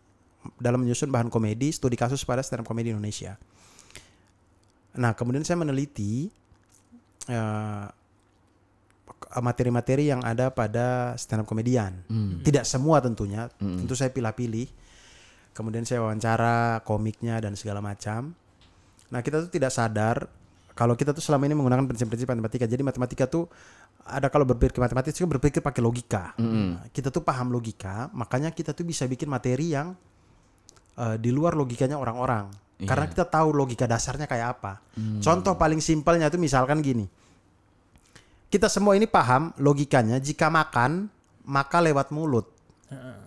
dalam 0.60 0.84
menyusun 0.84 1.08
bahan 1.08 1.32
komedi, 1.32 1.72
studi 1.72 1.96
kasus 1.96 2.24
pada 2.28 2.44
stand 2.44 2.64
up 2.64 2.68
komedi 2.68 2.92
Indonesia. 2.92 3.40
Nah, 4.94 5.18
kemudian 5.18 5.42
saya 5.42 5.58
meneliti 5.58 6.30
uh, 7.30 7.88
materi-materi 9.42 10.14
yang 10.14 10.22
ada 10.22 10.54
pada 10.54 11.18
stand 11.18 11.44
up 11.44 11.48
komedian. 11.50 12.06
Tidak 12.46 12.64
semua 12.68 13.02
tentunya, 13.02 13.50
tentu 13.58 13.94
saya 13.98 14.14
pilih-pilih. 14.14 14.68
Kemudian 15.54 15.86
saya 15.86 16.02
wawancara 16.02 16.82
komiknya 16.82 17.38
dan 17.38 17.54
segala 17.54 17.78
macam. 17.82 18.34
Nah, 19.14 19.22
kita 19.22 19.46
tuh 19.46 19.52
tidak 19.54 19.70
sadar 19.70 20.26
kalau 20.74 20.98
kita 20.98 21.14
tuh 21.14 21.22
selama 21.22 21.46
ini 21.46 21.54
menggunakan 21.54 21.86
prinsip-prinsip 21.86 22.26
matematika. 22.26 22.66
Jadi 22.66 22.82
matematika 22.82 23.30
tuh 23.30 23.46
ada 24.04 24.28
kalau 24.34 24.44
berpikir 24.44 24.82
matematis 24.82 25.14
itu 25.14 25.30
berpikir 25.30 25.62
pakai 25.62 25.82
logika. 25.86 26.34
Nah, 26.42 26.90
Kita 26.90 27.14
tuh 27.14 27.22
paham 27.22 27.54
logika, 27.54 28.10
makanya 28.18 28.50
kita 28.50 28.74
tuh 28.74 28.82
bisa 28.84 29.06
bikin 29.06 29.30
materi 29.30 29.78
yang 29.78 29.94
eh, 30.98 31.16
di 31.22 31.30
luar 31.30 31.54
logikanya 31.54 32.02
orang-orang. 32.02 32.50
Karena 32.88 33.06
kita 33.10 33.26
tahu 33.28 33.56
logika 33.56 33.86
dasarnya 33.88 34.28
kayak 34.28 34.48
apa. 34.60 34.80
Contoh 35.24 35.54
paling 35.58 35.80
simpelnya 35.80 36.28
itu 36.30 36.38
misalkan 36.38 36.80
gini. 36.84 37.06
Kita 38.48 38.70
semua 38.70 38.94
ini 38.94 39.10
paham 39.10 39.50
logikanya 39.58 40.22
jika 40.22 40.48
makan 40.48 41.10
maka 41.50 41.82
lewat 41.82 42.14
mulut. 42.14 42.48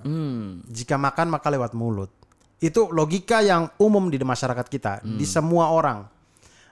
Hmm. 0.07 0.63
Jika 0.71 0.95
makan 0.95 1.35
maka 1.35 1.51
lewat 1.51 1.75
mulut. 1.75 2.11
Itu 2.63 2.89
logika 2.89 3.43
yang 3.43 3.69
umum 3.77 4.09
di 4.09 4.17
masyarakat 4.17 4.67
kita, 4.71 5.05
di 5.05 5.27
semua 5.29 5.75
orang. 5.75 6.09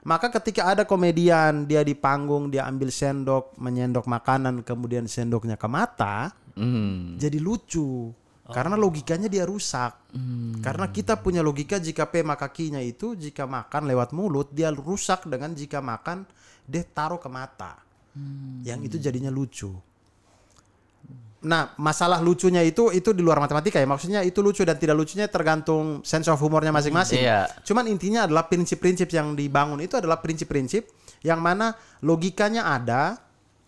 Maka 0.05 0.29
ketika 0.29 0.69
ada 0.69 0.85
komedian 0.85 1.65
dia 1.65 1.81
di 1.81 1.97
panggung 1.97 2.53
dia 2.53 2.69
ambil 2.69 2.93
sendok, 2.93 3.57
menyendok 3.57 4.05
makanan 4.05 4.61
kemudian 4.61 5.09
sendoknya 5.09 5.57
ke 5.57 5.65
mata, 5.65 6.33
Hmm. 6.55 7.19
jadi 7.19 7.43
lucu. 7.43 8.15
Karena 8.45 8.77
logikanya 8.77 9.33
dia 9.33 9.49
rusak. 9.49 10.13
Karena 10.61 10.93
kita 10.93 11.17
punya 11.25 11.41
logika 11.41 11.81
jika 11.81 12.05
P 12.13 12.21
maka 12.21 12.53
Q-nya 12.53 12.85
itu 12.85 13.17
jika 13.17 13.49
makan 13.49 13.89
lewat 13.89 14.13
mulut 14.13 14.53
dia 14.53 14.69
rusak 14.69 15.25
dengan 15.25 15.57
jika 15.57 15.81
makan 15.81 16.29
dia 16.69 16.85
taruh 16.85 17.17
ke 17.17 17.29
mata. 17.33 17.81
Yang 18.65 18.93
itu 18.93 18.97
jadinya 19.01 19.33
lucu. 19.33 19.73
Nah, 21.45 21.77
masalah 21.77 22.25
lucunya 22.25 22.65
itu 22.65 22.89
itu 22.89 23.13
di 23.13 23.21
luar 23.21 23.37
matematika 23.37 23.77
ya. 23.77 23.85
Maksudnya 23.85 24.21
itu 24.25 24.41
lucu 24.41 24.65
dan 24.65 24.81
tidak 24.81 24.97
lucunya 24.97 25.29
tergantung 25.29 26.01
sense 26.01 26.29
of 26.33 26.41
humornya 26.41 26.73
masing-masing. 26.73 27.21
Iya. 27.21 27.49
Cuman 27.65 27.85
intinya 27.89 28.25
adalah 28.25 28.49
prinsip-prinsip 28.49 29.13
yang 29.13 29.37
dibangun 29.37 29.81
itu 29.85 30.01
adalah 30.01 30.25
prinsip-prinsip 30.25 30.89
yang 31.21 31.41
mana 31.45 31.77
logikanya 32.01 32.69
ada 32.73 33.21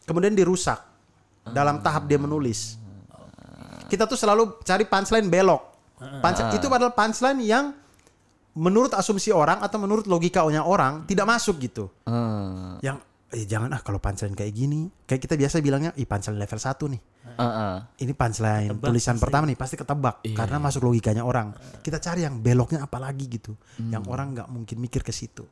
kemudian 0.09 0.33
dirusak 0.33 0.81
dalam 1.53 1.85
tahap 1.85 2.09
dia 2.09 2.17
menulis. 2.17 2.86
Kita 3.87 4.05
tuh 4.05 4.19
selalu 4.19 4.61
cari 4.67 4.85
punchline 4.85 5.29
belok. 5.31 5.63
Punchline 5.97 6.53
itu 6.59 6.67
padahal 6.69 6.93
punchline 6.93 7.41
yang 7.41 7.73
menurut 8.57 8.93
asumsi 8.97 9.33
orang 9.33 9.61
atau 9.61 9.77
menurut 9.77 10.09
logikanya 10.09 10.65
orang 10.65 11.05
tidak 11.05 11.29
masuk 11.29 11.61
gitu. 11.61 11.93
Hmm. 12.09 12.81
Yang 12.81 13.05
eh 13.27 13.43
jangan 13.43 13.75
ah 13.75 13.83
kalau 13.83 13.99
punchline 13.99 14.39
kayak 14.39 14.55
gini, 14.55 14.87
kayak 15.05 15.19
kita 15.19 15.35
biasa 15.35 15.59
bilangnya, 15.59 15.91
ih 15.99 16.07
punchline 16.07 16.39
level 16.39 16.61
1 16.61 16.93
nih. 16.95 17.03
Heeh. 17.37 17.75
Ini 18.07 18.13
punchline 18.17 18.81
tulisan 18.81 19.19
pertama 19.19 19.45
nih 19.51 19.59
pasti 19.59 19.77
ketebak 19.77 20.25
karena 20.33 20.57
masuk 20.57 20.89
logikanya 20.89 21.27
orang. 21.27 21.53
Kita 21.83 21.99
cari 22.01 22.25
yang 22.25 22.41
beloknya 22.41 22.87
apa 22.87 22.97
lagi 22.97 23.27
gitu, 23.29 23.53
yang 23.93 24.07
orang 24.09 24.33
nggak 24.33 24.49
mungkin 24.49 24.77
mikir 24.81 25.05
ke 25.05 25.13
situ. 25.13 25.45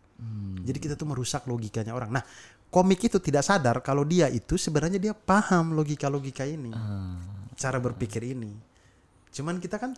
Jadi 0.64 0.78
kita 0.80 0.94
tuh 0.96 1.04
merusak 1.04 1.44
logikanya 1.44 1.92
orang. 1.92 2.08
Nah, 2.08 2.24
komik 2.72 3.04
itu 3.04 3.20
tidak 3.20 3.44
sadar 3.44 3.84
kalau 3.84 4.06
dia 4.06 4.30
itu 4.32 4.56
sebenarnya 4.56 4.96
dia 4.96 5.12
paham 5.12 5.76
logika-logika 5.76 6.48
ini, 6.48 6.72
cara 7.54 7.78
berpikir 7.78 8.22
ini. 8.24 8.52
Cuman 9.30 9.58
kita 9.58 9.76
kan 9.76 9.94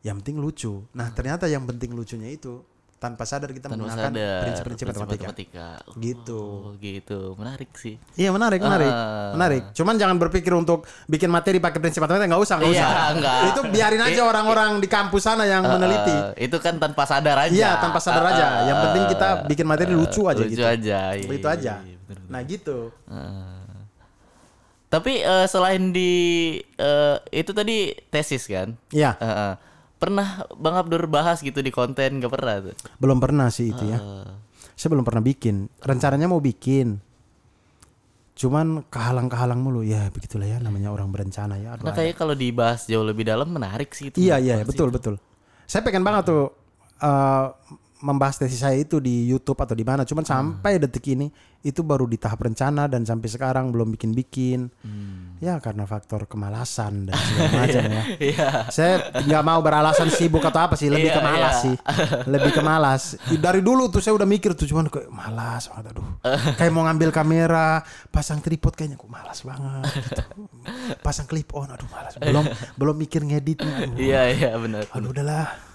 yang 0.00 0.18
penting 0.18 0.38
lucu. 0.38 0.86
Nah, 0.92 1.10
ternyata 1.10 1.44
yang 1.44 1.64
penting 1.64 1.90
lucunya 1.90 2.28
itu 2.28 2.62
tanpa 2.96 3.22
sadar 3.22 3.52
kita 3.52 3.68
Tanpa 3.68 3.76
menggunakan 3.84 4.08
prinsip-prinsip 4.40 4.86
matematika. 4.88 5.28
matematika. 5.28 5.68
Gitu. 5.96 6.40
Oh, 6.40 6.72
gitu. 6.76 7.36
Menarik 7.36 7.68
sih. 7.74 8.00
Iya 8.14 8.32
menarik, 8.32 8.56
menarik, 8.58 8.88
Ah. 8.88 9.36
menarik. 9.36 9.62
Cuman 9.70 9.94
jangan 9.94 10.16
berpikir 10.16 10.48
untuk 10.50 10.82
bikin 11.04 11.28
materi 11.28 11.60
pakai 11.60 11.76
prinsip 11.76 12.00
matematika 12.00 12.24
nggak 12.26 12.40
usah, 12.40 12.56
nggak 12.56 12.72
Iya, 12.72 12.80
usah. 12.80 13.06
nggak. 13.14 13.38
Itu 13.46 13.60
biarin 13.68 14.00
aja 14.00 14.16
I- 14.16 14.24
orang-orang 14.24 14.70
di 14.80 14.88
kampus 14.88 15.22
sana 15.22 15.44
yang 15.44 15.60
meneliti. 15.62 16.16
Eh, 16.34 16.48
itu 16.48 16.56
kan 16.56 16.80
tanpa 16.80 17.04
sadar 17.04 17.36
aja. 17.36 17.52
Iya, 17.52 17.70
tanpa 17.76 18.00
sadar 18.00 18.24
aja. 18.26 18.46
Yang 18.64 18.78
penting 18.80 19.04
kita 19.12 19.28
bikin 19.44 19.66
materi 19.68 19.92
lucu 19.92 20.22
aja 20.24 20.40
lucu 20.40 20.50
gitu. 20.50 20.64
aja. 20.64 20.98
iya, 21.12 21.26
Begitu 21.26 21.46
aja. 21.46 21.72
iya, 21.76 21.96
bener, 22.00 22.16
bener. 22.16 22.30
Nah 22.32 22.40
gitu. 22.42 22.78
Tapi 24.96 25.20
eh, 25.20 25.46
selain 25.46 25.92
di 25.92 26.12
eh, 26.74 27.16
itu 27.30 27.52
tadi 27.52 27.92
tesis 28.08 28.48
kan? 28.48 28.72
Iya, 28.88 29.12
Eh, 29.14 29.28
eh. 29.28 29.52
pernah 29.96 30.26
Bang 30.54 30.72
Abdur 30.74 31.04
bahas 31.04 31.40
gitu 31.40 31.60
di 31.60 31.68
konten 31.68 32.16
gak 32.16 32.32
pernah 32.32 32.60
tuh? 32.62 32.74
belum 32.96 33.20
pernah 33.20 33.48
sih 33.48 33.70
itu 33.70 33.84
ya. 33.84 34.00
Eh, 34.00 34.28
Saya 34.72 34.92
belum 34.92 35.04
pernah 35.04 35.20
bikin. 35.20 35.68
Rencananya 35.80 36.24
mau 36.26 36.40
bikin. 36.40 37.00
Cuman 38.36 38.84
kehalang-kehalang 38.88 39.56
mulu. 39.56 39.80
Ya 39.80 40.12
begitulah 40.12 40.44
ya 40.44 40.58
namanya 40.60 40.92
orang 40.92 41.08
berencana 41.08 41.56
ya. 41.56 41.76
Aduh, 41.76 41.88
Nah 41.88 41.92
kayak 41.92 42.16
kalau 42.16 42.32
dibahas 42.32 42.84
jauh 42.84 43.00
lebih 43.00 43.24
dalam 43.24 43.48
menarik 43.48 43.92
sih 43.92 44.12
itu. 44.12 44.20
Iya 44.20 44.36
iya 44.36 44.56
betul 44.62 44.92
betul. 44.92 45.16
Saya 45.64 45.80
pengen 45.80 46.04
banget 46.04 46.28
tuh 46.28 46.52
eh, 47.00 47.44
membahas 47.96 48.36
tesis 48.36 48.60
saya 48.60 48.76
itu 48.76 49.00
di 49.00 49.24
YouTube 49.24 49.56
atau 49.56 49.72
di 49.72 49.80
mana. 49.80 50.04
Cuman 50.04 50.22
sampai 50.22 50.76
detik 50.76 51.04
ini 51.08 51.32
itu 51.64 51.82
baru 51.82 52.04
di 52.06 52.14
tahap 52.14 52.44
rencana 52.44 52.86
dan 52.86 53.02
sampai 53.02 53.26
sekarang 53.26 53.72
belum 53.72 53.90
bikin-bikin. 53.96 54.68
Ya 55.40 55.56
karena 55.60 55.84
faktor 55.84 56.24
kemalasan 56.28 57.08
dan 57.08 57.16
segala 57.26 57.50
macam 57.64 57.82
ya. 57.88 58.02
Iya. 58.20 58.48
Saya 58.68 58.94
nggak 59.24 59.42
mau 59.44 59.60
beralasan 59.60 60.08
sibuk 60.12 60.44
atau 60.44 60.60
apa 60.68 60.76
sih, 60.76 60.88
lebih 60.92 61.08
Iya, 61.12 61.16
ke 61.16 61.22
malas 61.24 61.54
iya. 61.56 61.64
sih. 61.64 61.74
Lebih 62.28 62.50
ke 62.52 62.62
malas. 62.62 63.02
Dari 63.32 63.60
dulu 63.60 63.88
tuh 63.88 64.00
saya 64.04 64.14
udah 64.16 64.28
mikir 64.28 64.52
tuh 64.52 64.68
cuman 64.68 64.88
kayak 64.92 65.08
malas 65.08 65.68
banget 65.72 65.92
aduh. 65.96 66.06
Kayak 66.56 66.72
mau 66.72 66.84
ngambil 66.88 67.10
kamera, 67.12 67.80
pasang 68.12 68.40
tripod 68.44 68.76
kayaknya 68.76 68.96
kok 69.00 69.08
malas 69.10 69.38
banget 69.40 69.84
gitu. 70.04 70.22
Pasang 71.00 71.26
clip 71.28 71.48
on 71.56 71.68
aduh 71.72 71.88
malas. 71.88 72.16
Belum 72.20 72.44
belum 72.76 72.96
mikir 72.96 73.24
ngeditnya. 73.24 73.92
Iya 73.96 74.20
iya 74.32 74.50
benar. 74.56 74.84
Aduh 74.92 75.10
udahlah. 75.12 75.65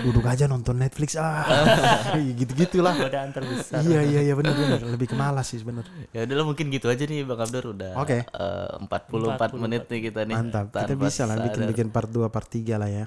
Duduk 0.00 0.24
aja 0.24 0.44
nonton 0.44 0.76
Netflix 0.76 1.14
ah. 1.14 1.44
Gitu-gitulah. 2.40 2.94
Godaan 2.96 3.30
terbesar. 3.30 3.80
Iya 3.80 4.00
iya 4.02 4.20
iya 4.22 4.34
benar 4.34 4.52
benar 4.52 4.80
lebih 4.84 5.06
ke 5.06 5.16
malas 5.16 5.48
sih 5.48 5.60
benar. 5.60 5.84
Ya 6.10 6.24
udahlah 6.24 6.46
mungkin 6.46 6.68
gitu 6.68 6.86
aja 6.86 7.02
nih 7.02 7.22
Bang 7.22 7.40
Abdur 7.40 7.72
udah 7.72 7.96
Oke. 7.96 8.24
eh, 8.24 8.68
44 8.80 9.56
menit 9.56 9.84
nih 9.86 10.00
kita 10.06 10.20
nih. 10.24 10.36
Mantap. 10.36 10.72
Kita 10.72 10.94
bisa 10.94 11.22
lah 11.24 11.36
sadar. 11.36 11.46
bikin-bikin 11.50 11.88
part 11.88 12.08
2 12.08 12.26
part 12.28 12.46
3 12.46 12.76
lah 12.76 12.90
ya. 12.90 13.04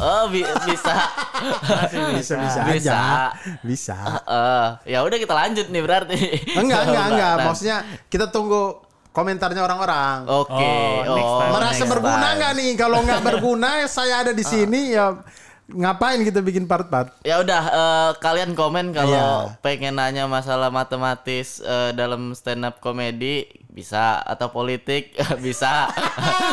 Oh 0.00 0.24
bi- 0.26 0.40
bisa. 0.64 0.94
Bisa 1.92 2.08
bisa 2.16 2.34
Bisa. 2.40 2.60
aja. 2.64 3.00
Bisa. 3.60 3.96
Eh, 4.24 4.96
ya 4.96 5.04
udah 5.04 5.18
kita 5.20 5.34
lanjut 5.36 5.66
nih 5.68 5.82
berarti. 5.84 6.18
Enggak, 6.56 6.80
enggak, 6.88 6.88
Enggak, 6.88 7.06
enggak. 7.12 7.34
Maksudnya 7.44 7.76
kita 8.08 8.32
tunggu 8.32 8.80
komentarnya 9.12 9.60
orang-orang. 9.60 10.24
Oke. 10.24 10.72
Oh, 11.04 11.12
next 11.12 11.34
time. 11.36 11.52
Merasa 11.52 11.76
next 11.76 11.90
berguna 11.92 12.26
nggak 12.32 12.52
nih? 12.56 12.70
Kalau 12.74 12.98
nggak 13.04 13.20
berguna, 13.20 13.70
saya 13.84 14.24
ada 14.24 14.32
di 14.32 14.40
sini 14.42 14.96
ya 14.96 15.12
ngapain 15.72 16.20
kita 16.20 16.38
bikin 16.38 16.64
part-part? 16.64 17.16
Ya 17.22 17.40
udah 17.40 17.62
eh, 17.64 18.10
kalian 18.18 18.52
komen 18.52 18.92
kalau 18.92 19.12
Iya. 19.12 19.56
pengen 19.58 19.96
nanya 19.96 20.24
masalah 20.24 20.68
matematis 20.68 21.58
eh, 21.58 21.90
dalam 21.92 22.32
stand 22.32 22.62
up 22.62 22.78
komedi 22.78 23.44
bisa 23.66 24.20
atau 24.20 24.48
politik 24.48 25.12
bisa. 25.46 25.88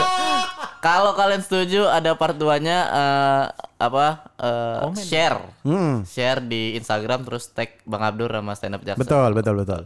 kalau 0.86 1.12
kalian 1.12 1.44
setuju 1.44 1.86
ada 1.86 2.16
part 2.16 2.34
2-nya 2.34 2.78
eh, 2.88 3.46
apa 3.78 4.06
eh, 4.36 4.80
share. 4.98 5.40
Hmm. 5.64 6.04
Share 6.04 6.40
di 6.40 6.76
Instagram 6.76 7.24
terus 7.24 7.52
tag 7.52 7.80
Bang 7.84 8.02
Abdur 8.02 8.32
sama 8.32 8.56
stand 8.56 8.76
up 8.76 8.84
Jaksel. 8.84 9.04
Betul, 9.04 9.30
betul, 9.36 9.56
betul. 9.60 9.84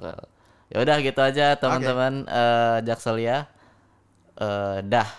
Ya 0.69 0.77
udah 0.81 0.97
gitu 1.01 1.21
aja 1.21 1.53
teman-teman 1.55 2.25
eh, 2.25 2.77
Jaksel 2.83 3.17
ya. 3.19 3.45
Eh, 4.33 4.81
dah. 4.83 5.09